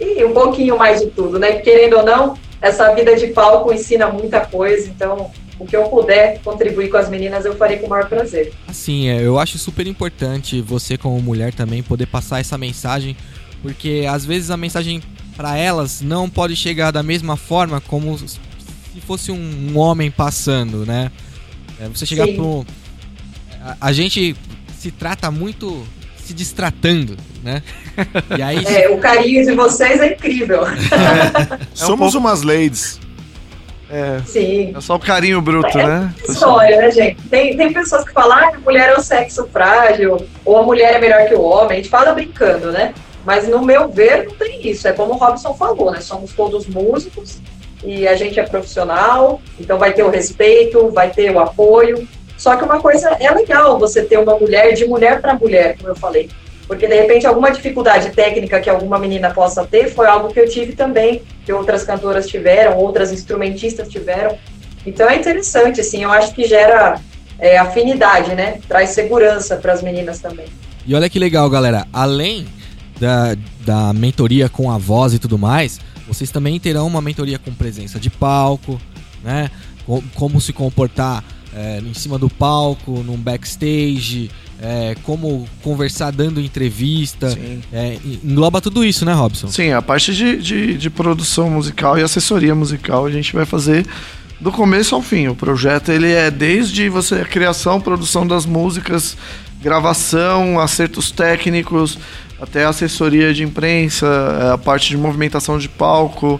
E 0.00 0.24
um 0.24 0.32
pouquinho 0.32 0.76
mais 0.76 1.00
de 1.00 1.06
tudo, 1.06 1.38
né? 1.38 1.60
Querendo 1.60 1.98
ou 1.98 2.02
não, 2.02 2.36
essa 2.66 2.94
vida 2.94 3.16
de 3.16 3.28
palco 3.28 3.72
ensina 3.72 4.08
muita 4.08 4.40
coisa, 4.40 4.88
então 4.88 5.30
o 5.58 5.64
que 5.64 5.76
eu 5.76 5.84
puder 5.84 6.40
contribuir 6.42 6.90
com 6.90 6.96
as 6.96 7.08
meninas 7.08 7.44
eu 7.44 7.56
farei 7.56 7.78
com 7.78 7.86
o 7.86 7.90
maior 7.90 8.08
prazer. 8.08 8.52
Assim, 8.68 9.08
é, 9.08 9.22
eu 9.22 9.38
acho 9.38 9.58
super 9.58 9.86
importante 9.86 10.60
você 10.60 10.98
como 10.98 11.20
mulher 11.20 11.54
também 11.54 11.82
poder 11.82 12.06
passar 12.06 12.40
essa 12.40 12.58
mensagem, 12.58 13.16
porque 13.62 14.04
às 14.08 14.24
vezes 14.24 14.50
a 14.50 14.56
mensagem 14.56 15.02
pra 15.36 15.56
elas 15.56 16.00
não 16.00 16.28
pode 16.28 16.56
chegar 16.56 16.90
da 16.90 17.02
mesma 17.02 17.36
forma 17.36 17.80
como 17.80 18.18
se 18.18 18.38
fosse 19.06 19.30
um, 19.30 19.78
homem 19.78 20.10
passando, 20.10 20.84
né? 20.86 21.10
É, 21.80 21.88
você 21.88 22.06
chegar 22.06 22.26
Sim. 22.26 22.36
pro 22.36 22.66
a 23.80 23.92
gente 23.92 24.36
se 24.78 24.90
trata 24.90 25.30
muito 25.30 25.84
se 26.26 26.34
distratando, 26.34 27.16
né? 27.42 27.62
E 28.36 28.42
aí 28.42 28.64
É, 28.66 28.88
o 28.88 28.98
carinho 28.98 29.44
de 29.44 29.52
vocês 29.52 30.00
é 30.00 30.12
incrível. 30.12 30.62
Somos 31.72 32.16
umas 32.16 32.42
ladies. 32.42 32.98
É, 33.88 34.20
Sim. 34.26 34.74
é 34.76 34.80
só 34.80 34.96
o 34.96 34.98
carinho 34.98 35.40
bruto, 35.40 35.78
né? 35.78 36.12
História, 36.28 36.76
né, 36.78 36.90
gente? 36.90 37.22
Tem, 37.28 37.56
tem 37.56 37.72
pessoas 37.72 38.04
que 38.04 38.12
falam 38.12 38.36
ah, 38.36 38.56
a 38.56 38.58
mulher 38.58 38.88
é 38.88 38.94
o 38.94 39.00
sexo 39.00 39.48
frágil, 39.52 40.26
ou 40.44 40.56
a 40.58 40.62
mulher 40.64 40.94
é 40.94 40.98
melhor 40.98 41.28
que 41.28 41.34
o 41.34 41.42
homem. 41.42 41.74
A 41.74 41.76
gente 41.76 41.88
fala 41.88 42.12
brincando, 42.12 42.72
né? 42.72 42.92
Mas 43.24 43.46
no 43.48 43.64
meu 43.64 43.88
ver, 43.88 44.24
não 44.24 44.34
tem 44.34 44.68
isso. 44.68 44.88
É 44.88 44.92
como 44.92 45.12
o 45.12 45.16
Robson 45.16 45.54
falou, 45.54 45.92
né? 45.92 46.00
Somos 46.00 46.32
todos 46.32 46.66
músicos 46.66 47.38
e 47.84 48.08
a 48.08 48.16
gente 48.16 48.40
é 48.40 48.42
profissional, 48.42 49.40
então 49.60 49.78
vai 49.78 49.92
ter 49.92 50.02
o 50.02 50.10
respeito, 50.10 50.90
vai 50.90 51.10
ter 51.10 51.30
o 51.30 51.38
apoio. 51.38 52.08
Só 52.36 52.56
que 52.56 52.64
uma 52.64 52.80
coisa 52.80 53.08
é 53.20 53.30
legal 53.30 53.78
você 53.78 54.02
ter 54.04 54.18
uma 54.18 54.36
mulher 54.38 54.72
de 54.74 54.84
mulher 54.86 55.20
para 55.20 55.34
mulher, 55.34 55.76
como 55.76 55.88
eu 55.88 55.96
falei. 55.96 56.28
Porque 56.66 56.86
de 56.86 56.94
repente 56.94 57.26
alguma 57.26 57.50
dificuldade 57.50 58.10
técnica 58.10 58.60
que 58.60 58.68
alguma 58.68 58.98
menina 58.98 59.30
possa 59.30 59.64
ter 59.64 59.88
foi 59.94 60.06
algo 60.06 60.28
que 60.32 60.40
eu 60.40 60.48
tive 60.48 60.72
também, 60.72 61.22
que 61.44 61.52
outras 61.52 61.84
cantoras 61.84 62.26
tiveram, 62.26 62.76
outras 62.76 63.12
instrumentistas 63.12 63.88
tiveram. 63.88 64.36
Então 64.84 65.08
é 65.08 65.16
interessante, 65.16 65.80
assim, 65.80 66.02
eu 66.02 66.10
acho 66.12 66.34
que 66.34 66.44
gera 66.44 67.00
é, 67.38 67.56
afinidade, 67.56 68.34
né? 68.34 68.58
Traz 68.68 68.90
segurança 68.90 69.56
para 69.56 69.72
as 69.72 69.82
meninas 69.82 70.18
também. 70.20 70.46
E 70.84 70.94
olha 70.94 71.08
que 71.08 71.18
legal, 71.18 71.48
galera. 71.48 71.86
Além 71.92 72.46
da, 73.00 73.36
da 73.64 73.92
mentoria 73.92 74.48
com 74.48 74.70
a 74.70 74.76
voz 74.78 75.14
e 75.14 75.18
tudo 75.18 75.38
mais, 75.38 75.80
vocês 76.08 76.30
também 76.30 76.58
terão 76.60 76.86
uma 76.86 77.00
mentoria 77.00 77.38
com 77.38 77.52
presença 77.52 77.98
de 77.98 78.10
palco, 78.10 78.80
né? 79.24 79.50
Com- 79.86 80.02
Como 80.14 80.40
se 80.40 80.52
comportar 80.52 81.22
é, 81.56 81.80
em 81.80 81.94
cima 81.94 82.18
do 82.18 82.28
palco, 82.28 83.02
num 83.02 83.16
backstage, 83.16 84.30
é, 84.60 84.94
como 85.02 85.48
conversar 85.62 86.12
dando 86.12 86.38
entrevista. 86.38 87.36
É, 87.72 87.98
engloba 88.22 88.60
tudo 88.60 88.84
isso, 88.84 89.06
né, 89.06 89.14
Robson? 89.14 89.48
Sim, 89.48 89.72
a 89.72 89.80
parte 89.80 90.14
de, 90.14 90.36
de, 90.36 90.74
de 90.76 90.90
produção 90.90 91.48
musical 91.50 91.98
e 91.98 92.02
assessoria 92.02 92.54
musical 92.54 93.06
a 93.06 93.10
gente 93.10 93.32
vai 93.32 93.46
fazer 93.46 93.86
do 94.38 94.52
começo 94.52 94.94
ao 94.94 95.00
fim. 95.00 95.28
O 95.28 95.34
projeto 95.34 95.90
ele 95.90 96.12
é 96.12 96.30
desde 96.30 96.90
você 96.90 97.16
a 97.16 97.24
criação, 97.24 97.80
produção 97.80 98.26
das 98.26 98.44
músicas, 98.44 99.16
gravação, 99.62 100.60
acertos 100.60 101.10
técnicos, 101.10 101.98
até 102.38 102.66
assessoria 102.66 103.32
de 103.32 103.42
imprensa, 103.42 104.06
eh, 104.06 104.52
a 104.52 104.58
parte 104.58 104.90
de 104.90 104.96
movimentação 104.98 105.58
de 105.58 105.70
palco. 105.70 106.38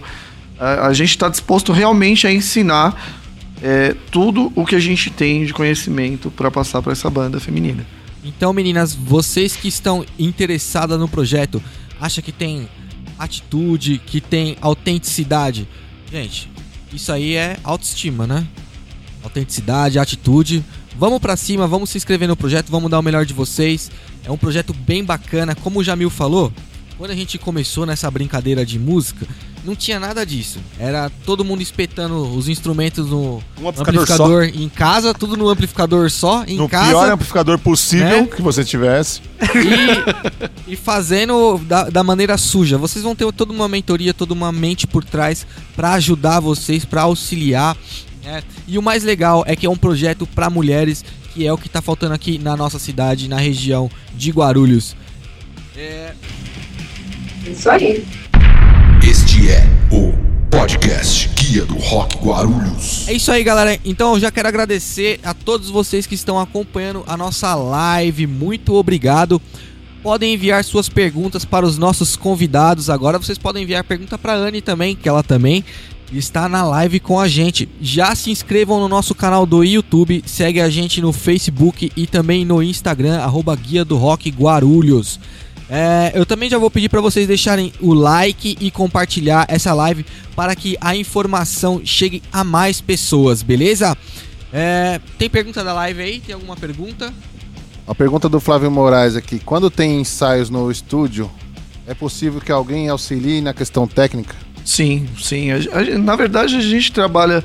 A, 0.59 0.87
a 0.87 0.93
gente 0.93 1.09
está 1.09 1.27
disposto 1.27 1.71
realmente 1.71 2.27
a 2.27 2.31
ensinar 2.31 3.16
eh, 3.61 3.95
tudo 4.11 4.51
o 4.55 4.65
que 4.65 4.75
a 4.75 4.79
gente 4.79 5.09
tem 5.09 5.45
de 5.45 5.53
conhecimento 5.53 6.29
para 6.29 6.51
passar 6.51 6.81
para 6.81 6.91
essa 6.91 7.09
banda 7.09 7.39
feminina. 7.39 7.85
Então, 8.23 8.51
meninas, 8.51 8.93
vocês 8.93 9.55
que 9.55 9.67
estão 9.67 10.05
interessadas 10.19 10.99
no 10.99 11.07
projeto, 11.07 11.61
acha 11.99 12.21
que 12.21 12.31
tem 12.31 12.67
atitude, 13.17 14.01
que 14.05 14.19
tem 14.19 14.57
autenticidade? 14.61 15.67
Gente, 16.11 16.49
isso 16.93 17.11
aí 17.11 17.35
é 17.35 17.57
autoestima, 17.63 18.27
né? 18.27 18.45
Autenticidade, 19.23 19.99
atitude. 19.99 20.63
Vamos 20.97 21.19
pra 21.19 21.37
cima, 21.37 21.67
vamos 21.67 21.89
se 21.89 21.97
inscrever 21.97 22.27
no 22.27 22.35
projeto, 22.35 22.69
vamos 22.69 22.89
dar 22.89 22.99
o 22.99 23.03
melhor 23.03 23.25
de 23.25 23.33
vocês. 23.33 23.91
É 24.23 24.31
um 24.31 24.37
projeto 24.37 24.73
bem 24.73 25.03
bacana, 25.03 25.55
como 25.55 25.79
o 25.79 25.83
Jamil 25.83 26.09
falou. 26.09 26.51
Quando 26.97 27.11
a 27.11 27.15
gente 27.15 27.37
começou 27.37 27.85
nessa 27.85 28.09
brincadeira 28.09 28.65
de 28.65 28.79
música, 28.79 29.27
não 29.67 29.75
tinha 29.75 29.99
nada 29.99 30.25
disso. 30.25 30.59
Era 30.79 31.11
todo 31.25 31.43
mundo 31.43 31.61
espetando 31.61 32.33
os 32.35 32.47
instrumentos 32.47 33.07
no 33.09 33.43
Um 33.61 33.67
amplificador 33.67 34.43
amplificador 34.43 34.43
em 34.45 34.69
casa, 34.69 35.13
tudo 35.13 35.35
no 35.35 35.49
amplificador 35.49 36.09
só, 36.09 36.45
em 36.47 36.55
no 36.57 36.69
casa. 36.69 36.89
pior 36.89 37.11
amplificador 37.11 37.59
possível 37.59 38.21
né? 38.21 38.27
que 38.33 38.41
você 38.41 38.63
tivesse. 38.63 39.21
e, 40.67 40.71
e 40.71 40.75
fazendo 40.77 41.57
da, 41.59 41.89
da 41.89 42.03
maneira 42.03 42.37
suja. 42.37 42.77
Vocês 42.77 43.03
vão 43.03 43.13
ter 43.13 43.29
toda 43.33 43.51
uma 43.51 43.67
mentoria, 43.67 44.13
toda 44.13 44.33
uma 44.33 44.51
mente 44.53 44.87
por 44.87 45.03
trás 45.03 45.45
pra 45.75 45.93
ajudar 45.93 46.39
vocês, 46.39 46.85
pra 46.85 47.01
auxiliar. 47.01 47.75
né? 48.23 48.41
E 48.67 48.77
o 48.77 48.81
mais 48.81 49.03
legal 49.03 49.43
é 49.45 49.55
que 49.55 49.65
é 49.65 49.69
um 49.69 49.75
projeto 49.75 50.25
pra 50.25 50.49
mulheres, 50.49 51.03
que 51.33 51.45
é 51.45 51.51
o 51.51 51.57
que 51.57 51.67
tá 51.67 51.81
faltando 51.81 52.13
aqui 52.13 52.39
na 52.39 52.55
nossa 52.55 52.79
cidade, 52.79 53.27
na 53.27 53.37
região 53.37 53.91
de 54.15 54.31
Guarulhos. 54.31 54.95
É, 55.75 56.13
Isso 57.45 57.69
aí. 57.69 58.03
Este 59.37 59.51
é 59.51 59.63
o 59.91 60.13
podcast 60.49 61.29
Guia 61.29 61.63
do 61.63 61.75
Rock 61.75 62.17
Guarulhos. 62.17 63.07
É 63.07 63.13
isso 63.13 63.31
aí, 63.31 63.43
galera. 63.43 63.79
Então 63.85 64.15
eu 64.15 64.19
já 64.19 64.31
quero 64.31 64.47
agradecer 64.47 65.19
a 65.23 65.31
todos 65.31 65.69
vocês 65.69 66.07
que 66.07 66.15
estão 66.15 66.39
acompanhando 66.39 67.03
a 67.05 67.15
nossa 67.15 67.53
live. 67.53 68.25
Muito 68.25 68.73
obrigado. 68.73 69.39
Podem 70.01 70.33
enviar 70.33 70.63
suas 70.63 70.89
perguntas 70.89 71.45
para 71.45 71.67
os 71.67 71.77
nossos 71.77 72.15
convidados. 72.15 72.89
Agora 72.89 73.19
vocês 73.19 73.37
podem 73.37 73.61
enviar 73.61 73.83
pergunta 73.83 74.17
para 74.17 74.33
Anne 74.33 74.59
também, 74.59 74.95
que 74.95 75.07
ela 75.07 75.21
também 75.21 75.63
está 76.11 76.49
na 76.49 76.63
live 76.63 76.99
com 76.99 77.19
a 77.19 77.27
gente. 77.27 77.69
Já 77.79 78.15
se 78.15 78.31
inscrevam 78.31 78.79
no 78.79 78.87
nosso 78.87 79.13
canal 79.13 79.45
do 79.45 79.63
YouTube, 79.63 80.23
segue 80.25 80.59
a 80.59 80.69
gente 80.69 80.99
no 80.99 81.13
Facebook 81.13 81.91
e 81.95 82.07
também 82.07 82.43
no 82.43 82.63
Instagram, 82.63 83.19
arroba 83.19 83.55
Guia 83.55 83.85
do 83.85 83.97
Rock 83.97 84.31
Guarulhos. 84.31 85.19
É, 85.69 86.11
eu 86.15 86.25
também 86.25 86.49
já 86.49 86.57
vou 86.57 86.71
pedir 86.71 86.87
para 86.89 87.01
vocês 87.01 87.27
deixarem 87.27 87.73
o 87.81 87.93
like 87.93 88.55
e 88.59 88.71
compartilhar 88.71 89.45
essa 89.49 89.73
live 89.73 90.05
para 90.35 90.55
que 90.55 90.77
a 90.79 90.95
informação 90.95 91.81
chegue 91.83 92.23
a 92.31 92.43
mais 92.43 92.79
pessoas, 92.79 93.41
beleza? 93.41 93.95
É, 94.53 95.01
tem 95.17 95.29
pergunta 95.29 95.63
da 95.63 95.73
live 95.73 96.01
aí? 96.01 96.19
Tem 96.21 96.33
alguma 96.33 96.55
pergunta? 96.55 97.13
A 97.85 97.93
pergunta 97.93 98.29
do 98.29 98.39
Flávio 98.39 98.71
Moraes 98.71 99.15
aqui: 99.17 99.39
quando 99.39 99.69
tem 99.69 99.99
ensaios 99.99 100.49
no 100.49 100.71
estúdio, 100.71 101.29
é 101.85 101.93
possível 101.93 102.39
que 102.39 102.51
alguém 102.51 102.87
auxilie 102.87 103.41
na 103.41 103.53
questão 103.53 103.85
técnica? 103.87 104.35
Sim, 104.63 105.05
sim. 105.21 105.51
A- 105.51 105.57
a- 105.79 105.97
na 105.97 106.15
verdade, 106.15 106.55
a 106.55 106.61
gente 106.61 106.91
trabalha 106.93 107.43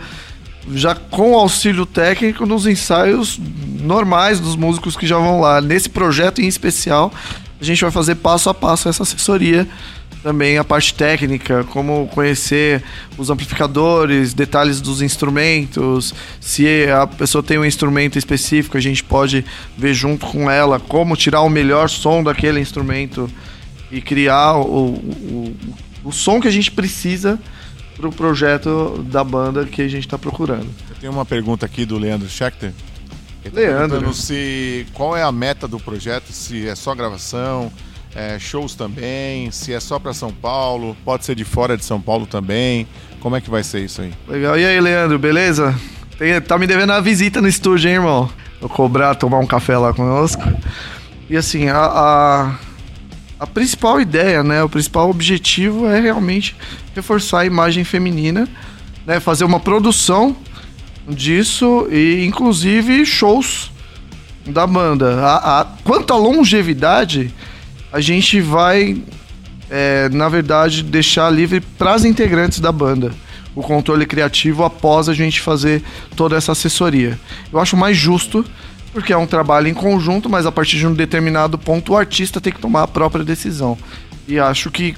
já 0.75 0.95
com 0.95 1.37
auxílio 1.37 1.85
técnico 1.85 2.47
nos 2.47 2.67
ensaios 2.67 3.39
normais 3.81 4.39
dos 4.39 4.55
músicos 4.55 4.97
que 4.97 5.07
já 5.09 5.19
vão 5.19 5.41
lá. 5.41 5.61
Nesse 5.61 5.89
projeto 5.89 6.41
em 6.41 6.47
especial, 6.47 7.13
a 7.63 7.65
gente 7.65 7.81
vai 7.81 7.93
fazer 7.93 8.17
passo 8.17 8.51
a 8.51 8.55
passo 8.55 8.89
essa 8.89 9.05
assessoria. 9.05 9.69
Também 10.21 10.59
a 10.59 10.65
parte 10.65 10.95
técnica, 10.95 11.65
como 11.65 12.09
conhecer 12.09 12.83
os 13.17 13.31
amplificadores, 13.31 14.35
detalhes 14.35 14.81
dos 14.81 15.01
instrumentos. 15.01 16.13
Se 16.41 16.89
a 16.89 17.07
pessoa 17.07 17.43
tem 17.43 17.59
um 17.59 17.65
instrumento 17.65 18.19
específico, 18.19 18.77
a 18.77 18.81
gente 18.81 19.03
pode 19.03 19.45
ver 19.77 19.95
junto 19.95 20.27
com 20.27 20.51
ela 20.51 20.79
como 20.81 21.17
tirar 21.17 21.41
o 21.43 21.49
melhor 21.49 21.89
som 21.89 22.23
daquele 22.23 22.61
instrumento 22.61 23.31
e 23.91 24.01
criar 24.01 24.57
o, 24.57 24.95
o, 24.95 25.57
o 26.05 26.13
som 26.13 26.41
que 26.41 26.49
a 26.49 26.53
gente 26.53 26.71
precisa 26.71 27.39
para 27.97 28.09
o 28.09 28.13
projeto 28.13 29.05
da 29.09 29.23
banda 29.23 29.65
que 29.67 29.83
a 29.83 29.89
gente 29.89 30.07
está 30.07 30.19
procurando. 30.19 30.69
Tenho 31.01 31.13
uma 31.13 31.25
pergunta 31.25 31.67
aqui 31.67 31.85
do 31.85 31.99
Leandro 31.99 32.29
Schechter. 32.29 32.73
Ele 33.45 33.55
tá 33.55 33.61
Leandro. 33.61 33.89
perguntando 33.99 34.15
se 34.15 34.87
qual 34.93 35.17
é 35.17 35.23
a 35.23 35.33
meta 35.33 35.67
do 35.67 35.79
projeto, 35.81 36.33
se 36.33 36.67
é 36.69 36.75
só 36.75 36.95
gravação, 36.95 37.73
é, 38.15 38.39
shows 38.39 38.75
também, 38.75 39.51
se 39.51 39.73
é 39.73 39.81
só 39.81 39.99
para 39.99 40.13
São 40.13 40.33
Paulo, 40.33 40.97
pode 41.05 41.25
ser 41.25 41.35
de 41.35 41.45
fora 41.45 41.77
de 41.77 41.85
São 41.85 42.01
Paulo 42.01 42.27
também. 42.27 42.87
Como 43.21 43.35
é 43.37 43.41
que 43.41 43.51
vai 43.51 43.63
ser 43.63 43.81
isso 43.85 44.03
aí? 44.03 44.13
Legal. 44.29 44.59
E 44.59 44.65
aí, 44.65 44.81
Leandro, 44.81 45.19
beleza? 45.19 45.75
Tem- 46.19 46.41
tá 46.41 46.59
me 46.59 46.67
devendo 46.67 46.91
uma 46.91 47.01
visita 47.01 47.41
no 47.41 47.49
estúdio, 47.49 47.89
hein, 47.89 47.95
irmão? 47.97 48.29
Vou 48.61 48.69
cobrar, 48.69 49.15
tomar 49.15 49.39
um 49.39 49.47
café 49.47 49.77
lá 49.77 49.93
conosco. 49.93 50.43
E 51.29 51.37
assim, 51.37 51.69
a, 51.69 51.79
a, 51.79 52.55
a 53.41 53.47
principal 53.47 54.01
ideia, 54.01 54.43
né? 54.45 54.63
O 54.63 54.69
principal 54.69 55.09
objetivo 55.11 55.87
é 55.89 55.99
realmente 56.01 56.55
reforçar 56.95 57.41
a 57.41 57.45
imagem 57.47 57.83
feminina, 57.85 58.47
né? 59.07 59.19
Fazer 59.19 59.45
uma 59.45 59.59
produção 59.59 60.37
disso 61.09 61.87
e 61.91 62.25
inclusive 62.25 63.05
shows 63.05 63.71
da 64.47 64.67
banda. 64.67 65.21
A, 65.21 65.61
a- 65.61 65.65
quanto 65.85 66.13
à 66.13 66.17
longevidade, 66.17 67.33
a 67.93 68.01
gente 68.01 68.41
vai 68.41 69.01
é, 69.71 70.09
na 70.11 70.29
verdade, 70.29 70.83
deixar 70.83 71.31
livre 71.31 71.61
para 71.61 71.95
as 71.95 72.05
integrantes 72.05 72.61
da 72.61 72.71
banda 72.71 73.13
o 73.55 73.61
controle 73.63 74.07
criativo 74.07 74.65
após 74.65 75.11
a 75.11 75.15
gente 75.15 75.39
fazer 75.41 75.83
toda 76.17 76.37
essa 76.37 76.53
assessoria. 76.53 77.19
Eu 77.53 77.61
acho 77.61 77.77
mais 77.77 77.97
justo, 77.97 78.43
porque 78.95 79.13
é 79.13 79.17
um 79.17 79.27
trabalho 79.27 79.69
em 79.69 79.75
conjunto, 79.75 80.29
mas 80.29 80.47
a 80.47 80.53
partir 80.53 80.79
de 80.79 80.87
um 80.87 80.95
determinado 80.95 81.59
ponto 81.59 81.93
o 81.93 81.97
artista 81.97 82.41
tem 82.41 82.51
que 82.51 82.59
tomar 82.61 82.85
a 82.85 82.89
própria 82.89 83.23
decisão. 83.23 83.77
E 84.27 84.39
acho 84.39 84.71
que 84.71 84.95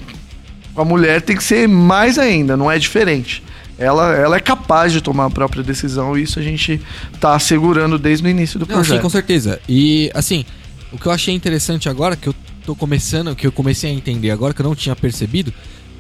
a 0.76 0.84
mulher 0.84 1.20
tem 1.22 1.36
que 1.36 1.42
ser 1.42 1.66
mais 1.68 2.16
ainda, 2.16 2.56
não 2.56 2.70
é 2.70 2.78
diferente. 2.78 3.42
Ela, 3.78 4.12
ela 4.14 4.36
é 4.36 4.40
capaz 4.40 4.92
de 4.92 5.00
tomar 5.00 5.26
a 5.26 5.30
própria 5.30 5.62
decisão 5.62 6.16
e 6.16 6.22
isso 6.22 6.38
a 6.38 6.42
gente 6.42 6.80
tá 7.20 7.34
assegurando 7.34 7.98
desde 7.98 8.24
o 8.26 8.28
início 8.30 8.58
do 8.58 8.62
Não, 8.66 8.68
sim, 8.68 8.74
projeto. 8.82 9.02
com 9.02 9.10
certeza. 9.10 9.60
E 9.68 10.10
assim, 10.14 10.44
o 10.92 10.98
que 10.98 11.06
eu 11.06 11.12
achei 11.12 11.34
interessante 11.34 11.88
agora, 11.88 12.14
que 12.14 12.28
eu 12.28 12.34
tô 12.64 12.74
começando, 12.76 13.34
que 13.34 13.46
eu 13.46 13.50
comecei 13.52 13.90
a 13.90 13.92
entender 13.94 14.30
agora, 14.30 14.54
que 14.54 14.60
eu 14.60 14.64
não 14.66 14.74
tinha 14.76 14.94
percebido, 14.94 15.52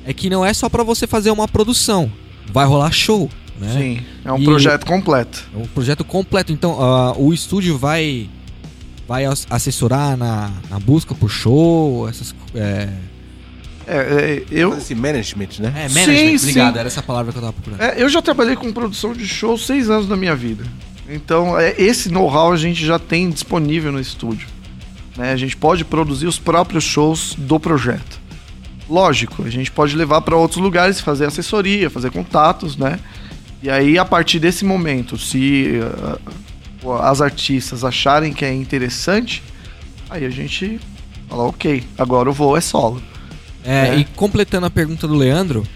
é 0.06 0.12
que 0.12 0.30
não 0.30 0.44
é 0.44 0.54
só 0.54 0.68
pra 0.68 0.82
você 0.84 1.06
fazer 1.06 1.30
uma 1.32 1.48
produção. 1.48 2.10
Vai 2.52 2.64
rolar 2.66 2.92
show, 2.92 3.28
né? 3.58 3.72
Sim, 3.76 4.00
é 4.24 4.32
um 4.32 4.38
E- 4.38 4.44
projeto 4.44 4.86
completo. 4.86 5.44
É 5.54 5.58
um 5.58 5.66
projeto 5.66 6.04
completo. 6.04 6.52
Então, 6.52 6.80
ah, 6.80 7.14
o 7.16 7.32
estúdio 7.34 7.76
vai 7.76 8.28
vai 9.08 9.24
as- 9.26 9.46
assessorar 9.50 10.16
na, 10.16 10.50
na 10.70 10.78
busca 10.78 11.14
por 11.14 11.28
show, 11.28 12.08
essas, 12.08 12.34
é, 12.54 12.88
É, 13.86 13.96
é, 13.96 14.44
eu, 14.50 14.70
Fazer 14.70 14.82
esse 14.82 14.94
management, 14.94 15.48
né? 15.60 15.72
É, 15.76 15.88
management, 15.88 16.38
Sim, 16.38 16.48
obrigado, 16.48 16.72
sim. 16.72 16.78
era 16.78 16.86
essa 16.88 17.02
palavra 17.02 17.32
que 17.32 17.38
eu 17.38 17.42
tava 17.42 17.52
procurando. 17.52 17.80
é, 17.82 18.02
eu 18.02 18.08
já 18.08 18.22
trabalhei 18.22 18.56
com 18.56 18.72
produção 18.72 19.12
de 19.12 19.26
show 19.26 19.56
seis 19.58 19.90
anos 19.90 20.08
da 20.08 20.16
minha 20.16 20.34
vida. 20.34 20.64
Então, 21.08 21.58
é, 21.58 21.74
esse 21.78 22.10
know-how 22.10 22.52
a 22.52 22.56
gente 22.56 22.84
já 22.84 22.98
tem 22.98 23.28
disponível 23.28 23.92
no 23.92 24.00
estúdio. 24.00 24.48
né? 25.16 25.32
A 25.32 25.36
gente 25.36 25.56
pode 25.56 25.84
produzir 25.84 26.26
os 26.26 26.38
próprios 26.38 26.84
shows 26.84 27.34
do 27.36 27.60
projeto. 27.60 28.20
Lógico, 28.88 29.44
a 29.44 29.50
gente 29.50 29.70
pode 29.70 29.96
levar 29.96 30.20
para 30.20 30.36
outros 30.36 30.60
lugares, 30.60 31.00
fazer 31.00 31.26
assessoria, 31.26 31.88
fazer 31.88 32.10
contatos, 32.10 32.76
né? 32.76 32.98
E 33.62 33.70
aí, 33.70 33.98
a 33.98 34.04
partir 34.04 34.38
desse 34.38 34.62
momento, 34.62 35.16
se 35.16 35.80
uh, 36.82 36.92
as 36.92 37.22
artistas 37.22 37.82
acharem 37.82 38.32
que 38.32 38.44
é 38.44 38.52
interessante, 38.52 39.42
aí 40.10 40.24
a 40.26 40.30
gente 40.30 40.78
fala, 41.28 41.44
ok, 41.44 41.82
agora 41.96 42.28
o 42.28 42.32
voo 42.32 42.56
é 42.56 42.60
solo. 42.60 43.02
É, 43.64 43.88
É. 43.88 43.96
E 43.98 44.04
completando 44.04 44.66
a 44.66 44.70
pergunta 44.70 45.08
do 45.08 45.14
Leandro, 45.14 45.66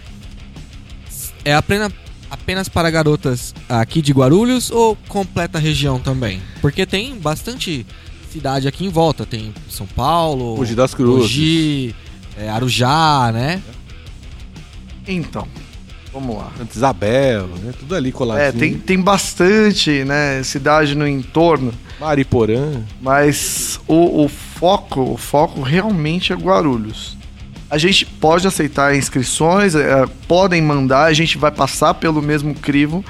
é 1.43 1.53
apenas, 1.53 1.91
apenas 2.29 2.69
para 2.69 2.89
garotas 2.89 3.53
aqui 3.67 4.01
de 4.01 4.11
Guarulhos 4.13 4.69
ou 4.71 4.95
completa 5.07 5.57
a 5.57 5.61
região 5.61 5.99
também? 5.99 6.41
Porque 6.61 6.85
tem 6.85 7.17
bastante 7.17 7.85
cidade 8.31 8.67
aqui 8.67 8.85
em 8.85 8.89
volta. 8.89 9.25
Tem 9.25 9.53
São 9.69 9.87
Paulo, 9.87 10.55
Mogi 10.57 10.75
das 10.75 10.93
Cruzes. 10.93 11.21
Mogi, 11.23 11.95
é, 12.37 12.49
Arujá, 12.49 13.31
né? 13.33 13.61
Então, 15.07 15.47
vamos 16.13 16.37
lá. 16.37 16.51
Santa 16.57 16.75
Isabel, 16.77 17.47
né? 17.47 17.73
Tudo 17.79 17.95
ali 17.95 18.11
coladinho. 18.11 18.47
É, 18.47 18.51
tem, 18.51 18.77
tem 18.77 19.01
bastante, 19.01 20.03
né, 20.03 20.43
cidade 20.43 20.93
no 20.93 21.07
entorno, 21.07 21.73
Mariporã. 21.99 22.83
mas 23.01 23.79
o, 23.87 24.23
o 24.23 24.27
foco, 24.29 25.01
o 25.13 25.17
foco 25.17 25.61
realmente 25.61 26.31
é 26.31 26.35
Guarulhos. 26.35 27.17
A 27.69 27.77
gente 27.77 28.05
pode 28.05 28.47
aceitar 28.47 28.95
inscrições, 28.95 29.75
é, 29.75 30.05
podem 30.27 30.61
mandar, 30.61 31.03
a 31.05 31.13
gente 31.13 31.37
vai 31.37 31.51
passar 31.51 31.93
pelo 31.93 32.21
mesmo 32.21 32.55
crivo, 32.55 33.05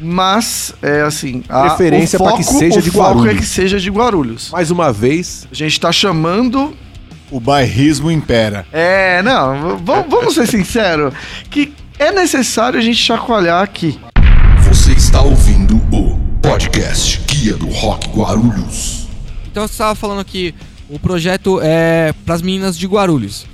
mas 0.00 0.72
é 0.80 1.02
assim, 1.02 1.42
a, 1.48 1.62
Preferência 1.62 2.18
foco, 2.18 2.36
que 2.36 2.44
seja 2.44 2.78
o 2.78 2.82
de 2.82 2.90
foco 2.90 3.04
é 3.04 3.14
Guarulhos. 3.14 3.40
que 3.40 3.46
seja 3.46 3.80
de 3.80 3.90
Guarulhos. 3.90 4.50
Mais 4.50 4.70
uma 4.70 4.92
vez, 4.92 5.48
A 5.50 5.54
gente 5.54 5.80
tá 5.80 5.90
chamando 5.90 6.76
O 7.30 7.40
bairrismo 7.40 8.10
impera. 8.10 8.64
É, 8.72 9.22
não, 9.22 9.76
vamos 9.78 10.34
ser 10.34 10.46
sinceros, 10.46 11.12
que 11.50 11.72
é 11.98 12.12
necessário 12.12 12.78
a 12.78 12.82
gente 12.82 12.98
chacoalhar 12.98 13.62
aqui. 13.62 13.98
Você 14.68 14.92
está 14.92 15.20
ouvindo 15.20 15.76
o 15.92 16.18
podcast 16.40 17.20
Guia 17.26 17.56
do 17.56 17.68
Rock 17.68 18.08
Guarulhos. 18.10 19.08
Então 19.50 19.66
você 19.66 19.72
estava 19.72 19.94
falando 19.94 20.24
que 20.24 20.54
o 20.88 20.98
projeto 20.98 21.60
é 21.62 22.12
para 22.24 22.34
as 22.34 22.42
meninas 22.42 22.76
de 22.76 22.86
Guarulhos. 22.86 23.46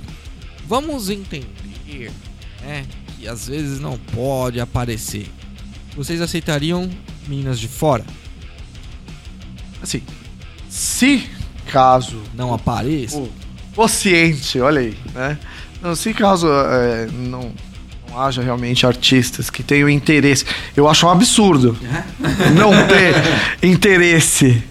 Vamos 0.71 1.09
entender, 1.09 2.13
né, 2.61 2.85
que 3.17 3.27
às 3.27 3.45
vezes 3.49 3.81
não 3.81 3.97
pode 4.15 4.57
aparecer. 4.57 5.27
Vocês 5.97 6.21
aceitariam 6.21 6.89
meninas 7.27 7.59
de 7.59 7.67
fora? 7.67 8.05
Assim, 9.83 10.01
se 10.69 11.27
caso 11.69 12.21
Não 12.33 12.53
apareça? 12.53 13.21
consciente, 13.75 14.61
olha 14.61 14.79
aí, 14.79 14.95
né? 15.13 15.37
Não, 15.81 15.93
se 15.93 16.13
caso 16.13 16.47
é, 16.47 17.07
não, 17.11 17.51
não 18.09 18.21
haja 18.21 18.41
realmente 18.41 18.85
artistas 18.85 19.49
que 19.49 19.63
tenham 19.63 19.89
interesse, 19.89 20.45
eu 20.73 20.87
acho 20.87 21.05
um 21.05 21.09
absurdo 21.09 21.77
não 22.55 22.71
ter 22.87 23.13
interesse 23.61 24.63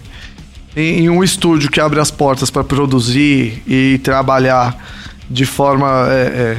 em, 0.75 1.01
em 1.01 1.09
um 1.11 1.23
estúdio 1.23 1.69
que 1.69 1.79
abre 1.79 1.99
as 1.99 2.09
portas 2.09 2.49
para 2.49 2.63
produzir 2.63 3.61
e 3.67 3.99
trabalhar 3.99 4.99
de 5.31 5.45
forma, 5.45 6.07
é, 6.09 6.21
é, 6.21 6.57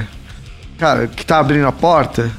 cara, 0.78 1.06
que 1.06 1.24
tá 1.24 1.38
abrindo 1.38 1.66
a 1.66 1.72
porta. 1.72 2.30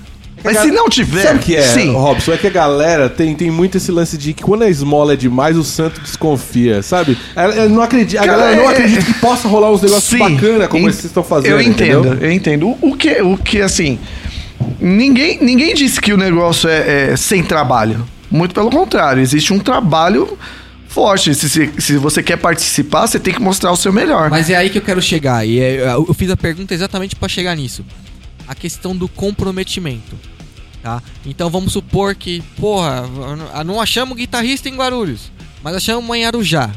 Mas 0.43 0.57
se 0.57 0.71
não 0.71 0.89
tiver, 0.89 1.23
Sabe 1.23 1.39
o 1.39 1.41
que 1.41 1.55
é, 1.55 1.61
sim. 1.61 1.93
Robson? 1.93 2.33
É 2.33 2.37
que 2.37 2.47
a 2.47 2.49
galera 2.49 3.07
tem, 3.09 3.33
tem 3.33 3.49
muito 3.49 3.77
esse 3.77 3.89
lance 3.93 4.17
de 4.17 4.33
que 4.33 4.43
quando 4.43 4.63
a 4.63 4.69
esmola 4.69 5.13
é 5.13 5.15
demais, 5.15 5.55
o 5.55 5.63
santo 5.63 6.01
desconfia, 6.01 6.81
sabe? 6.81 7.17
Ela, 7.33 7.53
ela 7.55 7.69
não 7.69 7.81
acredita, 7.81 8.21
a 8.21 8.25
galera 8.25 8.55
não 8.57 8.69
é- 8.69 8.73
acredita 8.73 9.05
que 9.05 9.13
possa 9.21 9.47
rolar 9.47 9.71
uns 9.71 9.81
negócios 9.81 10.03
Sim, 10.09 10.17
bacanas 10.19 10.67
como 10.67 10.83
en- 10.85 10.89
esses 10.89 10.97
que 10.97 11.01
vocês 11.01 11.05
estão 11.11 11.23
fazendo. 11.23 11.51
Eu 11.51 11.61
entendo, 11.61 12.07
entendeu? 12.09 12.27
eu 12.27 12.31
entendo. 12.33 12.67
O, 12.81 12.89
o 12.89 12.97
que, 12.97 13.21
o 13.21 13.37
que 13.37 13.61
assim, 13.61 13.97
ninguém, 14.81 15.37
ninguém 15.41 15.73
disse 15.73 16.01
que 16.01 16.11
o 16.11 16.17
negócio 16.17 16.69
é, 16.69 17.11
é 17.11 17.15
sem 17.15 17.41
trabalho. 17.41 18.05
Muito 18.29 18.53
pelo 18.53 18.69
contrário, 18.69 19.21
existe 19.21 19.53
um 19.53 19.59
trabalho 19.59 20.37
forte. 20.93 21.33
Se, 21.33 21.49
se, 21.49 21.73
se 21.77 21.97
você 21.97 22.21
quer 22.21 22.37
participar, 22.37 23.07
você 23.07 23.19
tem 23.19 23.33
que 23.33 23.41
mostrar 23.41 23.71
o 23.71 23.75
seu 23.75 23.91
melhor. 23.91 24.29
Mas 24.29 24.49
é 24.49 24.55
aí 24.55 24.69
que 24.69 24.77
eu 24.77 24.81
quero 24.81 25.01
chegar. 25.01 25.45
E 25.45 25.59
é- 25.59 25.93
eu 25.93 26.13
fiz 26.13 26.29
a 26.29 26.37
pergunta 26.37 26.73
exatamente 26.73 27.15
para 27.15 27.27
chegar 27.27 27.55
nisso. 27.55 27.83
A 28.47 28.53
questão 28.53 28.95
do 28.95 29.07
comprometimento. 29.07 30.15
Tá? 30.81 31.01
Então 31.25 31.49
vamos 31.49 31.71
supor 31.73 32.13
que, 32.13 32.41
porra, 32.59 33.03
não 33.65 33.79
achamos 33.79 34.17
guitarrista 34.17 34.67
em 34.67 34.75
Guarulhos, 34.75 35.31
mas 35.63 35.75
achamos 35.77 36.03
uma 36.03 36.17
em 36.17 36.25
Arujá. 36.25 36.69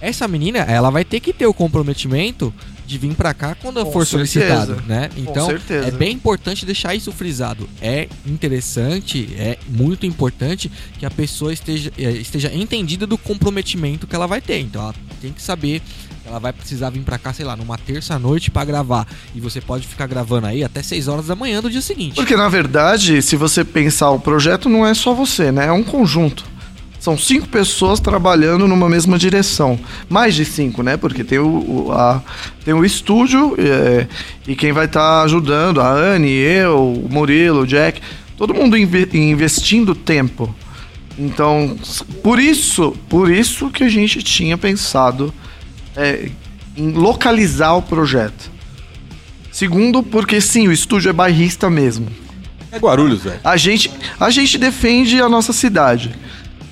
Essa 0.00 0.26
menina, 0.26 0.58
ela 0.58 0.90
vai 0.90 1.04
ter 1.04 1.20
que 1.20 1.32
ter 1.32 1.46
o 1.46 1.54
comprometimento 1.54 2.52
de 2.86 2.98
vir 2.98 3.14
pra 3.14 3.32
cá 3.32 3.54
quando 3.54 3.82
Com 3.84 3.92
for 3.92 4.06
solicitado, 4.06 4.74
certeza. 4.74 4.82
né? 4.88 5.08
Com 5.14 5.20
Então, 5.20 5.46
certeza. 5.46 5.88
é 5.88 5.90
bem 5.90 6.12
importante 6.12 6.66
deixar 6.66 6.94
isso 6.94 7.10
frisado. 7.12 7.68
É 7.80 8.08
interessante, 8.26 9.28
é 9.38 9.58
muito 9.68 10.06
importante 10.06 10.70
que 10.98 11.06
a 11.06 11.10
pessoa 11.10 11.52
esteja, 11.52 11.90
eh, 11.98 12.10
esteja 12.12 12.52
entendida 12.54 13.06
do 13.06 13.16
comprometimento 13.18 14.06
que 14.06 14.14
ela 14.14 14.26
vai 14.26 14.40
ter. 14.40 14.58
Então, 14.60 14.82
ela 14.82 14.94
tem 15.20 15.32
que 15.32 15.42
saber 15.42 15.80
que 15.80 16.28
ela 16.28 16.38
vai 16.38 16.52
precisar 16.52 16.90
vir 16.90 17.00
pra 17.02 17.18
cá, 17.18 17.32
sei 17.32 17.44
lá, 17.44 17.56
numa 17.56 17.76
terça-noite 17.76 18.50
pra 18.50 18.64
gravar. 18.64 19.06
E 19.34 19.40
você 19.40 19.60
pode 19.60 19.86
ficar 19.86 20.06
gravando 20.06 20.46
aí 20.46 20.62
até 20.64 20.82
6 20.82 21.08
horas 21.08 21.26
da 21.26 21.34
manhã 21.34 21.60
do 21.60 21.70
dia 21.70 21.80
seguinte. 21.82 22.14
Porque, 22.14 22.36
na 22.36 22.48
verdade, 22.48 23.20
se 23.22 23.36
você 23.36 23.64
pensar 23.64 24.10
o 24.10 24.20
projeto, 24.20 24.68
não 24.68 24.86
é 24.86 24.94
só 24.94 25.12
você, 25.14 25.50
né? 25.50 25.66
É 25.66 25.72
um 25.72 25.82
conjunto. 25.82 26.44
São 27.04 27.18
cinco 27.18 27.46
pessoas 27.48 28.00
trabalhando 28.00 28.66
numa 28.66 28.88
mesma 28.88 29.18
direção. 29.18 29.78
Mais 30.08 30.34
de 30.34 30.42
cinco, 30.42 30.82
né? 30.82 30.96
Porque 30.96 31.22
tem 31.22 31.38
o, 31.38 31.46
o- 31.88 31.92
a- 31.92 32.22
tem 32.64 32.72
o 32.72 32.82
estúdio 32.82 33.54
é, 33.58 34.06
e 34.48 34.56
quem 34.56 34.72
vai 34.72 34.86
estar 34.86 35.20
ajudando, 35.22 35.82
a 35.82 35.90
Anne, 35.90 36.30
eu, 36.30 36.78
o 36.94 37.06
Murilo, 37.12 37.60
o 37.60 37.66
Jack, 37.66 38.00
todo 38.38 38.54
mundo 38.54 38.74
inve- 38.74 39.10
investindo 39.12 39.94
tempo. 39.94 40.54
Então, 41.18 41.76
por 42.22 42.38
isso, 42.40 42.96
por 43.06 43.30
isso 43.30 43.68
que 43.68 43.84
a 43.84 43.88
gente 43.90 44.22
tinha 44.22 44.56
pensado 44.56 45.30
é, 45.94 46.30
em 46.74 46.90
localizar 46.92 47.74
o 47.74 47.82
projeto. 47.82 48.50
Segundo, 49.52 50.02
porque 50.02 50.40
sim, 50.40 50.68
o 50.68 50.72
estúdio 50.72 51.10
é 51.10 51.12
bairrista 51.12 51.68
mesmo. 51.68 52.06
É 52.72 52.78
Guarulhos, 52.78 53.24
velho. 53.24 53.40
A 53.44 53.58
gente, 53.58 53.90
a 54.18 54.30
gente 54.30 54.56
defende 54.56 55.20
a 55.20 55.28
nossa 55.28 55.52
cidade. 55.52 56.14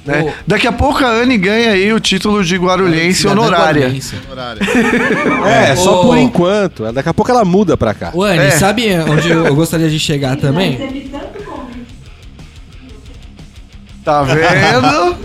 Né? 0.05 0.35
Daqui 0.47 0.67
a 0.67 0.73
pouco 0.73 1.05
a 1.05 1.09
Anne 1.09 1.39
ganha 1.39 1.71
aí 1.71 1.93
o 1.93 2.01
título 2.01 2.43
de 2.45 2.57
guarulhense 2.57 3.21
Cidadã 3.21 3.41
honorária. 3.41 3.83
guarulhense. 3.83 4.17
É, 5.47 5.77
só 5.77 6.01
Ô. 6.01 6.07
por 6.07 6.19
enquanto. 6.19 6.93
Daqui 6.93 7.09
a 7.09 7.15
pouco 7.15 7.31
ela 7.31 7.45
muda 7.45 7.77
pra 7.77 7.95
cá. 7.95 8.11
Ô, 8.13 8.23
Anne, 8.25 8.39
É. 8.39 8.51
sabe 8.51 8.89
onde 9.09 9.31
eu 9.31 9.55
gostaria 9.55 9.89
de 9.89 9.99
chegar 10.01 10.37
também? 10.37 11.03
Tá 14.05 14.23
vendo? 14.25 15.17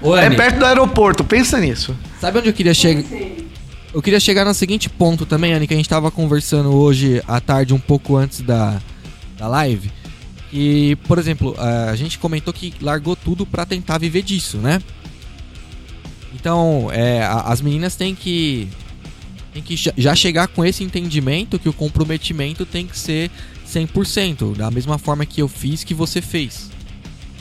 Ô, 0.00 0.16
é 0.16 0.30
perto 0.30 0.58
do 0.60 0.64
aeroporto, 0.64 1.22
pensa 1.24 1.58
nisso. 1.60 1.94
Sabe 2.20 2.38
onde 2.38 2.48
eu 2.48 2.52
queria 2.54 2.72
chegar? 2.72 3.04
Eu 3.92 4.00
queria 4.02 4.20
chegar 4.20 4.44
no 4.44 4.54
seguinte 4.54 4.88
ponto 4.88 5.26
também, 5.26 5.52
Anne, 5.52 5.66
que 5.66 5.74
a 5.74 5.76
gente 5.76 5.88
tava 5.88 6.10
conversando 6.10 6.74
hoje 6.74 7.22
à 7.26 7.40
tarde, 7.40 7.74
um 7.74 7.78
pouco 7.78 8.16
antes 8.16 8.40
da, 8.40 8.76
da 9.38 9.48
live. 9.48 9.90
E, 10.52 10.96
por 11.06 11.18
exemplo, 11.18 11.54
a 11.58 11.94
gente 11.94 12.18
comentou 12.18 12.52
que 12.54 12.72
largou 12.80 13.14
tudo 13.14 13.44
pra 13.44 13.66
tentar 13.66 13.98
viver 13.98 14.22
disso, 14.22 14.56
né? 14.58 14.80
Então, 16.34 16.88
é, 16.92 17.22
as 17.22 17.60
meninas 17.60 17.96
têm 17.96 18.14
que, 18.14 18.68
têm 19.52 19.62
que 19.62 19.76
já- 19.76 19.92
já 19.96 20.14
chegar 20.14 20.48
com 20.48 20.64
esse 20.64 20.84
entendimento 20.84 21.58
que 21.58 21.68
o 21.68 21.72
comprometimento 21.72 22.64
tem 22.64 22.86
que 22.86 22.98
ser 22.98 23.30
100%, 23.66 24.54
da 24.56 24.70
mesma 24.70 24.98
forma 24.98 25.26
que 25.26 25.42
eu 25.42 25.48
fiz, 25.48 25.84
que 25.84 25.92
você 25.94 26.22
fez. 26.22 26.70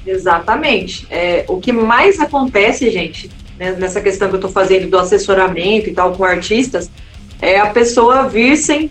Exatamente. 0.05 1.05
É, 1.09 1.45
o 1.47 1.59
que 1.59 1.71
mais 1.71 2.19
acontece, 2.19 2.89
gente, 2.91 3.29
né, 3.59 3.73
nessa 3.73 4.01
questão 4.01 4.29
que 4.29 4.35
eu 4.35 4.39
estou 4.39 4.51
fazendo 4.51 4.89
do 4.89 4.97
assessoramento 4.97 5.89
e 5.89 5.93
tal 5.93 6.13
com 6.13 6.23
artistas, 6.23 6.89
é 7.41 7.59
a 7.59 7.67
pessoa 7.67 8.27
vir 8.27 8.57
sem, 8.57 8.89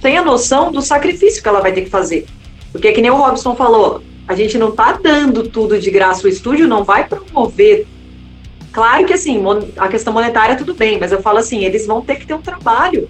sem 0.00 0.16
a 0.16 0.24
noção 0.24 0.72
do 0.72 0.80
sacrifício 0.80 1.42
que 1.42 1.48
ela 1.48 1.60
vai 1.60 1.72
ter 1.72 1.82
que 1.82 1.90
fazer. 1.90 2.26
Porque, 2.74 2.90
que 2.90 3.00
nem 3.00 3.08
o 3.08 3.14
Robson 3.14 3.54
falou, 3.54 4.02
a 4.26 4.34
gente 4.34 4.58
não 4.58 4.70
está 4.70 4.98
dando 5.00 5.48
tudo 5.48 5.78
de 5.78 5.92
graça, 5.92 6.26
o 6.26 6.28
estúdio 6.28 6.66
não 6.66 6.82
vai 6.82 7.06
promover. 7.06 7.86
Claro 8.72 9.06
que, 9.06 9.12
assim, 9.12 9.40
a 9.76 9.86
questão 9.86 10.12
monetária 10.12 10.56
tudo 10.56 10.74
bem, 10.74 10.98
mas 10.98 11.12
eu 11.12 11.22
falo 11.22 11.38
assim, 11.38 11.64
eles 11.64 11.86
vão 11.86 12.00
ter 12.00 12.16
que 12.16 12.26
ter 12.26 12.34
um 12.34 12.42
trabalho. 12.42 13.08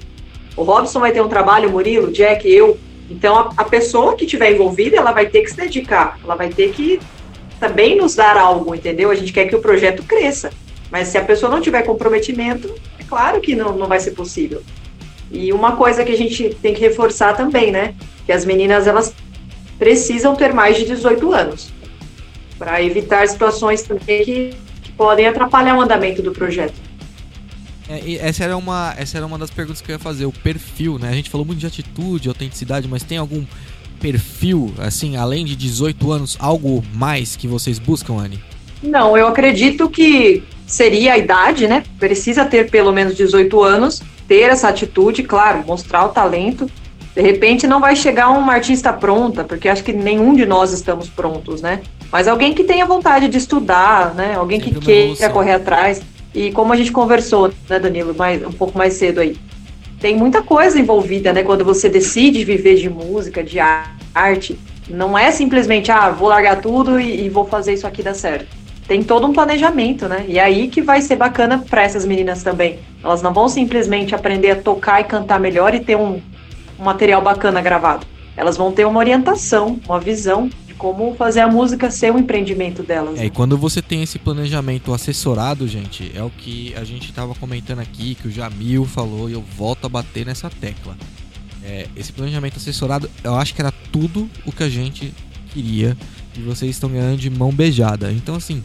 O 0.55 0.65
Robson 0.65 1.01
vai 1.01 1.13
ter 1.13 1.23
um 1.23 1.31
trabalho, 1.31 1.71
o 1.71 1.73
Murilo, 1.73 2.09
o 2.09 2.13
Jack, 2.13 2.47
eu. 2.47 2.77
Então, 3.09 3.39
a, 3.39 3.53
a 3.57 3.65
pessoa 3.65 4.15
que 4.15 4.27
estiver 4.27 4.53
envolvida, 4.53 4.99
ela 4.99 5.13
vai 5.13 5.31
ter 5.31 5.41
que 5.41 5.49
se 5.49 5.57
dedicar, 5.57 6.21
ela 6.23 6.35
vai 6.35 6.51
ter 6.51 6.71
que 6.73 7.01
também 7.59 7.97
nos 7.97 8.15
dar 8.15 8.37
algo, 8.37 8.75
entendeu? 8.75 9.11
A 9.11 9.15
gente 9.15 9.33
quer 9.33 9.47
que 9.47 9.57
o 9.57 9.63
projeto 9.63 10.03
cresça. 10.03 10.51
Mas 10.91 11.09
se 11.09 11.17
a 11.17 11.25
pessoa 11.25 11.51
não 11.51 11.63
tiver 11.63 11.81
comprometimento, 11.85 12.71
é 12.99 13.05
claro 13.05 13.41
que 13.41 13.57
não, 13.57 13.75
não 13.75 13.87
vai 13.87 13.99
ser 13.99 14.11
possível. 14.11 14.63
E 15.31 15.55
uma 15.55 15.75
coisa 15.75 16.05
que 16.05 16.13
a 16.13 16.17
gente 16.19 16.51
tem 16.61 16.75
que 16.75 16.83
reforçar 16.83 17.35
também, 17.35 17.73
né? 17.73 17.95
Que 18.27 18.33
as 18.33 18.45
meninas 18.45 18.87
elas 18.87 19.15
precisam 19.79 20.35
ter 20.35 20.53
mais 20.53 20.77
de 20.77 20.85
18 20.87 21.33
anos 21.33 21.73
para 22.59 22.83
evitar 22.83 23.27
situações 23.29 23.83
também 23.83 24.25
que, 24.25 24.55
que 24.83 24.93
podem 24.93 25.27
atrapalhar 25.27 25.77
o 25.77 25.81
andamento 25.81 26.23
do 26.23 26.33
projeto. 26.33 26.75
É, 27.89 28.01
e 28.05 28.19
essa, 28.19 28.45
era 28.45 28.57
uma, 28.57 28.95
essa 28.97 29.19
era 29.19 29.27
uma 29.27 29.37
das 29.37 29.51
perguntas 29.51 29.83
que 29.83 29.91
eu 29.91 29.95
ia 29.95 29.99
fazer, 29.99 30.25
o 30.25 30.33
perfil, 30.33 30.99
né? 30.99 31.11
A 31.11 31.13
gente 31.13 31.29
falou 31.29 31.45
muito 31.45 31.59
de 31.59 31.67
atitude, 31.67 32.29
autenticidade, 32.29 32.89
mas 32.89 33.03
tem 33.03 33.19
algum 33.19 33.45
perfil, 34.01 34.73
assim, 34.79 35.17
além 35.17 35.45
de 35.45 35.55
18 35.55 36.13
anos, 36.13 36.37
algo 36.41 36.83
mais 36.95 37.37
que 37.37 37.47
vocês 37.47 37.79
buscam, 37.79 38.15
Anne? 38.19 38.43
Não, 38.83 39.17
eu 39.17 39.27
acredito 39.27 39.89
que 39.89 40.43
seria 40.67 41.15
a 41.15 41.19
idade, 41.19 41.67
né? 41.67 41.85
Precisa 41.99 42.45
ter 42.45 42.71
pelo 42.71 42.93
menos 42.93 43.17
18 43.17 43.63
anos, 43.63 44.03
ter 44.27 44.51
essa 44.51 44.69
atitude, 44.69 45.23
claro, 45.23 45.65
mostrar 45.67 46.07
o 46.07 46.09
talento. 46.09 46.71
De 47.15 47.23
repente 47.23 47.67
não 47.67 47.81
vai 47.81 47.95
chegar 47.95 48.31
uma 48.31 48.55
artista 48.55 48.93
pronta, 48.93 49.45
porque 49.45 49.69
acho 49.69 49.85
que 49.85 49.93
nenhum 49.93 50.35
de 50.35 50.45
nós 50.45 50.73
estamos 50.73 51.09
prontos, 51.09 51.63
né? 51.63 51.81
Mas 52.11 52.27
alguém 52.27 52.53
que 52.53 52.65
tenha 52.65 52.85
vontade 52.87 53.29
de 53.29 53.39
estudar, 53.39 54.15
né? 54.15 54.35
Alguém 54.35 54.59
que 54.61 54.71
queira 54.81 55.31
correr 55.31 55.53
atrás. 55.53 56.03
E 56.35 56.51
como 56.51 56.73
a 56.73 56.77
gente 56.77 56.91
conversou, 56.91 57.53
né, 57.71 57.79
Danilo, 57.79 58.13
mais, 58.15 58.45
um 58.45 58.51
pouco 58.51 58.77
mais 58.77 58.95
cedo 58.95 59.21
aí, 59.21 59.37
tem 60.01 60.17
muita 60.17 60.43
coisa 60.43 60.79
envolvida, 60.79 61.33
né? 61.33 61.45
Quando 61.45 61.65
você 61.65 61.89
decide 61.89 62.45
viver 62.45 62.75
de 62.75 62.91
música, 62.91 63.43
de 63.45 63.61
ar- 63.61 63.97
arte, 64.13 64.59
não 64.89 65.17
é 65.17 65.31
simplesmente, 65.31 65.93
ah, 65.93 66.11
vou 66.11 66.29
largar 66.29 66.61
tudo 66.61 66.99
e, 66.99 67.27
e 67.27 67.29
vou 67.29 67.47
fazer 67.47 67.75
isso 67.75 67.87
aqui 67.87 68.03
dar 68.03 68.15
certo. 68.15 68.47
Tem 68.89 69.03
todo 69.03 69.27
um 69.27 69.33
planejamento, 69.33 70.09
né? 70.09 70.25
E 70.29 70.39
aí 70.39 70.69
que 70.69 70.83
vai 70.83 71.01
ser 71.01 71.17
bacana 71.17 71.65
para 71.71 71.83
essas 71.85 72.05
meninas 72.05 72.43
também. 72.43 72.81
Elas 73.03 73.23
não 73.23 73.33
vão 73.33 73.49
simplesmente 73.49 74.15
aprender 74.15 74.51
a 74.51 74.57
tocar 74.57 75.01
e 75.01 75.05
cantar 75.05 75.41
melhor 75.41 75.75
e 75.75 75.81
ter 75.81 75.97
um, 75.97 76.21
um 76.79 76.85
material 76.85 77.23
bacana 77.23 77.61
gravado. 77.61 78.07
Elas 78.37 78.57
vão 78.57 78.73
ter 78.73 78.85
uma 78.85 78.99
orientação, 78.99 79.79
uma 79.87 80.01
visão 80.01 80.51
de 80.67 80.75
como 80.75 81.15
fazer 81.15 81.41
a 81.41 81.49
música 81.49 81.91
ser 81.91 82.13
um 82.13 82.19
empreendimento 82.19 82.83
delas. 82.83 83.21
É, 83.21 83.27
e 83.27 83.31
quando 83.31 83.57
você 83.57 83.81
tem 83.81 84.03
esse 84.03 84.19
planejamento 84.19 84.93
assessorado, 84.93 85.69
gente, 85.69 86.11
é 86.15 86.23
o 86.23 86.31
que 86.31 86.75
a 86.77 86.83
gente 86.83 87.13
tava 87.13 87.35
comentando 87.35 87.79
aqui, 87.79 88.17
que 88.17 88.29
o 88.29 88.31
Jamil 88.31 88.85
falou, 88.85 89.31
e 89.31 89.35
eu 89.35 89.45
volto 89.57 89.87
a 89.87 89.89
bater 89.89 90.27
nessa 90.27 90.51
tecla. 90.51 90.97
É, 91.65 91.87
esse 91.97 92.13
planejamento 92.13 92.57
assessorado, 92.57 93.09
eu 93.23 93.35
acho 93.37 93.55
que 93.55 93.63
era 93.63 93.73
tudo 93.93 94.29
o 94.45 94.53
que 94.53 94.65
a 94.65 94.69
gente 94.69 95.15
queria 95.53 95.97
e 96.37 96.41
vocês 96.43 96.73
estão 96.73 96.91
ganhando 96.91 97.17
de 97.17 97.31
mão 97.31 97.53
beijada. 97.53 98.11
Então, 98.13 98.35
assim, 98.35 98.63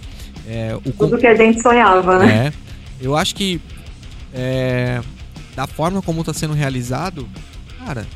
é, 0.47 0.75
o 0.75 0.91
Tudo 0.91 1.17
que 1.17 1.27
a 1.27 1.35
gente 1.35 1.61
sonhava, 1.61 2.19
né? 2.19 2.47
É. 2.47 2.53
Eu 2.99 3.15
acho 3.15 3.35
que 3.35 3.61
é, 4.33 4.99
da 5.55 5.67
forma 5.67 6.01
como 6.01 6.23
tá 6.23 6.33
sendo 6.33 6.53
realizado, 6.53 7.29
cara, 7.89 8.07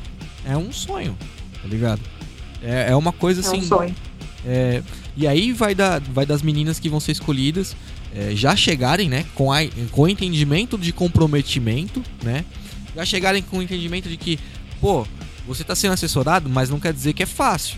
é 0.44 0.56
um 0.56 0.72
sonho, 0.72 1.18
tá 1.60 1.66
ligado? 1.68 2.00
É, 2.62 2.90
é 2.90 2.96
uma 2.96 3.12
coisa 3.12 3.40
É 3.40 3.44
assim. 3.44 3.58
um 3.58 3.62
sonho. 3.62 3.94
é, 4.46 4.82
e 5.16 5.26
aí 5.26 5.52
vai, 5.52 5.74
da, 5.74 5.98
vai 5.98 6.24
das 6.24 6.42
meninas 6.42 6.78
que 6.78 6.88
vão 6.88 7.00
ser 7.00 7.10
escolhidas 7.12 7.76
é, 8.14 8.30
já 8.36 8.54
chegarem, 8.54 9.08
né, 9.08 9.24
com, 9.34 9.52
a, 9.52 9.58
com 9.90 10.02
o 10.02 10.08
entendimento 10.08 10.78
de 10.78 10.92
comprometimento, 10.92 12.00
né? 12.22 12.44
Já 12.94 13.04
chegarem 13.04 13.42
com 13.42 13.58
o 13.58 13.62
entendimento 13.62 14.08
de 14.08 14.16
que, 14.16 14.38
pô, 14.80 15.04
você 15.44 15.64
tá 15.64 15.74
sendo 15.74 15.92
assessorado, 15.94 16.48
mas 16.48 16.70
não 16.70 16.78
quer 16.78 16.92
dizer 16.92 17.12
que 17.12 17.24
é 17.24 17.26
fácil, 17.26 17.76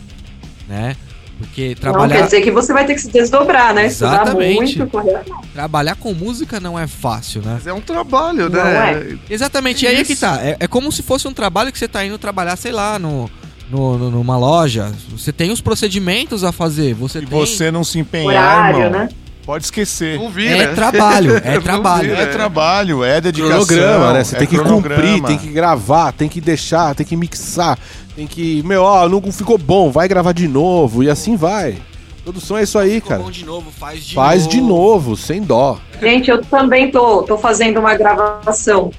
né? 0.69 0.95
Porque 1.39 1.69
Não 1.69 1.75
trabalhar. 1.75 2.17
quer 2.17 2.25
dizer 2.25 2.41
que 2.41 2.51
você 2.51 2.73
vai 2.73 2.87
ter 2.87 2.95
que 2.95 3.01
se 3.03 3.11
desdobrar, 3.11 3.75
né? 3.75 3.85
Exatamente. 3.87 4.71
Estudar 4.81 4.85
muito, 4.85 4.91
correr. 4.91 5.21
Trabalhar 5.53 5.95
com 5.97 6.15
música 6.15 6.59
não 6.59 6.79
é 6.79 6.87
fácil, 6.87 7.43
né? 7.43 7.53
Mas 7.55 7.67
é 7.67 7.73
um 7.75 7.81
trabalho, 7.81 8.49
Não 8.49 8.65
né? 8.65 8.93
é. 9.29 9.35
Exatamente, 9.35 9.85
e 9.85 9.89
aí 9.89 9.97
é 9.97 10.05
que 10.05 10.17
tá. 10.17 10.39
É, 10.43 10.57
é 10.61 10.67
como 10.67 10.91
se 10.91 11.03
fosse 11.03 11.29
um 11.29 11.35
trabalho 11.35 11.71
que 11.71 11.79
você 11.79 11.87
tá 11.89 12.05
indo 12.05 12.17
trabalhar, 12.17 12.57
sei 12.57 12.73
lá, 12.73 12.99
no, 12.99 13.31
no, 13.71 13.99
no- 13.99 14.11
numa 14.11 14.39
loja. 14.39 14.91
Você 15.11 15.31
tem 15.31 15.51
os 15.51 15.61
procedimentos 15.61 16.43
a 16.43 16.53
fazer. 16.53 16.95
Você 16.95 17.21
Se 17.21 17.27
tem. 17.27 17.39
você 17.39 17.71
não 17.71 17.85
se 17.85 17.99
empenhar, 17.99 18.29
Horário, 18.71 18.81
irmão, 18.85 19.01
né? 19.01 19.09
Pode 19.47 19.65
esquecer. 19.65 20.19
Não 20.19 20.29
vira. 20.29 20.57
É 20.65 20.67
trabalho, 20.75 21.37
é 21.43 21.55
Não 21.55 21.63
trabalho. 21.63 22.09
vira. 22.11 22.21
É 22.23 22.27
trabalho, 22.27 23.05
é 23.05 23.21
dedicação. 23.21 23.65
Cronograma, 23.67 24.13
né? 24.13 24.25
Você 24.25 24.35
é 24.37 24.39
tem 24.41 24.49
que 24.49 24.59
cronograma. 24.59 25.03
cumprir, 25.03 25.23
tem 25.23 25.39
que 25.39 25.47
gravar, 25.49 26.13
tem 26.13 26.29
que 26.29 26.41
deixar, 26.41 26.95
tem 26.95 27.07
que 27.07 27.17
mixar, 27.17 27.79
tem 28.15 28.27
que. 28.27 28.63
Meu, 28.65 28.83
ó, 28.83 29.09
não 29.09 29.23
ficou 29.33 29.57
bom, 29.57 29.91
vai 29.91 30.07
gravar 30.09 30.33
de 30.33 30.47
novo 30.49 31.03
e 31.03 31.09
assim 31.09 31.37
vai. 31.37 31.77
Produção 32.25 32.59
é 32.59 32.65
isso 32.65 32.77
aí, 32.77 32.95
Ficou 32.97 33.09
cara. 33.11 33.23
bom 33.23 33.31
de 33.31 33.45
novo, 33.45 33.71
faz 33.71 34.05
de 34.05 34.15
Faz 34.17 34.41
novo. 34.43 34.51
de 34.51 34.61
novo, 34.61 35.17
sem 35.17 35.41
dó. 35.41 35.79
Gente, 36.03 36.29
eu 36.29 36.43
também 36.43 36.91
tô, 36.91 37.23
tô 37.23 37.39
fazendo 37.39 37.79
uma 37.79 37.95
gravação. 37.95 38.91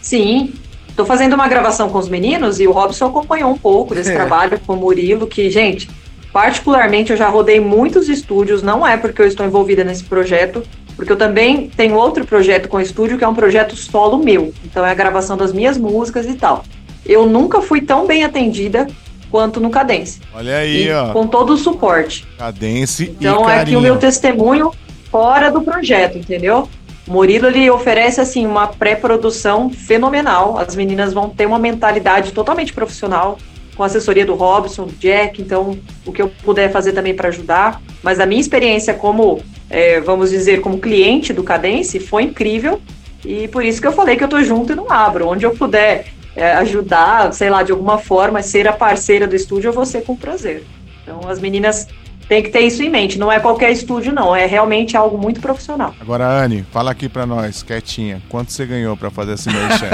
Sim, 0.00 0.54
tô 0.96 1.04
fazendo 1.04 1.34
uma 1.34 1.46
gravação 1.48 1.90
com 1.90 1.98
os 1.98 2.08
meninos 2.08 2.60
e 2.60 2.66
o 2.66 2.72
Robson 2.72 3.06
acompanhou 3.06 3.50
um 3.52 3.58
pouco 3.58 3.94
desse 3.94 4.10
É. 4.10 4.14
trabalho 4.14 4.58
com 4.66 4.72
o 4.72 4.76
Murilo, 4.76 5.26
que, 5.26 5.50
gente, 5.50 5.88
particularmente 6.32 7.10
eu 7.10 7.16
já 7.16 7.28
rodei 7.28 7.60
muitos 7.60 8.08
estúdios, 8.08 8.62
não 8.62 8.86
é 8.86 8.96
porque 8.96 9.20
eu 9.20 9.26
estou 9.26 9.44
envolvida 9.44 9.84
nesse 9.84 10.04
projeto, 10.04 10.62
porque 10.96 11.12
eu 11.12 11.16
também 11.16 11.68
tenho 11.68 11.94
outro 11.94 12.24
projeto 12.24 12.68
com 12.68 12.80
estúdio 12.80 13.18
que 13.18 13.24
é 13.24 13.28
um 13.28 13.34
projeto 13.34 13.76
solo 13.76 14.18
meu. 14.18 14.52
Então 14.64 14.84
é 14.84 14.90
a 14.90 14.94
gravação 14.94 15.36
das 15.36 15.52
minhas 15.52 15.76
músicas 15.76 16.26
e 16.26 16.34
tal. 16.34 16.64
Eu 17.04 17.26
nunca 17.26 17.60
fui 17.60 17.80
tão 17.80 18.06
bem 18.06 18.24
atendida 18.24 18.86
quanto 19.30 19.58
no 19.58 19.70
Cadence. 19.70 20.20
Olha 20.34 20.58
aí, 20.58 20.86
E 20.86 20.92
ó. 20.92 21.12
com 21.12 21.26
todo 21.26 21.54
o 21.54 21.56
suporte. 21.56 22.26
Cadência 22.38 23.04
Então 23.04 23.48
e 23.48 23.52
é 23.52 23.60
aqui 23.60 23.76
o 23.76 23.80
meu 23.80 23.96
testemunho 23.96 24.70
fora 25.10 25.50
do 25.50 25.62
projeto, 25.62 26.18
entendeu? 26.18 26.68
O 27.06 27.12
Murilo 27.12 27.48
ele 27.48 27.68
oferece 27.70 28.20
assim 28.20 28.46
uma 28.46 28.68
pré-produção 28.68 29.70
fenomenal. 29.70 30.58
As 30.58 30.76
meninas 30.76 31.12
vão 31.12 31.28
ter 31.28 31.46
uma 31.46 31.58
mentalidade 31.58 32.32
totalmente 32.32 32.72
profissional, 32.72 33.38
com 33.76 33.82
a 33.82 33.86
assessoria 33.86 34.24
do 34.24 34.34
Robson, 34.34 34.86
do 34.86 34.92
Jack, 34.92 35.40
então 35.40 35.78
o 36.04 36.12
que 36.12 36.20
eu 36.20 36.30
puder 36.42 36.70
fazer 36.70 36.92
também 36.92 37.14
para 37.14 37.28
ajudar. 37.28 37.80
Mas 38.02 38.20
a 38.20 38.26
minha 38.26 38.40
experiência 38.40 38.94
como, 38.94 39.40
é, 39.70 40.00
vamos 40.00 40.30
dizer, 40.30 40.60
como 40.60 40.78
cliente 40.78 41.32
do 41.32 41.42
Cadence 41.42 41.98
foi 41.98 42.24
incrível 42.24 42.80
e 43.24 43.48
por 43.48 43.64
isso 43.64 43.80
que 43.80 43.86
eu 43.86 43.92
falei 43.92 44.16
que 44.16 44.24
eu 44.24 44.28
tô 44.28 44.42
junto 44.42 44.72
e 44.72 44.76
não 44.76 44.90
abro. 44.90 45.28
Onde 45.28 45.46
eu 45.46 45.52
puder 45.52 46.06
é, 46.34 46.52
ajudar, 46.54 47.32
sei 47.32 47.50
lá, 47.50 47.62
de 47.62 47.72
alguma 47.72 47.98
forma, 47.98 48.42
ser 48.42 48.66
a 48.68 48.72
parceira 48.72 49.26
do 49.26 49.36
estúdio, 49.36 49.68
eu 49.68 49.72
vou 49.72 49.86
ser 49.86 50.02
com 50.02 50.16
prazer. 50.16 50.64
Então 51.02 51.20
as 51.28 51.40
meninas 51.40 51.86
têm 52.28 52.42
que 52.42 52.50
ter 52.50 52.60
isso 52.60 52.82
em 52.82 52.90
mente. 52.90 53.18
Não 53.18 53.30
é 53.30 53.38
qualquer 53.38 53.70
estúdio, 53.70 54.12
não. 54.12 54.34
É 54.34 54.46
realmente 54.46 54.96
algo 54.96 55.16
muito 55.16 55.40
profissional. 55.40 55.94
Agora, 56.00 56.26
Anne, 56.26 56.64
fala 56.70 56.90
aqui 56.90 57.08
pra 57.08 57.26
nós, 57.26 57.62
quietinha. 57.62 58.22
Quanto 58.28 58.52
você 58.52 58.66
ganhou 58.66 58.96
pra 58.96 59.10
fazer 59.10 59.34
esse 59.34 59.48
merchan? 59.50 59.90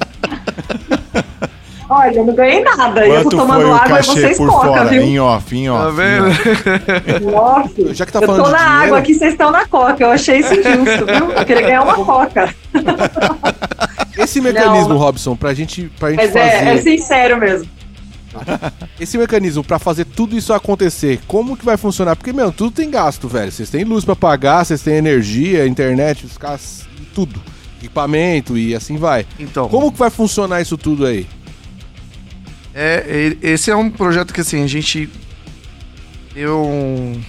Olha, 1.92 2.16
eu 2.18 2.24
não 2.24 2.34
ganhei 2.34 2.62
nada. 2.62 3.04
eu 3.04 3.16
tô 3.16 3.30
Quanto 3.30 3.36
tomando 3.38 3.60
foi 3.62 3.70
o 3.70 3.74
água 3.74 3.98
e 3.98 4.02
vocês 4.04 4.36
por 4.36 4.48
coca, 4.48 4.66
fora? 4.68 4.84
viu? 4.84 5.02
Em 5.02 5.18
off, 5.18 5.56
em 5.58 5.68
off. 5.68 5.84
Tá 5.84 5.90
em 5.90 5.94
vendo? 5.96 7.34
off. 7.34 7.82
Nossa. 7.82 7.94
Já 7.94 8.06
que 8.06 8.12
tá 8.12 8.20
eu 8.20 8.26
falando 8.26 8.42
tô 8.44 8.46
de 8.46 8.52
na 8.52 8.58
dinheiro- 8.58 8.84
água 8.84 8.98
aqui, 8.98 9.14
vocês 9.14 9.32
estão 9.32 9.50
na 9.50 9.66
coca. 9.66 10.04
Eu 10.04 10.10
achei 10.12 10.38
isso 10.38 10.54
injusto, 10.54 11.04
viu? 11.06 11.32
Eu 11.32 11.44
queria 11.44 11.62
ganhar 11.62 11.82
uma 11.82 11.94
coca. 12.04 12.54
Esse 14.16 14.40
mecanismo, 14.40 14.90
Não. 14.90 14.96
Robson, 14.98 15.34
pra 15.34 15.52
gente, 15.54 15.90
pra 15.98 16.10
gente 16.10 16.18
Mas 16.20 16.32
fazer. 16.32 16.38
é, 16.44 16.74
é 16.74 16.76
sincero 16.76 17.38
mesmo. 17.38 17.68
Esse 19.00 19.18
mecanismo 19.18 19.64
pra 19.64 19.78
fazer 19.78 20.04
tudo 20.04 20.36
isso 20.36 20.52
acontecer, 20.52 21.18
como 21.26 21.56
que 21.56 21.64
vai 21.64 21.76
funcionar? 21.76 22.14
Porque, 22.14 22.32
meu, 22.32 22.52
tudo 22.52 22.70
tem 22.70 22.88
gasto, 22.90 23.26
velho. 23.26 23.50
Vocês 23.50 23.68
têm 23.70 23.82
luz 23.82 24.04
pra 24.04 24.14
pagar, 24.14 24.64
vocês 24.64 24.82
têm 24.82 24.94
energia, 24.94 25.66
internet, 25.66 26.24
os 26.26 26.38
caras, 26.38 26.86
tudo. 27.14 27.40
Equipamento 27.80 28.56
e 28.58 28.74
assim 28.74 28.98
vai. 28.98 29.26
Então, 29.38 29.66
Como 29.68 29.90
que 29.90 29.98
vai 29.98 30.10
funcionar 30.10 30.60
isso 30.60 30.76
tudo 30.76 31.06
aí? 31.06 31.26
É, 32.74 33.36
esse 33.42 33.70
é 33.70 33.76
um 33.76 33.90
projeto 33.90 34.32
que 34.32 34.40
assim, 34.40 34.62
a 34.62 34.66
gente 34.66 35.08
deu 36.34 36.64
um- 36.64 37.20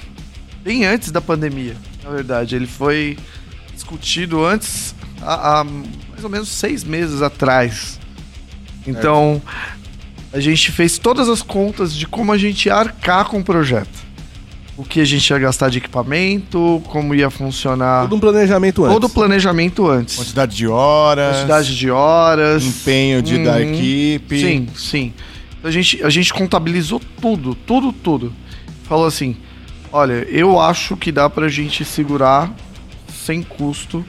bem 0.64 0.86
antes 0.86 1.12
da 1.12 1.20
pandemia, 1.22 1.76
na 2.04 2.10
verdade. 2.12 2.56
Ele 2.56 2.68
foi 2.68 3.18
discutido 3.74 4.46
antes, 4.46 4.94
há, 5.22 5.60
há 5.60 5.64
mais 5.64 6.24
ou 6.24 6.30
menos 6.30 6.50
seis 6.50 6.84
meses 6.84 7.22
atrás. 7.22 8.00
Então, 8.86 9.42
a 10.32 10.40
gente 10.40 10.72
fez 10.72 10.98
todas 10.98 11.28
as 11.30 11.42
contas 11.42 11.94
de 11.96 12.06
como 12.08 12.32
a 12.32 12.38
gente 12.38 12.68
ia 12.68 12.76
arcar 12.76 13.26
com 13.26 13.40
o 13.40 13.44
projeto. 13.44 14.11
O 14.82 14.84
que 14.84 15.00
a 15.00 15.06
gente 15.06 15.30
ia 15.30 15.38
gastar 15.38 15.70
de 15.70 15.78
equipamento, 15.78 16.82
como 16.88 17.14
ia 17.14 17.30
funcionar 17.30 18.02
Todo 18.02 18.16
um 18.16 18.20
planejamento 18.20 18.84
antes. 18.84 18.94
todo 18.96 19.04
o 19.04 19.10
planejamento 19.10 19.88
antes. 19.88 20.16
Quantidade 20.16 20.56
de 20.56 20.68
horas, 20.68 21.36
Quantidade 21.36 21.78
de 21.78 21.92
horas. 21.92 22.64
empenho 22.66 23.22
de, 23.22 23.44
da 23.44 23.52
Uhum. 23.58 23.60
equipe. 23.60 24.40
Sim, 24.42 24.68
sim. 24.76 25.14
A 25.64 25.70
gente, 25.70 26.04
a 26.04 26.10
gente 26.10 26.34
contabilizou 26.34 27.00
tudo, 27.22 27.54
tudo, 27.54 27.94
tudo. 27.94 28.34
Falou 28.86 29.06
assim: 29.06 29.38
olha, 29.92 30.26
eu 30.30 30.60
acho 30.60 30.98
que 30.98 31.12
dá 31.12 31.30
pra 31.30 31.48
gente 31.48 31.86
segurar 31.86 32.52
sem 33.24 33.44
custo 33.44 34.04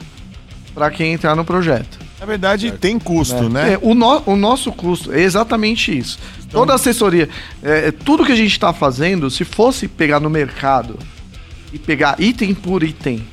pra 0.73 0.89
quem 0.89 1.13
entrar 1.13 1.35
no 1.35 1.45
projeto. 1.45 1.99
Na 2.19 2.25
verdade, 2.25 2.71
tem 2.71 2.97
custo, 2.97 3.47
né? 3.47 3.73
É, 3.73 3.79
o, 3.79 3.93
no- 3.93 4.23
o 4.25 4.35
nosso 4.35 4.71
custo 4.71 5.11
é 5.13 5.21
exatamente 5.21 5.95
isso. 5.95 6.17
Então- 6.53 6.61
Toda 6.61 6.73
a 6.73 6.75
assessoria, 6.75 7.27
é, 7.63 7.91
tudo 7.91 8.23
que 8.23 8.31
a 8.31 8.35
gente 8.35 8.59
tá 8.59 8.71
fazendo, 8.71 9.27
se 9.31 9.43
fosse 9.43 9.87
pegar 9.87 10.19
no 10.19 10.29
mercado 10.29 10.99
e 11.73 11.79
pegar 11.79 12.15
item 12.21 12.53
por 12.53 12.83
item 12.83 13.25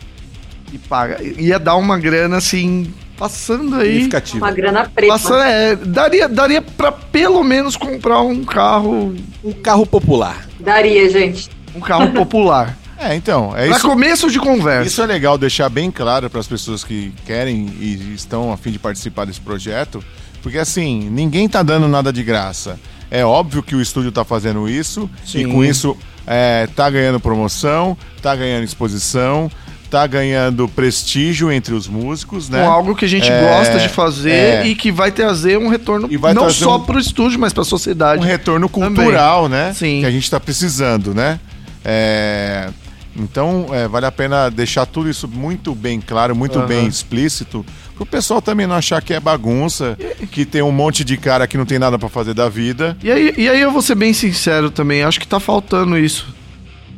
e 0.73 0.79
paga, 0.79 1.23
ia 1.23 1.59
dar 1.59 1.77
uma 1.77 1.99
grana 1.99 2.39
assim 2.39 2.91
passando 3.18 3.77
aí. 3.77 4.09
Uma 4.35 4.51
grana 4.51 4.89
preta. 4.89 5.12
Passando, 5.12 5.43
é, 5.43 5.77
daria, 5.77 6.27
daria 6.31 6.62
pra 6.62 6.91
pelo 6.91 7.45
menos 7.45 7.77
comprar 7.77 8.23
um 8.23 8.43
carro. 8.43 9.14
Um 9.45 9.53
carro 9.53 9.85
popular. 9.85 10.49
Daria, 10.59 11.07
gente. 11.11 11.51
Um 11.75 11.81
carro 11.81 12.11
popular. 12.16 12.75
É, 12.99 13.14
então, 13.14 13.55
é 13.55 13.66
pra 13.66 13.77
isso. 13.77 13.87
começo 13.87 14.31
de 14.31 14.39
conversa. 14.39 14.87
Isso 14.89 15.03
é 15.03 15.07
legal 15.07 15.37
deixar 15.37 15.68
bem 15.68 15.91
claro 15.91 16.31
para 16.31 16.41
as 16.41 16.47
pessoas 16.47 16.83
que 16.83 17.12
querem 17.27 17.66
e 17.79 18.14
estão 18.14 18.51
a 18.51 18.57
fim 18.57 18.71
de 18.71 18.79
participar 18.79 19.27
desse 19.27 19.41
projeto, 19.41 20.03
porque 20.43 20.57
assim, 20.59 21.09
ninguém 21.11 21.47
tá 21.49 21.62
dando 21.62 21.87
nada 21.89 22.11
de 22.12 22.23
graça. 22.23 22.79
É 23.11 23.25
óbvio 23.25 23.63
que 23.63 23.75
o 23.75 23.81
estúdio 23.81 24.13
tá 24.13 24.25
fazendo 24.25 24.69
isso 24.69 25.11
Sim. 25.27 25.41
e 25.41 25.45
com 25.47 25.65
isso 25.65 25.97
é, 26.27 26.69
tá 26.77 26.89
ganhando 26.89 27.19
promoção, 27.19 27.97
tá 28.23 28.37
ganhando 28.37 28.63
exposição, 28.65 29.51
tá 29.91 30.07
ganhando 30.07 30.69
prestígio 30.69 31.51
entre 31.51 31.75
os 31.75 31.89
músicos, 31.89 32.49
né? 32.49 32.63
Com 32.65 32.71
algo 32.71 32.95
que 32.95 33.05
a 33.05 33.09
gente 33.09 33.29
É, 33.29 33.41
gosta 33.43 33.79
de 33.81 33.89
fazer 33.89 34.31
é. 34.31 34.67
e 34.69 34.77
que 34.77 34.93
vai 34.93 35.11
trazer 35.11 35.59
um 35.59 35.69
retorno 35.69 36.09
não 36.33 36.49
só 36.51 36.77
um- 36.77 36.85
pro 36.85 36.99
estúdio, 37.01 37.41
mas 37.41 37.53
pra 37.53 37.65
sociedade. 37.65 38.23
um 38.23 38.25
retorno 38.27 38.69
cultural, 38.69 39.49
né? 39.49 39.73
Sim. 39.75 40.01
Que 40.01 40.07
a 40.07 40.11
gente 40.13 40.23
está 40.23 40.39
precisando, 40.39 41.13
né? 41.13 41.41
É, 41.85 42.69
Então, 43.17 43.67
é, 43.73 43.89
vale 43.89 44.07
a 44.07 44.13
pena 44.13 44.49
deixar 44.49 44.87
tudo 44.87 45.11
isso 45.11 45.27
muito 45.27 45.75
bem 45.75 46.01
claro, 46.01 46.35
muito 46.37 46.59
Aham. 46.61 46.69
bem 46.69 46.87
explícito, 46.87 47.67
para 47.67 47.89
o 48.03 48.07
pessoal 48.07 48.40
também 48.42 48.66
não 48.66 48.74
achar 48.74 49.01
que 49.03 49.12
é 49.14 49.20
bagunça, 49.20 49.96
que 50.32 50.44
tem 50.44 50.62
um 50.62 50.72
monte 50.72 51.05
de 51.05 51.16
cara 51.16 51.46
que 51.46 51.57
não 51.57 51.66
tem 51.66 51.78
nada 51.78 51.98
para 51.98 52.09
fazer 52.09 52.34
da 52.34 52.48
vida. 52.48 52.96
E 53.03 53.11
aí, 53.11 53.34
e 53.36 53.48
aí 53.48 53.61
eu 53.61 53.70
vou 53.70 53.82
ser 53.82 53.94
bem 53.94 54.12
sincero 54.12 54.70
também, 54.70 55.03
acho 55.03 55.20
que 55.20 55.26
tá 55.26 55.38
faltando 55.38 55.96
isso. 55.98 56.26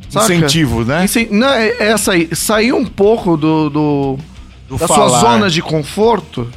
Saca? 0.09 0.27
Incentivo, 0.35 0.85
né? 0.85 1.05
Incen- 1.05 1.29
Não, 1.31 1.49
é 1.49 1.69
é 1.79 1.95
aí, 2.11 2.29
sair 2.37 2.73
um 2.73 2.85
pouco 2.85 3.37
do, 3.37 3.71
do- 3.71 4.19
Do 4.69 4.77
da 4.79 4.87
falar. 4.87 5.09
sua 5.09 5.21
zona 5.21 5.51
de 5.51 5.61
conforto, 5.63 6.51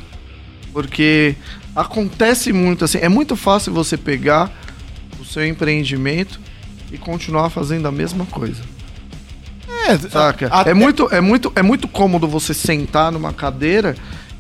porque 0.74 1.36
acontece 1.76 2.52
muito 2.54 2.84
assim, 2.86 2.98
é 3.00 3.10
muito 3.10 3.36
fácil 3.36 3.74
você 3.74 3.96
pegar 3.98 4.52
o 5.20 5.26
seu 5.26 5.46
empreendimento 5.46 6.40
e 6.92 6.98
continuar 6.98 7.50
fazendo 7.50 7.88
a 7.88 7.92
mesma 7.92 8.26
coisa. 8.26 8.62
É, 9.88 9.98
Saca? 9.98 10.48
até- 10.48 10.72
É, 10.72 10.74
muito, 10.74 11.08
é, 11.12 11.22
muito, 11.22 11.52
é 11.56 11.62
muito 11.62 11.88
cômodo 11.88 12.28
você 12.28 12.54
sentar 12.54 13.12
numa 13.12 13.32
cadeira 13.32 13.96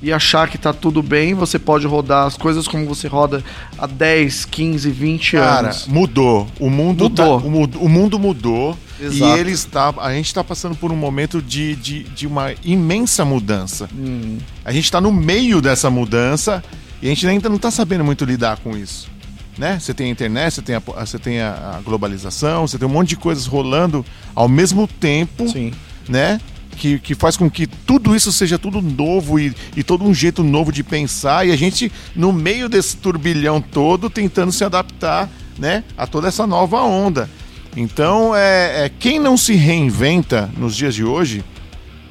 e 0.05 0.13
achar 0.13 0.47
que 0.47 0.55
tá 0.55 0.71
tudo 0.71 1.01
bem, 1.01 1.33
você 1.33 1.57
pode 1.57 1.87
rodar 1.87 2.27
as 2.27 2.37
coisas 2.37 2.67
como 2.67 2.85
você 2.85 3.07
roda 3.07 3.43
há 3.75 3.87
10, 3.87 4.45
15, 4.45 4.91
20 4.91 5.31
Cara, 5.31 5.67
anos. 5.67 5.87
mudou. 5.87 6.47
O 6.59 6.69
mundo 6.69 7.05
Mudou. 7.05 7.39
tá- 7.41 7.47
o, 7.47 7.85
o 7.85 7.89
mundo 7.89 8.19
mudou. 8.19 8.77
Exato. 9.01 9.35
E 9.35 9.39
ele 9.39 9.51
está. 9.51 9.91
A 9.97 10.13
gente 10.13 10.27
está 10.27 10.43
passando 10.43 10.75
por 10.75 10.91
um 10.91 10.95
momento 10.95 11.41
de, 11.41 11.75
de, 11.75 12.03
de 12.03 12.27
uma 12.27 12.53
imensa 12.63 13.25
mudança. 13.25 13.89
Hum. 13.97 14.37
A 14.63 14.71
gente 14.71 14.85
está 14.85 15.01
no 15.01 15.11
meio 15.11 15.59
dessa 15.59 15.89
mudança 15.89 16.63
e 17.01 17.07
a 17.07 17.09
gente 17.09 17.25
ainda 17.27 17.49
não 17.49 17.55
está 17.55 17.71
sabendo 17.71 18.03
muito 18.03 18.23
lidar 18.25 18.57
com 18.57 18.77
isso. 18.77 19.09
Né? 19.57 19.79
Você 19.79 19.91
tem 19.91 20.05
a 20.07 20.09
internet, 20.11 20.53
você 20.53 20.61
tem 20.61 20.75
a, 20.75 20.79
você 20.79 21.17
tem 21.17 21.41
a 21.41 21.79
globalização, 21.83 22.67
você 22.67 22.77
tem 22.77 22.87
um 22.87 22.91
monte 22.91 23.09
de 23.09 23.15
coisas 23.15 23.47
rolando 23.47 24.05
ao 24.35 24.47
mesmo 24.47 24.87
tempo, 24.87 25.49
Sim. 25.49 25.71
né? 26.07 26.39
Que, 26.77 26.99
que 26.99 27.15
faz 27.15 27.37
com 27.37 27.49
que 27.49 27.65
tudo 27.65 28.15
isso 28.15 28.31
seja 28.31 28.59
tudo 28.59 28.81
novo 28.81 29.39
e, 29.39 29.53
e 29.75 29.83
todo 29.83 30.03
um 30.03 30.13
jeito 30.13 30.43
novo 30.43 30.71
de 30.71 30.83
pensar. 30.83 31.47
E 31.47 31.51
a 31.51 31.55
gente, 31.55 31.91
no 32.15 32.31
meio 32.33 32.67
desse 32.69 32.97
turbilhão 32.97 33.61
todo, 33.61 34.09
tentando 34.09 34.51
se 34.51 34.63
adaptar 34.63 35.29
né, 35.57 35.83
a 35.97 36.05
toda 36.05 36.27
essa 36.27 36.45
nova 36.45 36.81
onda. 36.81 37.29
Então, 37.77 38.35
é, 38.35 38.85
é 38.85 38.89
quem 38.99 39.19
não 39.19 39.35
se 39.37 39.53
reinventa 39.53 40.49
nos 40.57 40.75
dias 40.75 40.93
de 40.95 41.03
hoje 41.03 41.43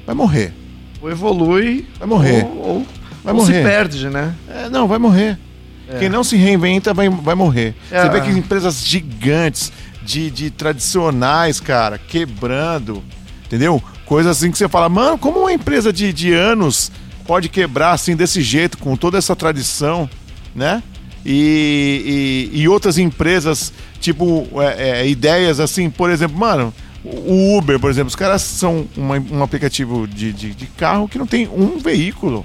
vai 0.06 0.14
morrer. 0.14 0.52
Ou 1.00 1.10
evolui, 1.10 1.86
Vai 1.98 2.08
morrer. 2.08 2.44
ou, 2.44 2.66
ou- 2.66 2.86
Vai 3.22 3.32
ou 3.32 3.40
morrer. 3.40 3.54
se 3.58 3.62
perde, 3.62 4.08
né? 4.10 4.34
É, 4.48 4.68
não, 4.68 4.86
vai 4.88 4.98
morrer. 4.98 5.38
Quem 5.98 6.08
não 6.08 6.24
se 6.24 6.36
reinventa 6.36 6.92
vai, 6.94 7.08
vai 7.08 7.34
morrer. 7.34 7.74
É. 7.90 8.02
Você 8.02 8.08
vê 8.08 8.20
que 8.22 8.30
empresas 8.30 8.84
gigantes, 8.84 9.70
de, 10.02 10.30
de 10.30 10.50
tradicionais, 10.50 11.60
cara, 11.60 11.96
quebrando, 11.98 13.02
entendeu? 13.46 13.82
Coisas 14.06 14.36
assim 14.36 14.50
que 14.50 14.58
você 14.58 14.68
fala, 14.68 14.88
mano, 14.88 15.16
como 15.18 15.40
uma 15.40 15.52
empresa 15.52 15.92
de, 15.92 16.12
de 16.12 16.32
anos 16.32 16.90
pode 17.26 17.48
quebrar 17.48 17.92
assim 17.92 18.14
desse 18.14 18.42
jeito, 18.42 18.76
com 18.78 18.96
toda 18.96 19.16
essa 19.16 19.34
tradição, 19.34 20.08
né? 20.54 20.82
E, 21.24 22.50
e, 22.54 22.60
e 22.60 22.68
outras 22.68 22.98
empresas, 22.98 23.72
tipo, 23.98 24.46
é, 24.60 25.00
é, 25.00 25.08
ideias 25.08 25.58
assim, 25.58 25.88
por 25.88 26.10
exemplo, 26.10 26.36
mano, 26.36 26.72
o 27.02 27.56
Uber, 27.56 27.78
por 27.80 27.90
exemplo, 27.90 28.08
os 28.08 28.16
caras 28.16 28.42
são 28.42 28.86
uma- 28.96 29.18
um 29.30 29.42
aplicativo 29.42 30.06
de, 30.06 30.32
de, 30.32 30.54
de 30.54 30.66
carro 30.66 31.08
que 31.08 31.18
não 31.18 31.26
tem 31.26 31.48
um 31.48 31.78
veículo. 31.78 32.44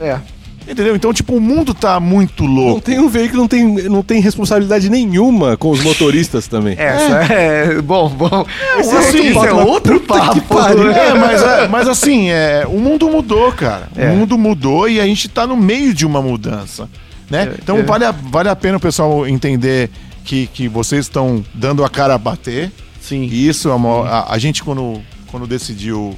É. 0.00 0.18
Entendeu? 0.66 0.96
Então, 0.96 1.12
tipo, 1.12 1.36
o 1.36 1.40
mundo 1.40 1.74
tá 1.74 2.00
muito 2.00 2.44
Não 2.44 2.50
louco. 2.54 2.80
tem 2.80 2.98
um 2.98 3.08
veículo, 3.08 3.42
não 3.42 3.48
tem, 3.48 3.64
não 3.88 4.02
tem 4.02 4.20
responsabilidade 4.20 4.88
nenhuma 4.88 5.56
com 5.56 5.70
os 5.70 5.82
motoristas 5.82 6.46
também. 6.46 6.74
Essa 6.78 7.32
é. 7.32 7.82
Bom, 7.82 8.08
bom. 8.08 8.46
Esse 8.78 8.96
assim, 8.96 9.28
esse 9.28 9.46
é 9.46 9.52
outro 9.52 10.00
papo. 10.00 10.40
né? 10.84 11.08
É, 11.08 11.14
mas, 11.14 11.42
é, 11.42 11.68
mas 11.68 11.88
assim, 11.88 12.30
é, 12.30 12.64
o 12.66 12.78
mundo 12.78 13.08
mudou, 13.10 13.52
cara. 13.52 13.88
É. 13.94 14.08
O 14.10 14.16
mundo 14.16 14.38
mudou 14.38 14.88
e 14.88 15.00
a 15.00 15.04
gente 15.06 15.28
tá 15.28 15.46
no 15.46 15.56
meio 15.56 15.92
de 15.92 16.06
uma 16.06 16.22
mudança. 16.22 16.88
Né? 17.30 17.50
É, 17.52 17.54
então 17.62 17.78
é. 17.78 17.82
Vale, 17.82 18.04
a, 18.06 18.10
vale 18.10 18.48
a 18.48 18.56
pena 18.56 18.78
o 18.78 18.80
pessoal 18.80 19.26
entender 19.26 19.90
que, 20.24 20.46
que 20.46 20.66
vocês 20.68 21.04
estão 21.04 21.44
dando 21.52 21.84
a 21.84 21.90
cara 21.90 22.14
a 22.14 22.18
bater. 22.18 22.72
Sim. 23.00 23.28
E 23.30 23.48
isso 23.48 23.68
é 23.68 23.74
uma, 23.74 24.08
a, 24.08 24.34
a 24.34 24.38
gente, 24.38 24.64
quando, 24.64 25.00
quando 25.30 25.46
decidiu 25.46 26.16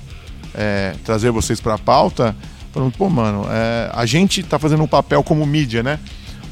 é, 0.54 0.94
trazer 1.04 1.30
vocês 1.32 1.60
pra 1.60 1.76
pauta, 1.76 2.34
falando, 2.76 2.92
pô, 2.92 3.08
mano, 3.08 3.46
é, 3.48 3.90
a 3.94 4.04
gente 4.04 4.42
tá 4.42 4.58
fazendo 4.58 4.82
um 4.82 4.86
papel 4.86 5.22
como 5.22 5.46
mídia, 5.46 5.82
né? 5.82 5.98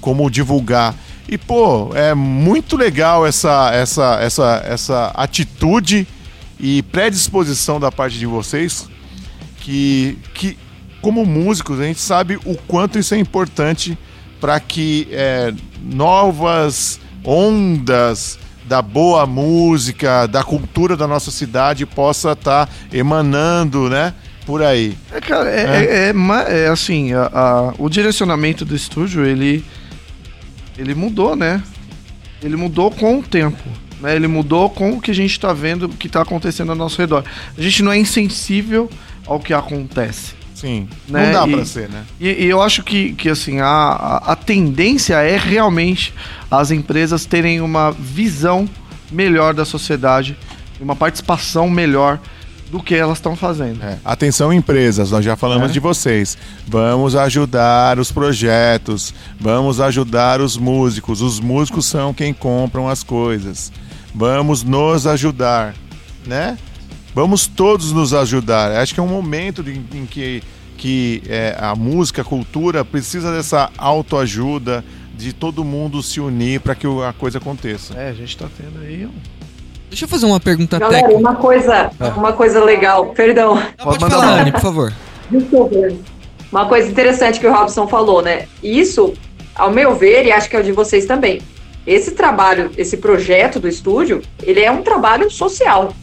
Como 0.00 0.30
divulgar. 0.30 0.94
E, 1.28 1.36
pô, 1.36 1.94
é 1.94 2.14
muito 2.14 2.78
legal 2.78 3.26
essa, 3.26 3.70
essa, 3.74 4.18
essa, 4.22 4.62
essa 4.64 5.06
atitude 5.14 6.06
e 6.58 6.82
predisposição 6.84 7.78
da 7.78 7.92
parte 7.92 8.18
de 8.18 8.24
vocês 8.24 8.88
que, 9.58 10.18
que 10.32 10.56
como 11.02 11.26
músicos, 11.26 11.78
a 11.78 11.84
gente 11.84 12.00
sabe 12.00 12.36
o 12.46 12.56
quanto 12.66 12.98
isso 12.98 13.14
é 13.14 13.18
importante 13.18 13.98
para 14.40 14.58
que 14.60 15.06
é, 15.10 15.52
novas 15.82 16.98
ondas 17.22 18.38
da 18.66 18.80
boa 18.80 19.26
música, 19.26 20.26
da 20.26 20.42
cultura 20.42 20.96
da 20.96 21.06
nossa 21.06 21.30
cidade 21.30 21.84
possa 21.84 22.32
estar 22.32 22.68
emanando, 22.90 23.90
né? 23.90 24.14
Por 24.47 24.62
aí. 24.62 24.97
É, 25.12 25.20
cara, 25.20 25.49
é, 25.51 25.62
é- 25.62 26.09
é 26.09 26.12
ma- 26.12 26.42
é 26.42 26.68
assim, 26.68 27.12
a- 27.14 27.30
a- 27.32 27.74
o 27.78 27.88
direcionamento 27.88 28.64
do 28.64 28.74
estúdio, 28.76 29.24
ele, 29.24 29.64
ele 30.76 30.95
mudou, 30.95 31.34
né? 31.34 31.62
Ele 32.42 32.57
mudou 32.57 32.90
com 32.90 33.18
o 33.18 33.22
tempo. 33.22 33.62
Né? 34.01 34.14
Ele 34.16 34.26
mudou 34.28 34.68
com 34.68 34.92
o 34.92 35.01
que 35.01 35.11
a 35.11 35.14
gente 35.14 35.38
tá 35.40 35.53
vendo, 35.53 35.84
o 35.86 35.88
que 35.88 36.09
tá 36.09 36.20
acontecendo 36.20 36.70
ao 36.70 36.76
nosso 36.76 37.01
redor. 37.01 37.24
A 37.57 37.61
gente 37.62 37.82
não 37.82 37.90
é 37.92 37.99
insensível 37.99 38.90
ao 39.26 39.40
que 39.40 39.55
acontece. 39.55 40.34
Sim. 40.55 40.88
Né? 41.09 41.26
Não 41.26 41.32
dá 41.32 41.49
E- 41.49 41.57
pra 41.57 41.64
ser, 41.64 41.88
né? 41.88 42.05
E, 42.20 42.28
e 42.28 42.47
eu 42.47 42.61
acho 42.61 42.82
que, 42.82 43.12
que 43.14 43.28
assim, 43.30 43.61
a, 43.61 43.66
a, 43.66 44.32
a 44.32 44.36
tendência 44.36 45.14
é 45.22 45.36
realmente 45.38 46.12
as 46.51 46.70
empresas 46.70 47.24
terem 47.24 47.61
uma 47.61 47.90
visão 47.92 48.68
melhor 49.11 49.55
da 49.55 49.64
sociedade, 49.64 50.36
uma 50.80 50.95
participação 50.97 51.70
melhor 51.70 52.20
do 52.74 52.82
que 52.82 52.92
elas 52.92 53.18
estão 53.18 53.36
fazendo. 53.36 53.80
É. 53.84 53.98
Atenção, 54.04 54.52
empresas, 54.52 55.12
nós 55.12 55.24
já 55.24 55.36
falamos 55.36 55.70
É. 55.70 55.72
de 55.72 55.78
vocês. 55.78 56.36
Vamos 56.66 57.14
ajudar 57.14 58.00
os 58.00 58.10
projetos, 58.10 59.14
vamos 59.38 59.80
ajudar 59.80 60.40
os 60.40 60.56
músicos. 60.56 61.20
Os 61.22 61.38
músicos 61.38 61.86
são 61.86 62.12
quem 62.12 62.34
compram 62.34 62.88
as 62.88 63.04
coisas. 63.04 63.70
Vamos 64.12 64.64
nos 64.64 65.06
ajudar, 65.06 65.72
né? 66.26 66.58
Vamos 67.14 67.46
todos 67.46 67.92
nos 67.92 68.12
ajudar. 68.12 68.72
Acho 68.72 68.92
que 68.92 68.98
é 68.98 69.02
um 69.04 69.06
momento 69.08 69.62
de- 69.62 69.80
em 69.96 70.04
que, 70.04 70.42
que 70.76 71.22
é, 71.28 71.56
a 71.56 71.76
música, 71.76 72.22
a 72.22 72.24
cultura 72.24 72.84
precisa 72.84 73.30
dessa 73.30 73.70
autoajuda, 73.78 74.84
de 75.16 75.32
todo 75.32 75.62
mundo 75.62 76.02
se 76.02 76.18
unir 76.18 76.58
para 76.58 76.74
que 76.74 76.88
a 76.88 77.12
coisa 77.12 77.38
aconteça. 77.38 77.94
É, 77.94 78.08
a 78.08 78.12
gente 78.12 78.36
tá 78.36 78.48
tendo 78.58 78.80
aí 78.84 79.06
um... 79.06 79.12
Deixa 79.95 80.07
eu 80.07 80.09
fazer 80.09 80.26
uma 80.26 80.40
pergunta 80.40 80.76
Galera, 80.76 81.03
técnica. 81.07 81.20
uma 81.20 81.36
coisa, 81.36 81.90
uma 82.16 82.32
coisa 82.32 82.64
legal, 82.64 83.07
perdão, 83.11 83.55
Não, 83.55 83.84
pode 83.84 84.01
falar. 84.01 84.40
Anne, 84.40 84.51
por 84.51 84.61
favor. 84.61 84.92
desculpa. 85.30 85.76
Uma 86.51 86.66
coisa 86.66 86.90
interessante 86.90 87.38
que 87.38 87.47
o 87.47 87.53
Robson 87.53 87.86
falou, 87.86 88.20
né? 88.20 88.49
Isso, 88.61 89.14
ao 89.55 89.70
meu 89.70 89.95
ver, 89.95 90.26
e 90.26 90.32
acho 90.32 90.51
que 90.51 90.57
é 90.57 90.59
o 90.59 90.64
de 90.64 90.72
vocês 90.72 91.07
também. 91.07 91.40
Esse 91.86 92.11
trabalho, 92.11 92.72
esse 92.76 92.97
projeto 92.97 93.61
do 93.61 93.68
estúdio, 93.68 94.20
ele 94.42 94.61
é 94.61 94.70
um 94.70 94.82
trabalho 94.82 95.30
social. 95.30 95.95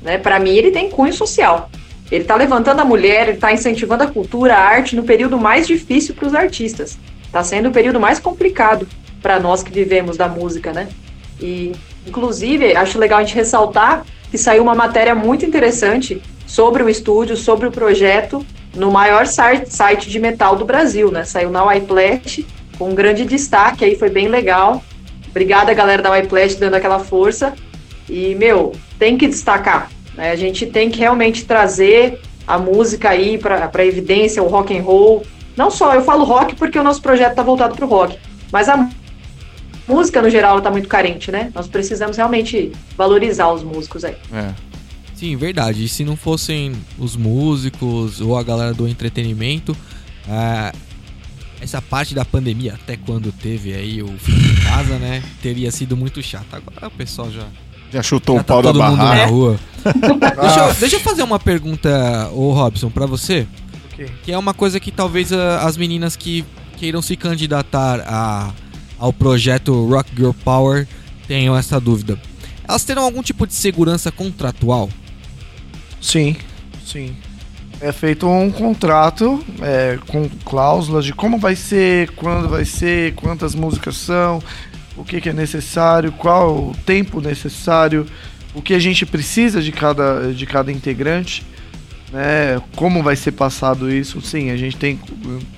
Né? 0.00 0.16
Para 0.16 0.40
mim, 0.40 0.54
ele 0.54 0.70
tem 0.70 0.88
cunho 0.88 1.12
social. 1.12 1.70
Ele 2.10 2.22
está 2.22 2.34
levantando 2.34 2.80
a 2.80 2.84
mulher, 2.84 3.28
ele 3.28 3.32
está 3.32 3.52
incentivando 3.52 4.04
a 4.04 4.06
cultura, 4.06 4.54
a 4.54 4.60
arte 4.60 4.96
no 4.96 5.02
período 5.02 5.36
mais 5.36 5.66
difícil 5.66 6.14
para 6.14 6.28
os 6.28 6.34
artistas. 6.34 6.98
Está 7.26 7.44
sendo 7.44 7.68
o 7.68 7.72
período 7.72 8.00
mais 8.00 8.18
complicado 8.18 8.88
para 9.20 9.38
nós 9.38 9.62
que 9.62 9.70
vivemos 9.70 10.16
da 10.16 10.28
música, 10.28 10.72
né? 10.72 10.88
E, 11.38 11.72
inclusive, 12.08 12.76
acho 12.76 12.98
legal 12.98 13.18
a 13.18 13.22
gente 13.22 13.34
ressaltar 13.34 14.04
que 14.30 14.38
saiu 14.38 14.62
uma 14.62 14.74
matéria 14.74 15.14
muito 15.14 15.44
interessante 15.44 16.22
sobre 16.46 16.82
o 16.82 16.88
estúdio, 16.88 17.36
sobre 17.36 17.66
o 17.66 17.70
projeto, 17.70 18.44
no 18.74 18.90
maior 18.90 19.26
site, 19.26 20.08
de 20.08 20.18
metal 20.18 20.56
do 20.56 20.64
Brasil, 20.64 21.10
né? 21.10 21.24
Saiu 21.24 21.50
na 21.50 21.64
Whiplash, 21.64 22.44
com 22.78 22.90
um 22.90 22.94
grande 22.94 23.24
destaque 23.24 23.84
aí, 23.84 23.96
foi 23.96 24.10
bem 24.10 24.28
legal. 24.28 24.82
Obrigada, 25.30 25.72
galera 25.74 26.02
da 26.02 26.10
Whiplash, 26.10 26.56
dando 26.56 26.74
aquela 26.74 26.98
força. 26.98 27.54
E, 28.08 28.34
meu, 28.34 28.72
tem 28.98 29.16
que 29.16 29.26
destacar. 29.26 29.90
Né? 30.14 30.30
A 30.30 30.36
gente 30.36 30.66
tem 30.66 30.90
que 30.90 30.98
realmente 30.98 31.44
trazer 31.44 32.20
a 32.46 32.58
música 32.58 33.10
aí 33.10 33.36
para 33.38 33.84
evidência, 33.84 34.42
o 34.42 34.48
rock 34.48 34.76
and 34.76 34.82
roll. 34.82 35.22
Não 35.56 35.70
só, 35.70 35.94
eu 35.94 36.02
falo 36.02 36.24
rock 36.24 36.54
porque 36.54 36.78
o 36.78 36.82
nosso 36.82 37.02
projeto 37.02 37.30
está 37.30 37.42
voltado 37.42 37.74
para 37.74 37.84
o 37.84 37.88
rock, 37.88 38.18
mas 38.50 38.68
a 38.68 38.88
música 39.88 40.20
no 40.20 40.28
geral 40.28 40.58
está 40.58 40.70
muito 40.70 40.88
carente, 40.88 41.32
né? 41.32 41.50
Nós 41.54 41.66
precisamos 41.66 42.16
realmente 42.16 42.70
valorizar 42.96 43.50
os 43.50 43.62
músicos 43.62 44.04
aí. 44.04 44.16
É. 44.32 44.52
Sim, 45.14 45.36
verdade. 45.36 45.84
E 45.84 45.88
se 45.88 46.04
não 46.04 46.16
fossem 46.16 46.72
os 46.96 47.16
músicos 47.16 48.20
ou 48.20 48.36
a 48.36 48.42
galera 48.42 48.72
do 48.72 48.86
entretenimento, 48.86 49.76
ah, 50.28 50.72
essa 51.60 51.82
parte 51.82 52.14
da 52.14 52.24
pandemia, 52.24 52.74
até 52.74 52.96
quando 52.96 53.32
teve 53.32 53.74
aí 53.74 54.00
o 54.00 54.16
fim 54.18 54.36
de 54.38 54.60
casa, 54.62 54.96
né? 54.98 55.22
Teria 55.42 55.72
sido 55.72 55.96
muito 55.96 56.22
chato. 56.22 56.46
Agora 56.52 56.86
o 56.86 56.90
pessoal 56.90 57.30
já. 57.30 57.46
Já 57.90 58.02
chutou 58.02 58.36
já 58.36 58.42
o 58.42 58.44
pau 58.44 58.62
tá 58.62 58.70
da 58.70 58.90
mundo 58.90 58.96
na 58.98 59.04
barraca. 59.04 59.26
rua. 59.26 59.58
deixa, 60.40 60.60
eu, 60.60 60.74
deixa 60.74 60.96
eu 60.96 61.00
fazer 61.00 61.22
uma 61.22 61.38
pergunta, 61.38 62.30
ô 62.32 62.52
Robson, 62.52 62.90
pra 62.90 63.06
você. 63.06 63.46
Ok. 63.92 64.08
Que 64.22 64.30
é 64.30 64.38
uma 64.38 64.52
coisa 64.52 64.78
que 64.78 64.92
talvez 64.92 65.32
ah, 65.32 65.66
as 65.66 65.76
meninas 65.76 66.14
que 66.14 66.44
queiram 66.76 67.02
se 67.02 67.16
candidatar 67.16 68.04
a, 68.06 68.52
ao 68.98 69.12
projeto 69.12 69.86
Rock 69.86 70.10
Girl 70.16 70.32
Power 70.44 70.86
tenham 71.26 71.56
essa 71.56 71.78
dúvida. 71.78 72.18
Elas 72.66 72.84
terão 72.84 73.04
algum 73.04 73.22
tipo 73.22 73.46
de 73.46 73.54
segurança 73.54 74.10
contratual? 74.10 74.90
Sim, 76.00 76.36
sim. 76.84 77.16
É 77.80 77.92
feito 77.92 78.26
um 78.28 78.50
contrato 78.50 79.42
é, 79.62 79.98
com 80.08 80.28
cláusulas 80.44 81.04
de 81.04 81.12
como 81.12 81.38
vai 81.38 81.54
ser, 81.54 82.10
quando 82.10 82.48
vai 82.48 82.64
ser, 82.64 83.14
quantas 83.14 83.54
músicas 83.54 83.96
são, 83.96 84.42
o 84.96 85.04
que, 85.04 85.20
que 85.20 85.28
é 85.28 85.32
necessário, 85.32 86.10
qual 86.12 86.70
o 86.70 86.76
tempo 86.84 87.20
necessário, 87.20 88.04
o 88.52 88.60
que 88.60 88.74
a 88.74 88.78
gente 88.78 89.06
precisa 89.06 89.62
de 89.62 89.70
cada, 89.70 90.32
de 90.32 90.44
cada 90.44 90.72
integrante, 90.72 91.46
né? 92.12 92.60
Como 92.76 93.02
vai 93.02 93.16
ser 93.16 93.32
passado 93.32 93.90
isso? 93.90 94.20
Sim, 94.20 94.50
a 94.50 94.56
gente 94.56 94.76
tem, 94.76 94.98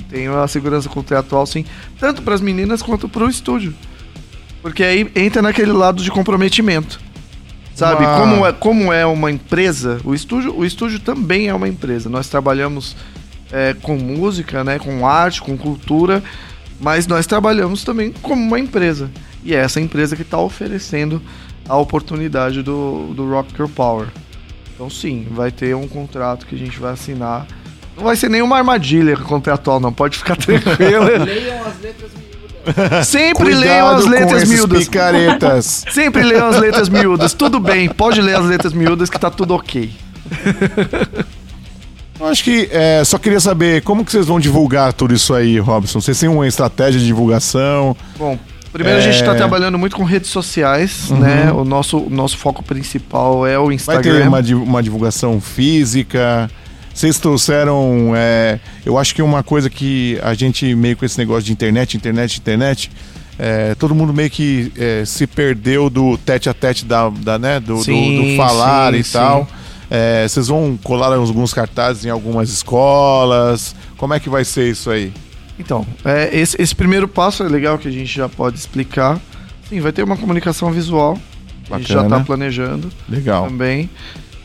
tem 0.08 0.28
uma 0.28 0.46
segurança 0.48 0.88
contratual, 0.88 1.46
sim, 1.46 1.64
tanto 1.98 2.22
para 2.22 2.34
as 2.34 2.40
meninas 2.40 2.82
quanto 2.82 3.08
para 3.08 3.24
o 3.24 3.28
estúdio. 3.28 3.74
Porque 4.62 4.82
aí 4.84 5.10
entra 5.16 5.40
naquele 5.40 5.72
lado 5.72 6.02
de 6.02 6.10
comprometimento. 6.10 7.00
Sabe, 7.74 8.04
Uma- 8.04 8.18
como, 8.18 8.46
é, 8.46 8.52
como 8.52 8.92
é 8.92 9.06
uma 9.06 9.30
empresa, 9.30 10.00
o 10.04 10.14
estúdio, 10.14 10.54
o 10.54 10.66
estúdio 10.66 11.00
também 11.00 11.48
é 11.48 11.54
uma 11.54 11.66
empresa. 11.68 12.10
Nós 12.10 12.28
trabalhamos 12.28 12.94
é, 13.52 13.74
com 13.80 13.96
música, 13.96 14.62
né, 14.62 14.78
com 14.78 15.06
arte, 15.06 15.40
com 15.40 15.56
cultura, 15.56 16.22
mas 16.78 17.06
nós 17.06 17.26
trabalhamos 17.26 17.82
também 17.82 18.12
como 18.22 18.42
uma 18.42 18.60
empresa. 18.60 19.10
E 19.42 19.54
é 19.54 19.58
essa 19.58 19.80
empresa 19.80 20.14
que 20.14 20.22
está 20.22 20.36
oferecendo 20.38 21.22
a 21.66 21.76
oportunidade 21.76 22.62
do, 22.62 23.14
do 23.14 23.30
Rock 23.30 23.52
Girl 23.56 23.68
Power. 23.68 24.08
Então 24.80 24.88
sim, 24.88 25.26
vai 25.30 25.50
ter 25.50 25.76
um 25.76 25.86
contrato 25.86 26.46
que 26.46 26.54
a 26.54 26.58
gente 26.58 26.80
vai 26.80 26.94
assinar. 26.94 27.46
Não 27.94 28.02
vai 28.02 28.16
ser 28.16 28.30
nenhuma 28.30 28.56
armadilha 28.56 29.14
contratual, 29.14 29.78
não. 29.78 29.92
Pode 29.92 30.16
ficar 30.16 30.36
tranquilo. 30.40 31.04
Leiam 31.22 31.66
as 31.66 31.78
letras 31.82 32.10
miúdas. 32.14 33.06
Sempre 33.06 33.54
leiam 33.54 33.88
as 33.88 34.06
letras 34.06 34.42
esses 34.42 34.48
miúdas. 34.48 34.84
picaretas. 34.84 35.84
Sempre 35.92 36.22
leiam 36.22 36.48
as 36.48 36.56
letras 36.56 36.88
miúdas. 36.88 37.34
Tudo 37.34 37.60
bem, 37.60 37.90
pode 37.90 38.22
ler 38.22 38.36
as 38.36 38.46
letras 38.46 38.72
miúdas 38.72 39.10
que 39.10 39.20
tá 39.20 39.30
tudo 39.30 39.54
ok. 39.54 39.92
Eu 42.18 42.26
acho 42.26 42.42
que 42.42 42.66
é, 42.72 43.04
só 43.04 43.18
queria 43.18 43.38
saber 43.38 43.82
como 43.82 44.02
que 44.02 44.10
vocês 44.10 44.24
vão 44.24 44.40
divulgar 44.40 44.94
tudo 44.94 45.12
isso 45.12 45.34
aí, 45.34 45.58
Robson. 45.58 46.00
Vocês 46.00 46.18
têm 46.18 46.30
uma 46.30 46.48
estratégia 46.48 46.98
de 46.98 47.04
divulgação? 47.06 47.94
Bom, 48.16 48.38
primeiro 48.72 48.98
a 48.98 49.02
É. 49.02 49.04
gente 49.04 49.16
está 49.20 49.34
trabalhando 49.34 49.78
muito 49.78 49.96
com 49.96 50.04
redes 50.04 50.30
sociais, 50.30 51.10
né? 51.10 51.50
O 51.52 51.64
nosso, 51.64 52.00
nosso 52.10 52.36
foco 52.38 52.62
principal 52.62 53.46
é 53.46 53.58
o 53.58 53.66
Vai 53.66 53.74
Instagram. 53.74 54.30
ter 54.42 54.54
uma, 54.54 54.64
uma 54.64 54.82
divulgação 54.82 55.40
física? 55.40 56.50
Vocês 56.92 57.18
trouxeram. 57.18 58.12
é, 58.16 58.58
eu 58.84 58.98
acho 58.98 59.14
que 59.14 59.22
uma 59.22 59.42
coisa 59.42 59.70
que 59.70 60.18
a 60.22 60.34
gente, 60.34 60.74
meio 60.74 60.96
com 60.96 61.04
esse 61.04 61.16
negócio 61.18 61.44
de 61.44 61.52
internet, 61.52 61.96
internet, 61.96 62.38
internet, 62.38 62.90
é, 63.38 63.74
todo 63.76 63.94
mundo 63.94 64.12
meio 64.12 64.28
que 64.28 64.70
é, 64.76 65.04
se 65.06 65.26
perdeu 65.26 65.88
do 65.88 66.18
tete 66.18 66.48
a 66.48 66.54
tete 66.54 66.84
da, 66.84 67.08
da, 67.08 67.38
né, 67.38 67.58
do, 67.60 67.76
do- 67.76 67.82
Sim, 67.84 68.32
do 68.32 68.36
falar 68.36 68.92
sim, 68.92 68.98
e 68.98 69.04
sim. 69.04 69.12
tal. 69.12 69.48
É, 69.90 70.26
vocês 70.28 70.46
vão 70.48 70.78
colar 70.82 71.12
alguns 71.14 71.52
cartazes 71.54 72.04
em 72.04 72.10
algumas 72.10 72.50
escolas? 72.50 73.74
Como 73.96 74.14
é 74.14 74.20
que 74.20 74.28
vai 74.28 74.44
ser 74.44 74.68
isso 74.70 74.90
aí? 74.90 75.12
Então, 75.60 75.86
é, 76.04 76.34
esse, 76.36 76.60
esse 76.60 76.74
primeiro 76.74 77.06
passo 77.06 77.44
é 77.44 77.48
legal 77.48 77.78
que 77.78 77.86
a 77.86 77.90
gente 77.90 78.06
já 78.06 78.28
pode 78.28 78.58
explicar. 78.58 79.20
Sim, 79.68 79.80
vai 79.80 79.92
ter 79.92 80.02
uma 80.02 80.16
comunicação 80.16 80.72
visual. 80.72 81.18
A 81.70 81.78
gente 81.78 81.88
já 81.88 81.96
Bacana. 81.96 82.16
está 82.16 82.26
planejando 82.26 82.90
Legal. 83.08 83.46
também. 83.46 83.88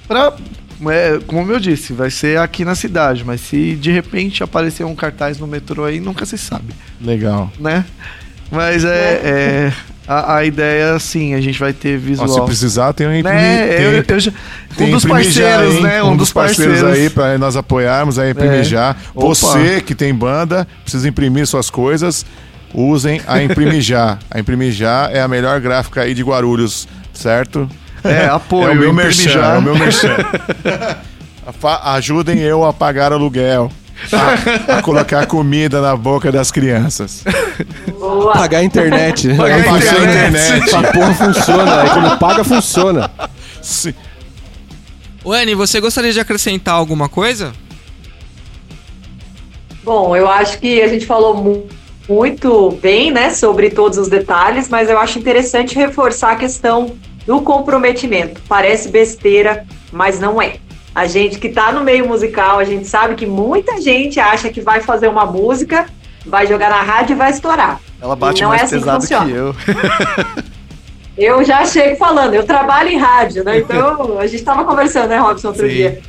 Pra, 0.07 0.35
é, 0.91 1.19
como 1.25 1.51
eu 1.51 1.59
disse, 1.59 1.93
vai 1.93 2.11
ser 2.11 2.37
aqui 2.37 2.63
na 2.63 2.75
cidade, 2.75 3.23
mas 3.23 3.41
se 3.41 3.75
de 3.75 3.91
repente 3.91 4.43
aparecer 4.43 4.83
um 4.83 4.93
cartaz 4.93 5.39
no 5.39 5.47
metrô 5.47 5.85
aí, 5.85 5.99
nunca 5.99 6.25
se 6.25 6.37
sabe. 6.37 6.73
Legal. 7.01 7.51
né? 7.59 7.85
Mas 8.51 8.83
é, 8.85 9.21
é 9.23 9.73
a, 10.07 10.35
a 10.37 10.45
ideia, 10.45 10.97
sim, 10.99 11.33
a 11.33 11.41
gente 11.41 11.59
vai 11.59 11.73
ter 11.73 11.95
Ó, 11.97 11.99
visual. 11.99 12.29
se 12.29 12.41
precisar, 12.41 12.93
tem 12.93 13.07
um 13.07 13.15
imprimi- 13.15 13.37
né? 13.37 13.67
tem- 13.67 13.85
Eu, 13.85 14.03
eu 14.07 14.19
já- 14.19 14.31
Tem 14.77 14.87
um 14.87 14.91
dos 14.91 15.05
imprimir 15.05 15.31
já, 15.31 15.43
parceiros, 15.49 15.75
hein? 15.75 15.81
né? 15.83 16.03
Um, 16.03 16.17
dos 16.17 16.31
parceiros, 16.33 16.83
aí 16.83 17.09
para 17.09 17.37
nós 17.37 17.55
apoiarmos, 17.55 18.19
aí 18.19 18.31
imprimir 18.31 18.59
É. 18.59 18.63
já. 18.63 18.95
Opa. 19.13 19.29
Você 19.35 19.81
que 19.81 19.95
tem 19.95 20.13
banda, 20.13 20.67
precisa 20.83 21.07
imprimir 21.09 21.47
suas 21.47 21.69
coisas, 21.69 22.25
usem 22.73 23.21
a 23.27 23.41
imprimir 23.41 23.81
já. 23.81 24.17
A 24.29 24.39
imprimir 24.39 24.71
já 24.71 25.09
é 25.11 25.21
a 25.21 25.27
melhor 25.27 25.59
gráfica 25.61 26.01
aí 26.01 26.13
de 26.13 26.23
Guarulhos, 26.23 26.87
certo? 27.13 27.69
É, 28.03 28.25
apoio, 28.27 28.67
é 28.69 28.71
o 28.71 28.75
meu 28.75 28.93
merchan, 28.93 29.29
já. 29.29 29.55
é 29.55 29.57
o 29.57 29.61
meu 29.61 29.75
merchan. 29.77 30.15
Ajudem 31.83 32.39
eu 32.39 32.63
a 32.63 32.73
pagar 32.73 33.11
aluguel. 33.13 33.71
A, 34.11 34.77
a 34.77 34.81
colocar 34.81 35.25
comida 35.25 35.81
na 35.81 35.95
boca 35.95 36.31
das 36.31 36.51
crianças. 36.51 37.23
Boa. 37.99 38.33
Pagar 38.33 38.59
a 38.59 38.63
internet. 38.63 39.27
né? 39.29 39.35
Pagar 39.35 39.55
a 39.55 39.59
internet. 39.59 40.63
Essa 40.63 40.83
porra 40.83 41.13
funciona. 41.13 41.81
Aí 41.81 41.89
quando 41.89 42.17
paga, 42.19 42.43
funciona. 42.43 43.11
Anny, 45.25 45.55
você 45.55 45.79
gostaria 45.79 46.11
de 46.13 46.19
acrescentar 46.19 46.75
alguma 46.75 47.09
coisa? 47.09 47.53
Bom, 49.83 50.15
eu 50.15 50.29
acho 50.29 50.59
que 50.59 50.81
a 50.81 50.87
gente 50.87 51.05
falou 51.05 51.35
mu- 51.35 51.67
muito 52.07 52.71
bem, 52.81 53.11
né, 53.11 53.31
sobre 53.31 53.69
todos 53.69 53.97
os 53.97 54.07
detalhes, 54.07 54.67
mas 54.69 54.89
eu 54.89 54.99
acho 54.99 55.17
interessante 55.19 55.75
reforçar 55.75 56.31
a 56.31 56.35
questão 56.35 56.95
do 57.25 57.41
comprometimento. 57.41 58.41
Parece 58.47 58.89
besteira, 58.89 59.65
mas 59.91 60.19
não 60.19 60.39
é. 60.41 60.57
A 60.95 61.05
gente 61.07 61.37
que 61.37 61.49
tá 61.49 61.73
no 61.73 61.83
meio 61.83 62.07
musical, 62.07 62.57
a 62.57 62.63
gente 62.63 62.87
sabe 62.87 63.15
que 63.15 63.25
muita 63.25 63.81
gente 63.81 64.17
acha 64.17 64.49
que 64.49 64.61
vai 64.61 64.79
fazer 64.79 65.09
uma 65.09 65.25
música, 65.25 65.85
vai 66.25 66.47
jogar 66.47 66.69
na 66.69 66.81
rádio 66.81 67.13
e 67.13 67.17
vai 67.17 67.31
estourar. 67.31 67.81
Ela 68.01 68.15
bate 68.15 68.41
Não 68.41 68.53
é 68.53 68.57
mais 68.57 68.63
assim 68.63 68.75
que 68.75 68.81
pesado 68.81 69.05
que, 69.05 69.13
funciona. 69.13 69.29
eu. 69.29 69.55
Eu 71.17 71.45
já 71.45 71.65
chego 71.65 71.95
falando, 71.95 72.33
eu 72.33 72.43
trabalho 72.43 72.89
em 72.89 72.97
rádio, 72.97 73.43
né? 73.43 73.59
Então, 73.65 74.19
a 74.19 74.27
gente 74.27 74.39
estava 74.39 74.65
conversando, 74.65 75.07
né, 75.07 75.17
Robson, 75.17 75.47
outro 75.47 75.65
Sim. 75.65 75.73
dia. 75.73 76.01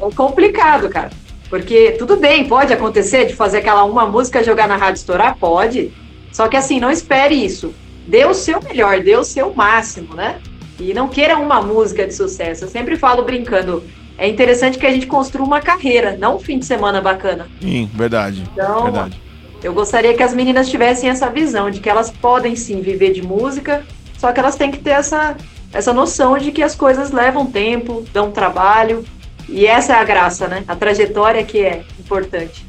É 0.00 0.10
complicado, 0.14 0.88
cara. 0.88 1.10
Porque 1.50 1.92
tudo 1.98 2.16
bem, 2.16 2.48
pode 2.48 2.72
acontecer 2.72 3.26
de 3.26 3.34
fazer 3.34 3.58
aquela 3.58 3.84
uma 3.84 4.06
música 4.06 4.42
jogar 4.42 4.66
na 4.66 4.76
rádio 4.76 4.98
estourar? 5.00 5.36
Pode. 5.36 5.92
Só 6.32 6.48
que 6.48 6.56
assim, 6.56 6.80
não 6.80 6.90
espere 6.90 7.34
isso. 7.34 7.74
Dê 8.06 8.24
o 8.24 8.32
seu 8.32 8.60
melhor, 8.62 9.00
dê 9.00 9.14
o 9.14 9.24
seu 9.24 9.54
máximo, 9.54 10.14
né? 10.14 10.38
E 10.80 10.92
não 10.94 11.06
queira 11.08 11.36
uma 11.36 11.60
música 11.60 12.06
de 12.06 12.14
sucesso. 12.14 12.64
Eu 12.64 12.68
sempre 12.68 12.96
falo 12.96 13.22
brincando, 13.22 13.84
é 14.18 14.28
interessante 14.28 14.78
que 14.78 14.86
a 14.86 14.90
gente 14.90 15.06
construa 15.06 15.46
uma 15.46 15.60
carreira, 15.60 16.16
não 16.18 16.36
um 16.36 16.40
fim 16.40 16.58
de 16.58 16.64
semana 16.64 17.00
bacana. 17.00 17.46
Sim, 17.60 17.90
verdade. 17.94 18.42
Então, 18.52 18.84
Verdade. 18.84 19.20
eu 19.62 19.74
gostaria 19.74 20.14
que 20.14 20.22
as 20.22 20.32
meninas 20.32 20.68
tivessem 20.68 21.10
essa 21.10 21.28
visão 21.28 21.70
de 21.70 21.80
que 21.80 21.88
elas 21.88 22.10
podem 22.10 22.56
sim 22.56 22.80
viver 22.80 23.12
de 23.12 23.22
música, 23.22 23.84
só 24.16 24.32
que 24.32 24.40
elas 24.40 24.56
têm 24.56 24.70
que 24.70 24.78
ter 24.78 24.90
essa, 24.90 25.36
essa 25.72 25.92
noção 25.92 26.38
de 26.38 26.50
que 26.50 26.62
as 26.62 26.74
coisas 26.74 27.10
levam 27.10 27.46
tempo, 27.46 28.04
dão 28.12 28.30
trabalho, 28.30 29.04
e 29.48 29.66
essa 29.66 29.92
é 29.92 29.96
a 29.96 30.04
graça, 30.04 30.48
né? 30.48 30.64
A 30.66 30.74
trajetória 30.74 31.44
que 31.44 31.58
é 31.58 31.84
importante. 32.00 32.64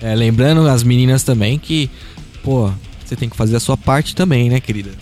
É, 0.00 0.14
lembrando 0.14 0.66
as 0.68 0.82
meninas 0.82 1.22
também 1.22 1.58
que, 1.58 1.90
pô, 2.42 2.70
você 3.04 3.16
tem 3.16 3.28
que 3.28 3.36
fazer 3.36 3.56
a 3.56 3.60
sua 3.60 3.76
parte 3.76 4.14
também, 4.14 4.48
né, 4.48 4.60
querida? 4.60 4.92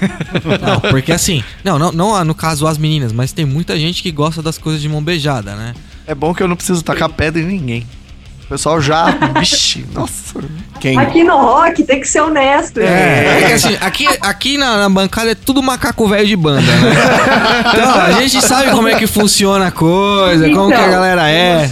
não, 0.60 0.80
porque 0.90 1.12
assim, 1.12 1.42
não, 1.64 1.78
não, 1.78 1.92
não 1.92 2.24
no 2.24 2.34
caso 2.34 2.66
as 2.66 2.78
meninas, 2.78 3.12
mas 3.12 3.32
tem 3.32 3.44
muita 3.44 3.76
gente 3.78 4.02
que 4.02 4.10
gosta 4.10 4.42
das 4.42 4.58
coisas 4.58 4.80
de 4.80 4.88
mão 4.88 5.02
beijada, 5.02 5.54
né? 5.54 5.74
É 6.06 6.14
bom 6.14 6.34
que 6.34 6.42
eu 6.42 6.48
não 6.48 6.56
preciso 6.56 6.82
tacar 6.82 7.08
pedra 7.08 7.40
em 7.40 7.46
ninguém. 7.46 7.86
O 8.44 8.48
pessoal 8.52 8.80
já. 8.80 9.06
Vixe, 9.38 9.84
nossa. 9.94 10.40
Quem, 10.80 10.98
Aqui 10.98 11.22
no 11.24 11.36
rock 11.38 11.84
tem 11.84 12.00
que 12.00 12.08
ser 12.08 12.20
honesto. 12.20 12.80
É, 12.80 13.38
é 13.40 13.46
que 13.46 13.52
assim, 13.52 13.76
aqui, 13.80 14.06
aqui 14.20 14.58
na, 14.58 14.76
na 14.78 14.88
bancada 14.88 15.30
é 15.30 15.34
tudo 15.34 15.62
macaco 15.62 16.06
velho 16.08 16.26
de 16.26 16.36
banda, 16.36 16.60
né? 16.60 16.92
Então, 17.72 17.94
a 18.02 18.12
gente 18.20 18.42
sabe 18.42 18.70
como 18.72 18.88
é 18.88 18.96
que 18.96 19.06
funciona 19.06 19.68
a 19.68 19.70
coisa, 19.70 20.50
como 20.50 20.68
que 20.68 20.74
a 20.74 20.78
Então. 20.80 20.90
galera 20.90 21.30
é. 21.30 21.70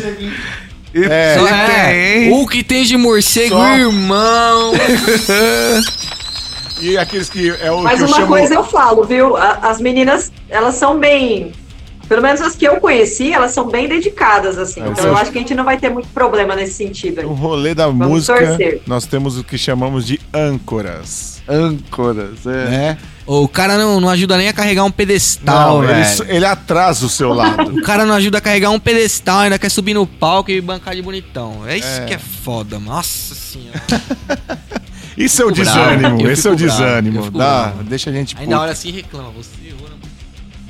E 0.95 1.05
É. 1.05 1.37
Só 1.39 1.47
é, 1.49 1.67
tem. 1.93 2.33
o 2.33 2.47
que 2.49 2.63
tem 2.65 2.85
de 2.85 2.97
morcego, 2.97 3.57
Só- 3.57 3.77
irmão. 3.77 4.73
E 6.81 6.97
aqueles 6.99 7.29
que 7.29 7.51
é 7.61 7.71
o 7.71 7.83
Mas 7.83 7.97
que 7.99 8.03
eu 8.05 8.07
uma 8.09 8.17
chamo... 8.17 8.29
coisa 8.29 8.55
eu 8.55 8.65
falo, 8.65 9.05
viu? 9.05 9.37
As 9.37 9.81
meninas, 9.81 10.31
elas 10.49 10.75
são 10.77 10.99
bem. 10.99 11.53
Pelo 12.09 12.23
menos 12.23 12.41
as 12.41 12.57
que 12.57 12.65
eu 12.67 12.81
conheci, 12.81 13.33
elas 13.33 13.53
são 13.53 13.69
bem 13.69 13.87
dedicadas, 13.89 14.59
assim. 14.59 14.83
É, 14.83 14.89
então 14.89 15.05
eu 15.05 15.11
eu- 15.13 15.17
acho 15.17 15.31
que 15.31 15.39
a 15.39 15.41
gente 15.41 15.55
não 15.55 15.63
vai 15.65 15.79
ter 15.79 15.91
muito 15.91 16.09
problema 16.09 16.57
nesse 16.57 16.73
sentido. 16.75 17.21
aí. 17.21 17.25
No 17.27 17.35
rolê 17.35 17.73
da 17.73 17.87
Vamos 17.87 18.09
música, 18.09 18.35
torcer. 18.49 18.83
nós 18.87 19.07
temos 19.07 19.39
o 19.39 19.45
que 19.45 19.57
chamamos 19.57 20.05
de 20.07 20.19
âncoras, 20.35 21.41
Âncoras, 21.49 22.45
é. 22.47 22.51
né? 22.69 22.99
o 23.27 23.47
cara 23.47 23.77
não, 23.79 24.01
não 24.01 24.09
ajuda 24.09 24.37
nem 24.37 24.49
a 24.49 24.53
carregar 24.53 24.85
um 24.85 24.91
pedestal, 24.91 25.83
Não, 25.83 25.85
ele, 25.89 26.03
velho. 26.03 26.27
ele 26.31 26.45
atrasa 26.45 27.07
o 27.07 27.09
seu 27.09 27.33
lado. 27.33 27.77
O 27.79 27.83
cara 27.83 28.05
não 28.05 28.15
ajuda 28.17 28.39
a 28.39 28.41
carregar 28.41 28.71
um 28.71 28.81
pedestal, 28.81 29.41
ainda 29.41 29.57
quer 29.59 29.69
subir 29.71 29.95
no 29.95 30.05
palco 30.05 30.51
e 30.51 30.61
bancar 30.61 30.97
de 30.97 31.03
bonitão. 31.03 31.63
É 31.67 31.77
isso 31.79 31.87
É. 32.03 32.05
que 32.07 32.15
é 32.15 32.19
foda, 32.19 32.79
mano. 32.81 32.91
Nossa 32.97 33.35
senhora. 33.37 33.81
Isso 35.25 35.43
é 35.43 35.45
o 35.45 35.53
bravo, 35.53 35.71
desânimo, 35.71 36.21
eu 36.23 36.31
esse 36.33 36.49
é 36.49 36.51
o 36.51 36.57
bravo, 36.57 36.71
desânimo. 36.71 37.31
Dá, 37.31 37.73
deixa 37.83 38.11
a 38.11 38.13
gente 38.13 38.37
Ainda 38.37 38.51
puto. 38.53 38.63
olha 38.63 38.73
assim 38.73 38.91
reclama. 38.91 39.31
Você 39.31 39.51
na 39.69 39.70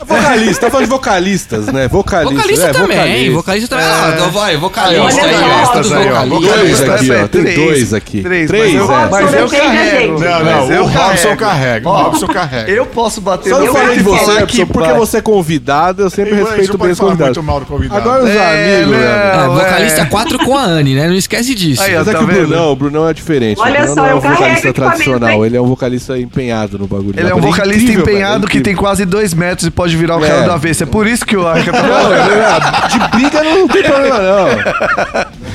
Vocalista, 0.06 0.60
tá 0.66 0.70
falando 0.70 0.86
de 0.86 0.90
vocalistas, 0.90 1.66
né? 1.66 1.86
Vocalista, 1.86 2.34
Vocalista 2.34 2.66
é, 2.68 2.72
também, 2.72 3.30
vocalista 3.30 3.68
também. 3.68 3.86
Ah, 3.86 4.12
então 4.14 4.30
vai, 4.30 4.56
vocalista. 4.56 5.02
Olha 5.04 5.24
aí, 5.24 5.34
só, 5.34 5.40
ó, 5.40 5.64
vocalistas 5.64 5.80
dos 5.82 5.92
aí, 5.92 6.10
ó, 6.10 6.24
vocalistas. 6.24 6.40
Dois 6.40 6.80
vocalista. 6.80 6.94
aqui, 6.94 7.10
ó. 7.10 7.14
é 7.14 7.28
Tem 7.28 7.42
três. 7.42 7.56
dois 7.56 7.94
aqui. 7.94 8.22
Três, 8.22 8.48
Três, 8.48 8.74
mas 8.74 8.74
eu, 8.74 8.92
é. 8.94 9.08
mas 9.10 9.34
eu 9.34 9.48
carrego. 9.48 10.12
Não, 10.20 10.30
mas 10.30 10.44
não, 10.44 10.72
eu 10.72 10.82
o 10.84 10.86
Robson 10.86 11.36
carrega. 11.36 11.88
O 11.88 11.92
Robson 11.92 12.26
carrega. 12.28 12.70
Eu 12.70 12.86
posso 12.86 13.20
bater 13.20 13.50
Só 13.50 13.58
no 13.58 13.66
Eu 13.66 13.72
falei 13.74 13.96
de 13.98 14.02
você, 14.02 14.38
Epson, 14.38 14.66
porque 14.66 14.92
você 14.94 15.16
é 15.18 15.20
convidado, 15.20 16.02
eu 16.02 16.10
sempre 16.10 16.34
respeito 16.34 16.78
bem 16.78 16.90
os 16.92 16.98
falar 16.98 17.10
convidados. 17.10 17.36
muito 17.36 17.46
mal 17.46 17.60
do 17.60 17.66
convidado. 17.66 18.00
Agora 18.00 18.24
os 18.24 18.30
É, 18.30 18.76
amigos, 18.76 18.92
né? 18.92 18.98
né? 18.98 19.44
É, 19.44 19.48
vocalista 19.48 20.00
é. 20.00 20.04
4 20.06 20.38
com 20.38 20.56
a 20.56 20.64
Anne, 20.64 20.94
né? 20.94 21.08
Não 21.08 21.14
esquece 21.14 21.54
disso. 21.54 21.82
Mas 21.82 21.92
é 21.92 22.04
tá 22.04 22.18
que 22.18 22.24
o? 22.24 22.26
Brunão, 22.26 22.72
o 22.72 22.76
Brunão 22.76 23.08
é 23.08 23.12
diferente. 23.12 23.60
Olha 23.60 23.86
só, 23.86 23.94
não 23.96 24.06
é 24.06 24.14
um 24.14 24.20
vocalista 24.20 24.72
tradicional, 24.72 25.44
ele 25.44 25.56
é 25.56 25.60
um 25.60 25.66
vocalista 25.66 26.18
empenhado 26.18 26.78
no 26.78 26.86
bagulho. 26.86 27.14
Ele 27.18 27.28
é 27.28 27.34
um 27.34 27.40
vocalista 27.40 27.92
empenhado 27.92 28.46
que 28.46 28.60
tem 28.60 28.74
quase 28.74 29.04
dois 29.04 29.34
metros 29.34 29.66
e 29.66 29.70
pode 29.70 29.89
virar 29.96 30.16
o 30.16 30.24
É. 30.24 30.28
cara 30.28 30.42
do 30.42 30.52
avesso. 30.52 30.82
É 30.82 30.86
por 30.86 31.06
isso 31.06 31.24
que 31.24 31.36
o 31.36 31.46
Arca 31.46 31.70
tá 31.72 31.78
falando. 31.82 32.14
é- 32.14 32.88
de 32.88 33.08
briga 33.16 33.42
não 33.42 33.68
tem 33.68 33.82
problema, 33.82 34.18
não. 34.18 35.30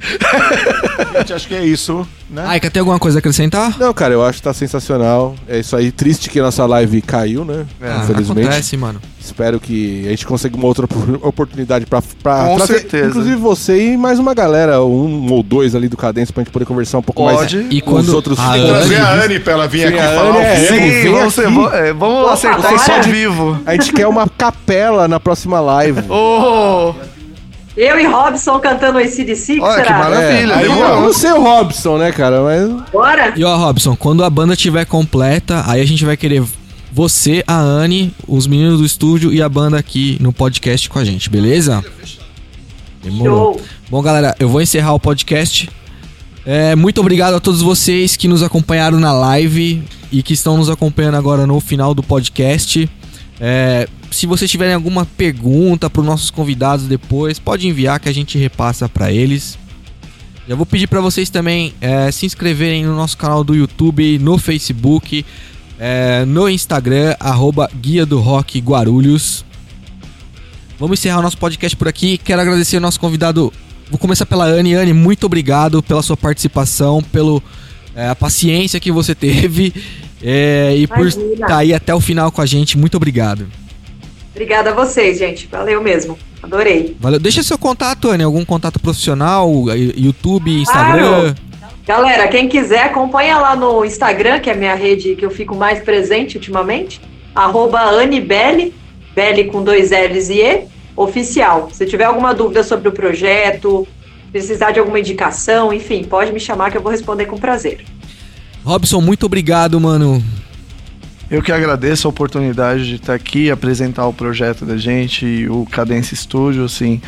Gente, 1.18 1.32
acho 1.32 1.48
que 1.48 1.54
é 1.54 1.64
isso, 1.64 2.06
né? 2.30 2.44
Aika, 2.46 2.70
tem 2.70 2.80
alguma 2.80 2.98
coisa 2.98 3.18
a 3.18 3.20
acrescentar? 3.20 3.76
Não, 3.78 3.92
cara, 3.92 4.14
eu 4.14 4.24
acho 4.24 4.38
que 4.38 4.44
tá 4.44 4.54
sensacional. 4.54 5.34
É 5.48 5.58
isso 5.58 5.76
aí. 5.76 5.90
Triste 5.92 6.30
que 6.30 6.38
a 6.40 6.42
nossa 6.44 6.64
live 6.66 7.02
caiu, 7.02 7.44
né? 7.44 7.66
Ah, 7.82 8.00
Infelizmente. 8.04 8.46
Acontece, 8.46 8.76
mano. 8.76 9.00
Espero 9.20 9.60
que 9.60 10.06
a 10.06 10.10
gente 10.10 10.26
consiga 10.26 10.56
uma 10.56 10.66
outra 10.66 10.86
opor- 10.86 11.18
oportunidade 11.22 11.84
pra, 11.86 12.02
pra 12.22 12.46
Com 12.46 12.56
trazer, 12.56 12.72
certeza. 12.80 13.08
inclusive 13.08 13.36
você 13.36 13.92
e 13.92 13.96
mais 13.96 14.18
uma 14.18 14.32
galera, 14.34 14.82
um 14.82 15.30
ou 15.30 15.42
dois 15.42 15.74
ali 15.74 15.88
do 15.88 15.96
Cadência 15.96 16.32
pra 16.32 16.42
gente 16.42 16.52
poder 16.52 16.64
conversar 16.64 16.98
um 16.98 17.02
pouco 17.02 17.22
Pode. 17.22 17.56
mais 17.56 17.66
E 17.70 17.80
com 17.80 17.90
os 17.90 18.06
quando 18.06 18.14
outros 18.14 18.38
a 18.40 18.52
trazer 18.54 18.96
a 18.96 19.12
Anne 19.24 19.38
pra 19.40 19.52
ela 19.52 19.68
vir 19.68 19.88
Sim, 19.88 19.94
aqui 19.94 20.14
falar 20.16 20.34
ao 20.34 20.40
é- 20.40 20.54
vivo. 20.56 20.74
Sim, 20.74 21.12
vamos, 21.12 21.38
aqui. 21.68 21.76
é, 21.76 21.92
vamos 21.92 22.28
acertar 22.30 22.74
isso 22.74 22.90
ao 22.92 23.02
vivo. 23.02 23.60
A 23.66 23.72
gente 23.72 23.92
quer 23.92 24.06
uma 24.06 24.26
capela 24.28 25.06
na 25.06 25.20
próxima 25.20 25.60
live. 25.60 26.00
Oh, 26.10 26.94
Eu 27.80 27.98
e 27.98 28.04
Robson 28.04 28.60
cantando 28.60 28.98
o 28.98 29.00
ACDC, 29.00 29.54
que 29.54 29.60
Olha, 29.62 29.80
que 29.80 29.88
será? 29.88 29.98
maravilha. 30.00 30.52
É, 30.52 30.66
eu 30.66 31.00
não 31.00 31.14
sei 31.14 31.32
o 31.32 31.40
Robson, 31.40 31.96
né, 31.96 32.12
cara? 32.12 32.42
Mas 32.42 32.90
Bora? 32.92 33.32
E 33.34 33.42
ó, 33.42 33.56
Robson, 33.56 33.96
quando 33.96 34.22
a 34.22 34.28
banda 34.28 34.52
estiver 34.52 34.84
completa, 34.84 35.64
aí 35.66 35.80
a 35.80 35.86
gente 35.86 36.04
vai 36.04 36.14
querer 36.14 36.42
você, 36.92 37.42
a 37.46 37.58
Anne, 37.58 38.12
os 38.28 38.46
meninos 38.46 38.80
do 38.80 38.84
estúdio 38.84 39.32
e 39.32 39.40
a 39.40 39.48
banda 39.48 39.78
aqui 39.78 40.18
no 40.20 40.30
podcast 40.30 40.90
com 40.90 40.98
a 40.98 41.04
gente, 41.06 41.30
beleza? 41.30 41.82
Demorou. 43.02 43.54
Show. 43.54 43.62
Bom, 43.88 44.02
galera, 44.02 44.36
eu 44.38 44.50
vou 44.50 44.60
encerrar 44.60 44.92
o 44.92 45.00
podcast. 45.00 45.70
É, 46.44 46.76
muito 46.76 47.00
obrigado 47.00 47.32
a 47.32 47.40
todos 47.40 47.62
vocês 47.62 48.14
que 48.14 48.28
nos 48.28 48.42
acompanharam 48.42 49.00
na 49.00 49.14
live 49.14 49.82
e 50.12 50.22
que 50.22 50.34
estão 50.34 50.58
nos 50.58 50.68
acompanhando 50.68 51.16
agora 51.16 51.46
no 51.46 51.58
final 51.60 51.94
do 51.94 52.02
podcast. 52.02 52.90
É, 53.40 53.88
se 54.10 54.26
vocês 54.26 54.50
tiverem 54.50 54.74
alguma 54.74 55.04
pergunta 55.04 55.88
para 55.88 56.00
os 56.00 56.06
nossos 56.06 56.30
convidados 56.30 56.86
depois, 56.86 57.38
pode 57.38 57.66
enviar 57.66 58.00
que 58.00 58.08
a 58.08 58.12
gente 58.12 58.38
repassa 58.38 58.88
para 58.88 59.12
eles. 59.12 59.58
Já 60.48 60.56
vou 60.56 60.66
pedir 60.66 60.88
para 60.88 61.00
vocês 61.00 61.30
também 61.30 61.72
é, 61.80 62.10
se 62.10 62.26
inscreverem 62.26 62.84
no 62.84 62.94
nosso 62.96 63.16
canal 63.16 63.44
do 63.44 63.54
YouTube, 63.54 64.18
no 64.18 64.36
Facebook, 64.36 65.24
é, 65.78 66.24
no 66.24 66.48
Instagram, 66.48 67.14
arroba 67.20 67.70
Guia 67.80 68.04
do 68.04 68.18
Rock 68.18 68.58
Guarulhos. 68.58 69.44
Vamos 70.78 70.98
encerrar 70.98 71.20
o 71.20 71.22
nosso 71.22 71.38
podcast 71.38 71.76
por 71.76 71.86
aqui. 71.86 72.18
Quero 72.18 72.40
agradecer 72.40 72.76
ao 72.76 72.82
nosso 72.82 72.98
convidado. 72.98 73.52
Vou 73.90 73.98
começar 73.98 74.26
pela 74.26 74.44
Anne. 74.44 74.74
Anne, 74.74 74.92
muito 74.92 75.26
obrigado 75.26 75.82
pela 75.82 76.02
sua 76.02 76.16
participação, 76.16 77.02
pela 77.02 77.40
paciência 78.18 78.80
que 78.80 78.90
você 78.90 79.14
teve 79.14 79.74
é, 80.22 80.74
e 80.76 80.86
por 80.86 81.00
Imagina. 81.00 81.32
estar 81.34 81.56
aí 81.58 81.74
até 81.74 81.94
o 81.94 82.00
final 82.00 82.32
com 82.32 82.40
a 82.40 82.46
gente. 82.46 82.76
Muito 82.76 82.96
obrigado. 82.96 83.46
Obrigada 84.30 84.70
a 84.70 84.74
vocês, 84.74 85.18
gente. 85.18 85.46
Valeu 85.46 85.82
mesmo. 85.82 86.18
Adorei. 86.42 86.96
Valeu. 86.98 87.18
Deixa 87.18 87.42
seu 87.42 87.58
contato, 87.58 88.08
Anne. 88.08 88.24
Algum 88.24 88.44
contato 88.44 88.80
profissional? 88.80 89.50
YouTube, 89.96 90.50
Instagram? 90.62 91.34
Claro. 91.34 91.50
Galera, 91.86 92.28
quem 92.28 92.48
quiser, 92.48 92.84
acompanha 92.84 93.38
lá 93.38 93.56
no 93.56 93.84
Instagram, 93.84 94.38
que 94.38 94.48
é 94.48 94.52
a 94.52 94.56
minha 94.56 94.74
rede 94.74 95.16
que 95.16 95.24
eu 95.24 95.30
fico 95.30 95.56
mais 95.56 95.82
presente 95.82 96.36
ultimamente. 96.36 97.00
Arroba 97.34 97.80
Anibele, 97.80 98.72
Belle 99.14 99.44
com 99.44 99.62
dois 99.62 99.90
L's 99.90 100.30
e 100.30 100.40
E, 100.40 100.64
oficial. 100.94 101.68
Se 101.72 101.86
tiver 101.86 102.04
alguma 102.04 102.32
dúvida 102.32 102.62
sobre 102.62 102.88
o 102.88 102.92
projeto, 102.92 103.86
precisar 104.30 104.70
de 104.70 104.78
alguma 104.78 105.00
indicação, 105.00 105.72
enfim, 105.72 106.04
pode 106.04 106.32
me 106.32 106.38
chamar 106.38 106.70
que 106.70 106.76
eu 106.76 106.82
vou 106.82 106.92
responder 106.92 107.26
com 107.26 107.36
prazer. 107.36 107.84
Robson, 108.64 109.00
muito 109.00 109.26
obrigado, 109.26 109.80
mano. 109.80 110.22
Eu 111.30 111.40
que 111.42 111.52
agradeço 111.52 112.08
a 112.08 112.10
oportunidade 112.10 112.88
de 112.88 112.96
estar 112.96 113.14
aqui, 113.14 113.52
apresentar 113.52 114.04
o 114.06 114.12
projeto 114.12 114.64
da 114.64 114.76
gente, 114.76 115.24
e 115.24 115.48
o 115.48 115.64
Cadência 115.70 116.16
Studio, 116.16 116.64
assim. 116.64 117.00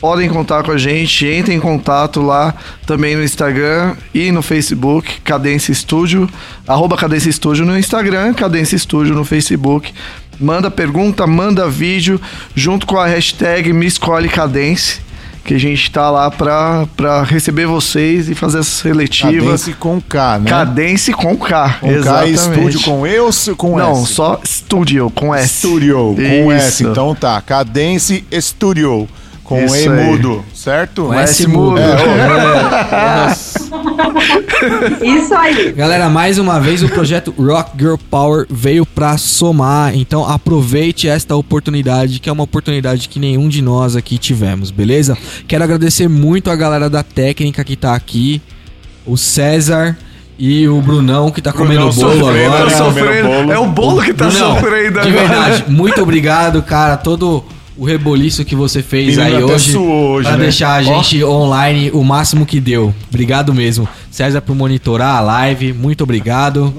Podem 0.00 0.30
contar 0.30 0.62
com 0.62 0.70
a 0.70 0.78
gente, 0.78 1.26
entrem 1.26 1.58
em 1.58 1.60
contato 1.60 2.22
lá 2.22 2.54
também 2.86 3.14
no 3.14 3.22
Instagram 3.22 3.96
e 4.14 4.32
no 4.32 4.40
Facebook, 4.40 5.20
Cadência 5.20 5.74
Studio, 5.74 6.26
arroba 6.66 6.96
Cadência 6.96 7.30
Studio 7.30 7.66
no 7.66 7.78
Instagram, 7.78 8.32
Cadência 8.32 8.78
Studio 8.78 9.14
no 9.14 9.26
Facebook. 9.26 9.92
Manda 10.40 10.70
pergunta, 10.70 11.26
manda 11.26 11.68
vídeo, 11.68 12.18
junto 12.54 12.86
com 12.86 12.96
a 12.96 13.06
hashtag 13.06 13.74
Me 13.74 13.84
Escolhe 13.84 14.30
Cadência, 14.30 15.02
que 15.44 15.54
a 15.54 15.58
gente 15.58 15.90
tá 15.90 16.10
lá 16.10 16.30
pra, 16.30 16.86
pra 16.96 17.22
receber 17.22 17.66
vocês 17.66 18.28
e 18.28 18.34
fazer 18.34 18.58
essa 18.60 18.70
seletiva. 18.70 19.32
Cadence 19.44 19.72
com 19.74 20.00
K, 20.00 20.38
né? 20.38 20.50
Cadência 20.50 21.14
com 21.14 21.36
K, 21.36 21.78
Com 21.80 21.88
K 21.88 21.92
exatamente. 21.92 22.34
estúdio 22.34 22.80
com 22.82 23.06
E 23.06 23.18
ou 23.18 23.30
com 23.56 23.76
Não, 23.78 24.02
S? 24.02 24.12
só 24.14 24.40
Studio 24.44 25.10
com 25.10 25.34
S. 25.34 25.58
Studio 25.58 26.14
com 26.16 26.52
S. 26.52 26.68
Isso. 26.82 26.90
Então 26.90 27.14
tá, 27.14 27.40
Cadence 27.40 28.24
Studio 28.40 29.08
com 29.50 29.64
Isso 29.64 29.86
E 29.86 29.88
mudo, 29.88 30.44
certo? 30.54 31.06
Com 31.06 31.14
S 31.14 31.44
mudo. 31.48 31.72
mudo. 31.72 31.80
Isso 35.02 35.34
aí. 35.34 35.72
Galera, 35.72 36.08
mais 36.08 36.38
uma 36.38 36.60
vez 36.60 36.84
o 36.84 36.88
projeto 36.88 37.34
Rock 37.36 37.72
Girl 37.76 37.96
Power 38.08 38.46
veio 38.48 38.86
pra 38.86 39.18
somar, 39.18 39.92
então 39.96 40.24
aproveite 40.24 41.08
esta 41.08 41.34
oportunidade, 41.34 42.20
que 42.20 42.28
é 42.28 42.32
uma 42.32 42.44
oportunidade 42.44 43.08
que 43.08 43.18
nenhum 43.18 43.48
de 43.48 43.60
nós 43.60 43.96
aqui 43.96 44.18
tivemos, 44.18 44.70
beleza? 44.70 45.18
Quero 45.48 45.64
agradecer 45.64 46.08
muito 46.08 46.48
a 46.48 46.54
galera 46.54 46.88
da 46.88 47.02
técnica 47.02 47.64
que 47.64 47.74
tá 47.74 47.96
aqui, 47.96 48.40
o 49.04 49.16
César 49.16 49.98
e 50.38 50.68
o 50.68 50.80
Brunão 50.80 51.32
que 51.32 51.42
tá 51.42 51.52
comendo 51.52 51.90
Brunão 51.90 51.92
bolo 51.92 52.24
sofrendo, 52.24 52.54
agora. 52.54 52.70
tá 52.70 52.76
sofrendo. 52.76 53.52
É 53.52 53.58
o 53.58 53.66
bolo 53.66 54.00
que 54.00 54.14
tá 54.14 54.28
Brunão, 54.28 54.54
sofrendo 54.54 55.00
de 55.00 55.08
agora. 55.08 55.10
verdade, 55.10 55.64
muito 55.66 56.00
obrigado, 56.00 56.62
cara, 56.62 56.96
todo 56.96 57.44
o 57.80 57.84
reboliço 57.86 58.44
que 58.44 58.54
você 58.54 58.82
fez 58.82 59.16
Menino 59.16 59.38
aí 59.38 59.42
hoje, 59.42 59.74
hoje, 59.74 60.28
pra 60.28 60.36
né? 60.36 60.42
deixar 60.44 60.74
a 60.74 60.82
gente 60.82 61.24
online 61.24 61.90
o 61.90 62.04
máximo 62.04 62.44
que 62.44 62.60
deu. 62.60 62.94
Obrigado 63.08 63.54
mesmo. 63.54 63.88
César 64.10 64.42
por 64.42 64.54
monitorar 64.54 65.16
a 65.16 65.20
live, 65.20 65.72
muito 65.72 66.04
obrigado. 66.04 66.74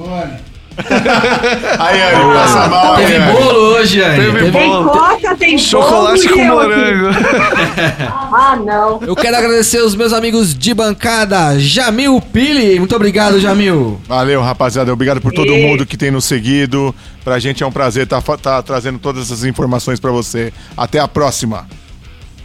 Aí, 1.79 2.01
aí, 2.01 2.15
passa 2.33 2.67
mal 2.69 2.93
aí. 2.95 3.05
Teve 3.05 3.17
aí. 3.23 3.31
bolo 3.33 3.59
hoje, 3.75 4.01
Anne. 4.01 4.15
Teve 4.15 4.31
Teve- 4.39 4.51
Tem 4.51 4.69
Bolo. 4.69 4.89
coca, 4.89 5.35
tem 5.35 5.57
Chocolate 5.57 6.27
bolo 6.27 6.37
com 6.39 6.45
morango. 6.45 7.07
Ah, 8.33 8.55
não. 8.55 8.99
Eu 9.05 9.15
quero 9.15 9.35
agradecer 9.35 9.81
os 9.81 9.93
meus 9.95 10.13
amigos 10.13 10.55
de 10.57 10.73
bancada, 10.73 11.59
Jamil 11.59 12.21
Pili. 12.21 12.79
Muito 12.79 12.95
obrigado, 12.95 13.39
Jamil. 13.41 13.99
Valeu, 14.07 14.41
rapaziada. 14.41 14.91
Obrigado 14.93 15.19
por 15.19 15.33
todo 15.33 15.51
E- 15.51 15.61
mundo 15.67 15.85
que 15.85 15.97
tem 15.97 16.09
nos 16.11 16.23
seguido. 16.25 16.95
Pra 17.23 17.37
gente 17.39 17.61
é 17.61 17.67
um 17.67 17.71
prazer 17.71 18.03
estar 18.03 18.21
trazendo 18.63 18.97
todas 18.99 19.23
essas 19.23 19.43
informações 19.43 19.99
pra 19.99 20.11
você. 20.11 20.53
Até 20.77 20.99
a 20.99 21.07
próxima. 21.07 21.67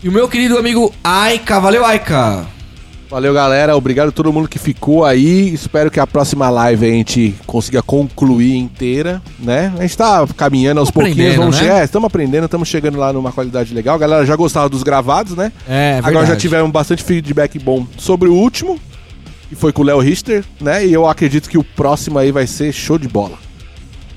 E 0.02 0.08
o 0.08 0.12
meu 0.12 0.28
querido 0.28 0.58
amigo 0.58 0.92
Aika. 1.04 1.60
Valeu, 1.60 1.84
Aika. 1.86 2.44
Valeu, 3.08 3.32
galera. 3.32 3.76
Obrigado 3.76 4.08
a 4.08 4.12
todo 4.12 4.32
mundo 4.32 4.48
que 4.48 4.58
ficou 4.58 5.04
aí. 5.04 5.52
Espero 5.54 5.90
que 5.92 6.00
a 6.00 6.06
próxima 6.06 6.50
live 6.50 6.86
a 6.86 6.90
gente 6.90 7.34
consiga 7.46 7.80
concluir 7.80 8.56
inteira, 8.56 9.22
né? 9.38 9.72
A 9.78 9.82
gente 9.82 9.96
tá 9.96 10.26
caminhando 10.36 10.80
aos 10.80 10.90
pouquinhos. 10.90 11.16
aprendendo, 11.18 11.38
Vamos 11.40 11.56
né? 11.60 11.62
che- 11.62 11.70
é, 11.70 11.84
estamos 11.84 12.06
aprendendo, 12.06 12.44
estamos 12.46 12.68
chegando 12.68 12.98
lá 12.98 13.12
numa 13.12 13.30
qualidade 13.30 13.72
legal. 13.72 13.94
A 13.94 13.98
galera 13.98 14.26
já 14.26 14.34
gostava 14.34 14.68
dos 14.68 14.82
gravados, 14.82 15.36
né? 15.36 15.52
É, 15.68 15.94
Agora 15.98 16.12
verdade. 16.18 16.30
já 16.32 16.36
tivemos 16.36 16.70
bastante 16.72 17.04
feedback 17.04 17.58
bom 17.60 17.86
sobre 17.96 18.28
o 18.28 18.34
último, 18.34 18.76
que 19.48 19.54
foi 19.54 19.72
com 19.72 19.82
o 19.82 19.84
Léo 19.84 20.00
Richter, 20.00 20.44
né? 20.60 20.84
E 20.84 20.92
eu 20.92 21.06
acredito 21.08 21.48
que 21.48 21.56
o 21.56 21.62
próximo 21.62 22.18
aí 22.18 22.32
vai 22.32 22.46
ser 22.48 22.72
show 22.72 22.98
de 22.98 23.06
bola. 23.06 23.38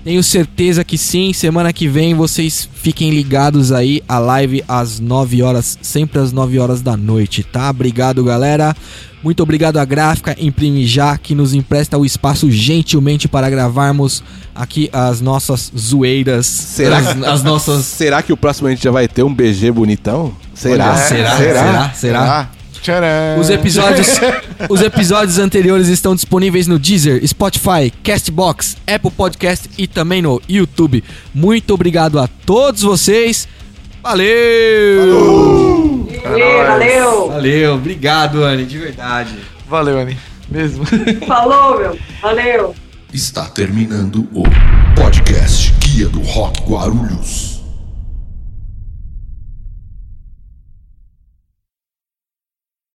Tenho 0.09 0.23
certeza 0.23 0.83
que 0.83 0.97
sim. 0.97 1.31
Semana 1.33 1.71
que 1.71 1.87
vem 1.87 2.15
vocês 2.15 2.67
fiquem 2.73 3.11
ligados 3.11 3.71
aí. 3.71 4.01
A 4.09 4.17
live 4.17 4.63
às 4.67 4.99
9 4.99 5.43
horas, 5.43 5.77
sempre 5.83 6.19
às 6.19 6.31
9 6.31 6.57
horas 6.57 6.81
da 6.81 6.97
noite, 6.97 7.43
tá? 7.43 7.69
Obrigado, 7.69 8.23
galera. 8.23 8.75
Muito 9.23 9.43
obrigado 9.43 9.77
à 9.77 9.85
gráfica 9.85 10.35
Imprime 10.39 10.83
Já, 10.87 11.15
que 11.15 11.35
nos 11.35 11.53
empresta 11.53 11.95
o 11.95 12.03
espaço 12.03 12.49
gentilmente 12.49 13.27
para 13.27 13.51
gravarmos 13.51 14.23
aqui 14.55 14.89
as 14.91 15.21
nossas 15.21 15.71
zoeiras. 15.77 16.47
Será 16.47 16.97
as, 16.97 17.21
as 17.21 17.43
nossas. 17.43 17.85
Será 17.85 18.23
que 18.23 18.33
o 18.33 18.37
próximo 18.37 18.67
a 18.67 18.71
gente 18.71 18.83
já 18.83 18.89
vai 18.89 19.07
ter 19.07 19.21
um 19.21 19.31
BG 19.31 19.71
bonitão? 19.71 20.33
Será? 20.55 20.87
Olha, 20.87 20.97
será? 20.97 21.37
Será? 21.37 21.91
Será? 21.91 22.39
Ah, 22.41 22.58
tcharam. 22.81 23.39
Os 23.39 23.49
episódios, 23.49 24.19
os 24.69 24.81
episódios 24.81 25.39
anteriores 25.39 25.87
estão 25.87 26.15
disponíveis 26.15 26.67
no 26.67 26.79
Deezer, 26.79 27.25
Spotify, 27.27 27.91
Castbox, 28.03 28.77
Apple 28.87 29.11
Podcast 29.11 29.69
e 29.77 29.87
também 29.87 30.21
no 30.21 30.41
YouTube. 30.47 31.03
Muito 31.33 31.73
obrigado 31.73 32.19
a 32.19 32.27
todos 32.27 32.81
vocês. 32.81 33.47
Valeu! 34.01 36.07
Valeu, 36.23 36.67
valeu. 36.67 37.29
Valeu, 37.29 37.75
obrigado, 37.75 38.43
Anne, 38.43 38.65
de 38.65 38.77
verdade. 38.77 39.35
Valeu, 39.67 39.99
Ani. 39.99 40.17
Mesmo. 40.49 40.83
Falou, 41.27 41.79
meu. 41.79 41.97
Valeu. 42.21 42.75
Está 43.13 43.45
terminando 43.45 44.27
o 44.33 44.43
podcast 44.95 45.73
Guia 45.79 46.07
do 46.07 46.21
Rock 46.21 46.61
Guarulhos. 46.63 47.58